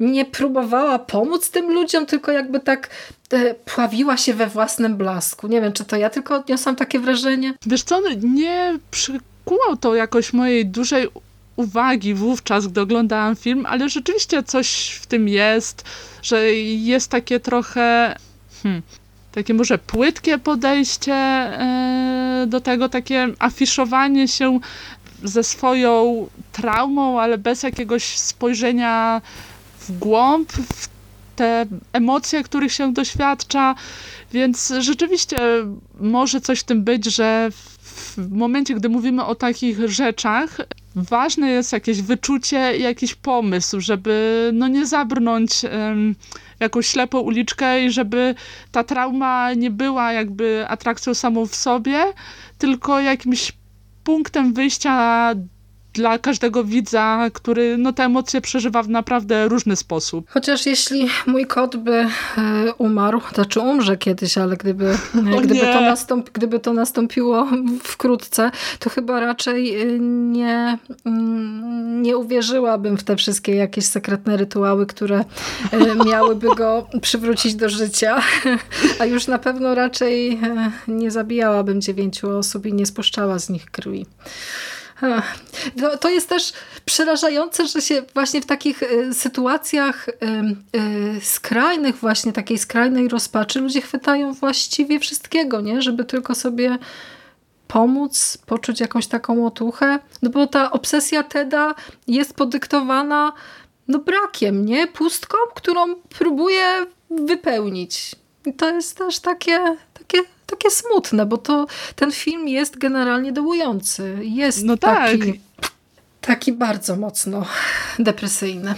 nie 0.00 0.24
próbowała 0.24 0.98
pomóc 0.98 1.50
tym 1.50 1.72
ludziom, 1.72 2.06
tylko 2.06 2.32
jakby 2.32 2.60
tak 2.60 2.90
e, 3.30 3.54
pławiła 3.54 4.16
się 4.16 4.34
we 4.34 4.46
własnym 4.46 4.96
blasku. 4.96 5.48
Nie 5.48 5.60
wiem, 5.60 5.72
czy 5.72 5.84
to 5.84 5.96
ja 5.96 6.10
tylko 6.10 6.34
odniosłam 6.34 6.76
takie 6.76 7.00
wrażenie. 7.00 7.54
Wiesz 7.66 7.82
co, 7.82 8.00
nie 8.22 8.78
przykuło 8.90 9.76
to 9.80 9.94
jakoś 9.94 10.32
mojej 10.32 10.66
dużej 10.66 11.08
uwagi 11.56 12.14
wówczas, 12.14 12.66
gdy 12.66 12.80
oglądałam 12.80 13.36
film, 13.36 13.66
ale 13.66 13.88
rzeczywiście 13.88 14.42
coś 14.42 14.98
w 15.02 15.06
tym 15.06 15.28
jest, 15.28 15.84
że 16.22 16.54
jest 16.54 17.10
takie 17.10 17.40
trochę 17.40 18.16
hmm, 18.62 18.82
takie 19.32 19.54
może 19.54 19.78
płytkie 19.78 20.38
podejście 20.38 21.14
e, 21.14 22.44
do 22.48 22.60
tego, 22.60 22.88
takie 22.88 23.28
afiszowanie 23.38 24.28
się 24.28 24.60
ze 25.24 25.44
swoją 25.44 26.26
traumą, 26.52 27.20
ale 27.20 27.38
bez 27.38 27.62
jakiegoś 27.62 28.18
spojrzenia 28.18 29.22
w 29.80 29.98
głąb, 29.98 30.52
w 30.52 30.88
te 31.36 31.66
emocje, 31.92 32.42
których 32.42 32.72
się 32.72 32.92
doświadcza, 32.92 33.74
więc 34.32 34.72
rzeczywiście 34.78 35.40
może 36.00 36.40
coś 36.40 36.60
w 36.60 36.64
tym 36.64 36.84
być, 36.84 37.04
że 37.04 37.48
w 38.16 38.30
momencie, 38.30 38.74
gdy 38.74 38.88
mówimy 38.88 39.24
o 39.24 39.34
takich 39.34 39.90
rzeczach, 39.90 40.56
ważne 40.96 41.50
jest 41.50 41.72
jakieś 41.72 42.02
wyczucie 42.02 42.76
i 42.78 42.82
jakiś 42.82 43.14
pomysł, 43.14 43.80
żeby 43.80 44.50
no 44.54 44.68
nie 44.68 44.86
zabrnąć 44.86 45.64
um, 45.64 46.14
jakąś 46.60 46.86
ślepą 46.86 47.20
uliczkę 47.20 47.84
i 47.84 47.90
żeby 47.90 48.34
ta 48.72 48.84
trauma 48.84 49.52
nie 49.52 49.70
była 49.70 50.12
jakby 50.12 50.64
atrakcją 50.68 51.14
samą 51.14 51.46
w 51.46 51.56
sobie, 51.56 52.04
tylko 52.58 53.00
jakimś 53.00 53.52
punktem 54.08 54.52
wyjścia 54.52 55.34
dla 55.92 56.18
każdego 56.18 56.64
widza, 56.64 57.28
który 57.32 57.78
no, 57.78 57.92
te 57.92 58.04
emocje 58.04 58.40
przeżywa 58.40 58.82
w 58.82 58.88
naprawdę 58.88 59.48
różny 59.48 59.76
sposób. 59.76 60.30
Chociaż 60.30 60.66
jeśli 60.66 61.08
mój 61.26 61.46
kot 61.46 61.76
by 61.76 61.92
e, 61.92 62.08
umarł, 62.78 63.20
to 63.34 63.44
czy 63.44 63.60
umrze 63.60 63.96
kiedyś, 63.96 64.38
ale 64.38 64.56
gdyby, 64.56 64.98
gdyby, 65.44 65.60
to, 65.60 65.80
nastąp, 65.80 66.30
gdyby 66.30 66.60
to 66.60 66.72
nastąpiło 66.72 67.46
wkrótce, 67.82 68.50
to 68.78 68.90
chyba 68.90 69.20
raczej 69.20 69.80
e, 69.80 69.98
nie, 70.00 70.78
mm, 71.04 72.02
nie 72.02 72.16
uwierzyłabym 72.16 72.96
w 72.96 73.04
te 73.04 73.16
wszystkie 73.16 73.54
jakieś 73.54 73.84
sekretne 73.84 74.36
rytuały, 74.36 74.86
które 74.86 75.24
e, 75.72 75.94
miałyby 76.10 76.54
go 76.54 76.86
przywrócić 77.02 77.54
do 77.54 77.68
życia, 77.68 78.22
a 78.98 79.04
już 79.04 79.26
na 79.26 79.38
pewno 79.38 79.74
raczej 79.74 80.40
nie 80.88 81.10
zabijałabym 81.10 81.80
dziewięciu 81.80 82.30
osób 82.38 82.66
i 82.66 82.72
nie 82.72 82.86
spuszczała 82.86 83.38
z 83.38 83.50
nich 83.50 83.70
krwi. 83.70 84.06
To, 85.80 85.98
to 85.98 86.08
jest 86.08 86.28
też 86.28 86.52
przerażające, 86.84 87.66
że 87.66 87.82
się 87.82 88.02
właśnie 88.14 88.40
w 88.40 88.46
takich 88.46 88.82
y, 88.82 89.14
sytuacjach 89.14 90.08
y, 90.08 90.12
y, 90.76 91.20
skrajnych, 91.20 91.96
właśnie 91.96 92.32
takiej 92.32 92.58
skrajnej 92.58 93.08
rozpaczy, 93.08 93.60
ludzie 93.60 93.80
chwytają 93.80 94.32
właściwie 94.32 95.00
wszystkiego, 95.00 95.60
nie? 95.60 95.82
żeby 95.82 96.04
tylko 96.04 96.34
sobie 96.34 96.78
pomóc, 97.68 98.38
poczuć 98.46 98.80
jakąś 98.80 99.06
taką 99.06 99.46
otuchę. 99.46 99.98
No 100.22 100.30
bo 100.30 100.46
ta 100.46 100.70
obsesja 100.70 101.22
Teda 101.22 101.74
jest 102.06 102.34
podyktowana 102.34 103.32
no 103.88 103.98
brakiem, 103.98 104.64
nie? 104.64 104.86
Pustką, 104.86 105.38
którą 105.54 105.94
próbuje 105.94 106.86
wypełnić. 107.10 108.14
I 108.46 108.52
to 108.52 108.70
jest 108.70 108.98
też 108.98 109.20
takie, 109.20 109.76
takie 109.94 110.18
takie 110.50 110.70
smutne, 110.70 111.26
bo 111.26 111.38
to 111.38 111.66
ten 111.94 112.12
film 112.12 112.48
jest 112.48 112.78
generalnie 112.78 113.32
dołujący. 113.32 114.18
Jest 114.22 114.64
no 114.64 114.76
taki, 114.76 115.18
tak. 115.18 115.70
taki 116.20 116.52
bardzo 116.52 116.96
mocno 116.96 117.46
depresyjny. 117.98 118.74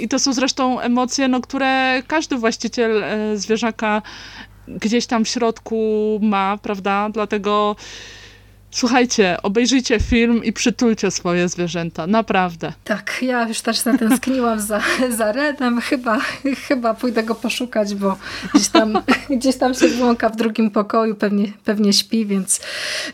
I 0.00 0.08
to 0.08 0.18
są 0.18 0.32
zresztą 0.32 0.80
emocje, 0.80 1.28
no, 1.28 1.40
które 1.40 2.02
każdy 2.06 2.36
właściciel 2.36 3.04
e, 3.04 3.36
zwierzaka 3.36 4.02
gdzieś 4.68 5.06
tam 5.06 5.24
w 5.24 5.28
środku 5.28 5.78
ma, 6.22 6.58
prawda? 6.62 7.08
Dlatego 7.12 7.76
Słuchajcie, 8.76 9.36
obejrzyjcie 9.42 10.00
film 10.00 10.44
i 10.44 10.52
przytulcie 10.52 11.10
swoje 11.10 11.48
zwierzęta, 11.48 12.06
naprawdę. 12.06 12.72
Tak, 12.84 13.18
ja 13.22 13.48
już 13.48 13.60
też 13.60 13.78
zatęskniłam 13.78 14.60
za, 14.60 14.80
za 15.18 15.32
Redem, 15.32 15.80
chyba, 15.80 16.18
chyba 16.68 16.94
pójdę 16.94 17.22
go 17.22 17.34
poszukać, 17.34 17.94
bo 17.94 18.16
gdzieś 18.54 18.68
tam, 18.68 18.98
gdzieś 19.38 19.56
tam 19.56 19.74
się 19.74 19.88
błąka 19.88 20.28
w 20.28 20.36
drugim 20.36 20.70
pokoju, 20.70 21.14
pewnie, 21.14 21.52
pewnie 21.64 21.92
śpi, 21.92 22.26
więc, 22.26 22.60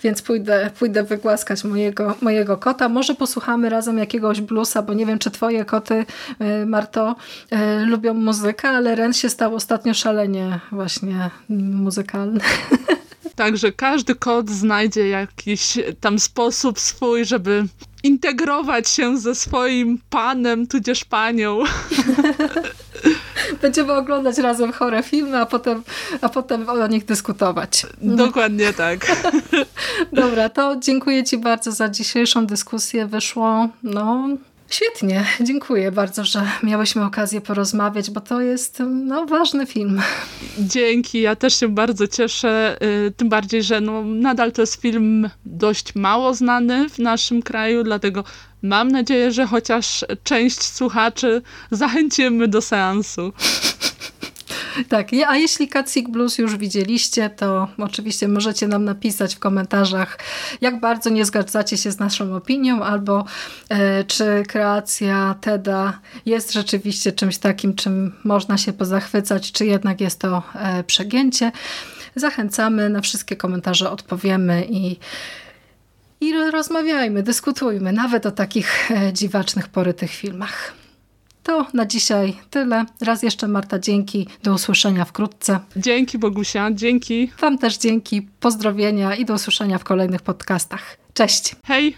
więc 0.02 0.22
pójdę, 0.22 0.70
pójdę 0.78 1.02
wygłaskać 1.02 1.64
mojego, 1.64 2.14
mojego 2.20 2.56
kota. 2.56 2.89
Może 2.89 3.14
posłuchamy 3.14 3.68
razem 3.68 3.98
jakiegoś 3.98 4.40
bluesa, 4.40 4.82
bo 4.82 4.94
nie 4.94 5.06
wiem, 5.06 5.18
czy 5.18 5.30
twoje 5.30 5.64
koty, 5.64 6.05
e, 6.39 6.66
Marto, 6.66 7.16
e, 7.51 7.80
lubią 7.86 8.14
muzykę, 8.14 8.68
ale 8.68 8.94
Ren 8.94 9.12
się 9.12 9.28
stał 9.28 9.55
ostatnio 9.55 9.94
szalenie 9.94 10.60
właśnie 10.72 11.30
muzykalny. 11.48 12.40
Także 13.36 13.72
każdy 13.72 14.14
kot 14.14 14.50
znajdzie 14.50 15.09
jakiś 15.09 15.78
tam 16.00 16.18
sposób 16.18 16.80
swój, 16.80 17.24
żeby 17.24 17.66
integrować 18.02 18.88
się 18.88 19.18
ze 19.18 19.34
swoim 19.34 19.98
panem, 20.10 20.66
tudzież 20.66 21.04
panią. 21.04 21.59
Będziemy 23.62 23.92
oglądać 23.92 24.38
razem 24.38 24.72
chore 24.72 25.02
filmy, 25.02 25.40
a 25.40 25.46
potem, 25.46 25.82
a 26.20 26.28
potem 26.28 26.68
o 26.68 26.86
nich 26.86 27.04
dyskutować. 27.04 27.86
Dokładnie 28.02 28.72
tak. 28.72 29.06
Dobra, 30.12 30.48
to 30.48 30.76
dziękuję 30.76 31.24
Ci 31.24 31.38
bardzo 31.38 31.72
za 31.72 31.88
dzisiejszą 31.88 32.46
dyskusję. 32.46 33.06
Wyszło, 33.06 33.68
no, 33.82 34.28
Świetnie, 34.73 35.24
dziękuję 35.40 35.93
bardzo, 35.93 36.24
że 36.24 36.47
miałyśmy 36.62 37.05
okazję 37.05 37.40
porozmawiać, 37.40 38.11
bo 38.11 38.20
to 38.20 38.40
jest 38.40 38.82
no, 38.89 39.27
ważny 39.27 39.66
film. 39.66 40.03
Dzięki, 40.59 41.20
ja 41.20 41.36
też 41.36 41.61
się 41.61 41.69
bardzo 41.69 42.09
cieszę, 42.09 42.78
y, 42.82 43.12
tym 43.16 43.28
bardziej, 43.28 43.62
że 43.62 43.81
no, 43.81 44.05
nadal 44.05 44.53
to 44.53 44.62
jest 44.62 44.81
film 44.81 45.31
dość 45.44 45.94
mało 45.94 46.35
znany 46.35 46.89
w 46.89 46.99
naszym 46.99 47.43
kraju, 47.43 47.85
dlatego 47.85 48.24
mam 48.62 48.89
nadzieję, 48.89 49.32
że 49.32 49.47
chociaż 49.47 50.05
część 50.24 50.62
słuchaczy 50.62 51.43
zachęcimy 51.70 52.49
do 52.49 52.62
seansu. 52.62 53.32
Tak, 54.89 55.09
a 55.27 55.36
jeśli 55.36 55.69
Catsick 55.69 56.09
Blues 56.09 56.39
już 56.39 56.57
widzieliście, 56.57 57.31
to 57.31 57.69
oczywiście 57.78 58.28
możecie 58.28 58.69
nam 58.69 58.85
napisać 58.85 59.35
w 59.35 59.39
komentarzach, 59.39 60.19
jak 60.61 60.81
bardzo 60.81 61.11
nie 61.11 61.24
zgadzacie 61.24 61.77
się 61.77 61.90
z 61.90 61.99
naszą 61.99 62.36
opinią, 62.36 62.82
albo 62.82 63.24
e, 63.69 64.05
czy 64.05 64.43
kreacja 64.49 65.35
Teda 65.40 66.01
jest 66.27 66.53
rzeczywiście 66.53 67.12
czymś 67.12 67.39
takim, 67.39 67.74
czym 67.74 68.12
można 68.24 68.59
się 68.59 68.73
pozachwycać, 68.73 69.53
czy 69.53 69.66
jednak 69.66 70.01
jest 70.01 70.20
to 70.20 70.43
e, 70.55 70.85
przegięcie. 70.85 71.53
Zachęcamy, 72.16 72.89
na 72.89 73.01
wszystkie 73.01 73.36
komentarze 73.36 73.90
odpowiemy 73.90 74.66
i 74.70 74.97
i 76.20 76.32
rozmawiajmy, 76.51 77.23
dyskutujmy 77.23 77.93
nawet 77.93 78.27
o 78.27 78.31
takich 78.31 78.90
e, 78.90 79.12
dziwacznych, 79.12 79.69
porytych 79.69 80.11
filmach. 80.11 80.81
To 81.43 81.66
na 81.74 81.86
dzisiaj 81.86 82.36
tyle. 82.51 82.85
Raz 83.01 83.23
jeszcze 83.23 83.48
Marta, 83.48 83.78
dzięki. 83.78 84.28
Do 84.43 84.55
usłyszenia 84.55 85.05
wkrótce. 85.05 85.60
Dzięki 85.77 86.19
Bogusia, 86.19 86.69
dzięki. 86.73 87.31
Wam 87.40 87.59
też 87.59 87.78
dzięki, 87.78 88.23
pozdrowienia 88.23 89.14
i 89.14 89.24
do 89.24 89.35
usłyszenia 89.35 89.78
w 89.78 89.85
kolejnych 89.85 90.23
podcastach. 90.23 90.97
Cześć. 91.14 91.56
Hej. 91.64 91.97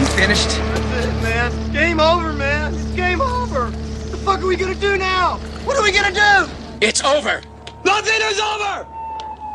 You 0.00 0.06
finished? 0.06 0.48
That's 0.48 1.04
it, 1.04 1.22
man. 1.22 1.52
Game 1.72 2.00
over, 2.00 2.32
man. 2.32 2.74
It's 2.74 2.96
game 2.96 3.20
over. 3.20 3.60
What 3.70 4.10
the 4.10 4.16
fuck 4.16 4.38
are 4.38 4.46
we 4.46 4.56
gonna 4.56 4.74
do 4.74 4.96
now? 4.96 5.38
What 5.66 5.76
are 5.78 5.82
we 5.82 5.92
gonna 5.92 6.12
do? 6.12 6.48
It's 6.80 7.04
over. 7.04 7.40
Nothing 7.84 8.20
is 8.30 8.40
over! 8.40 8.86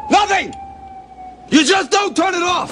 Nothing! 0.09 0.53
You 1.49 1.63
just 1.65 1.91
don't 1.91 2.15
turn 2.15 2.33
it 2.33 2.43
off! 2.43 2.71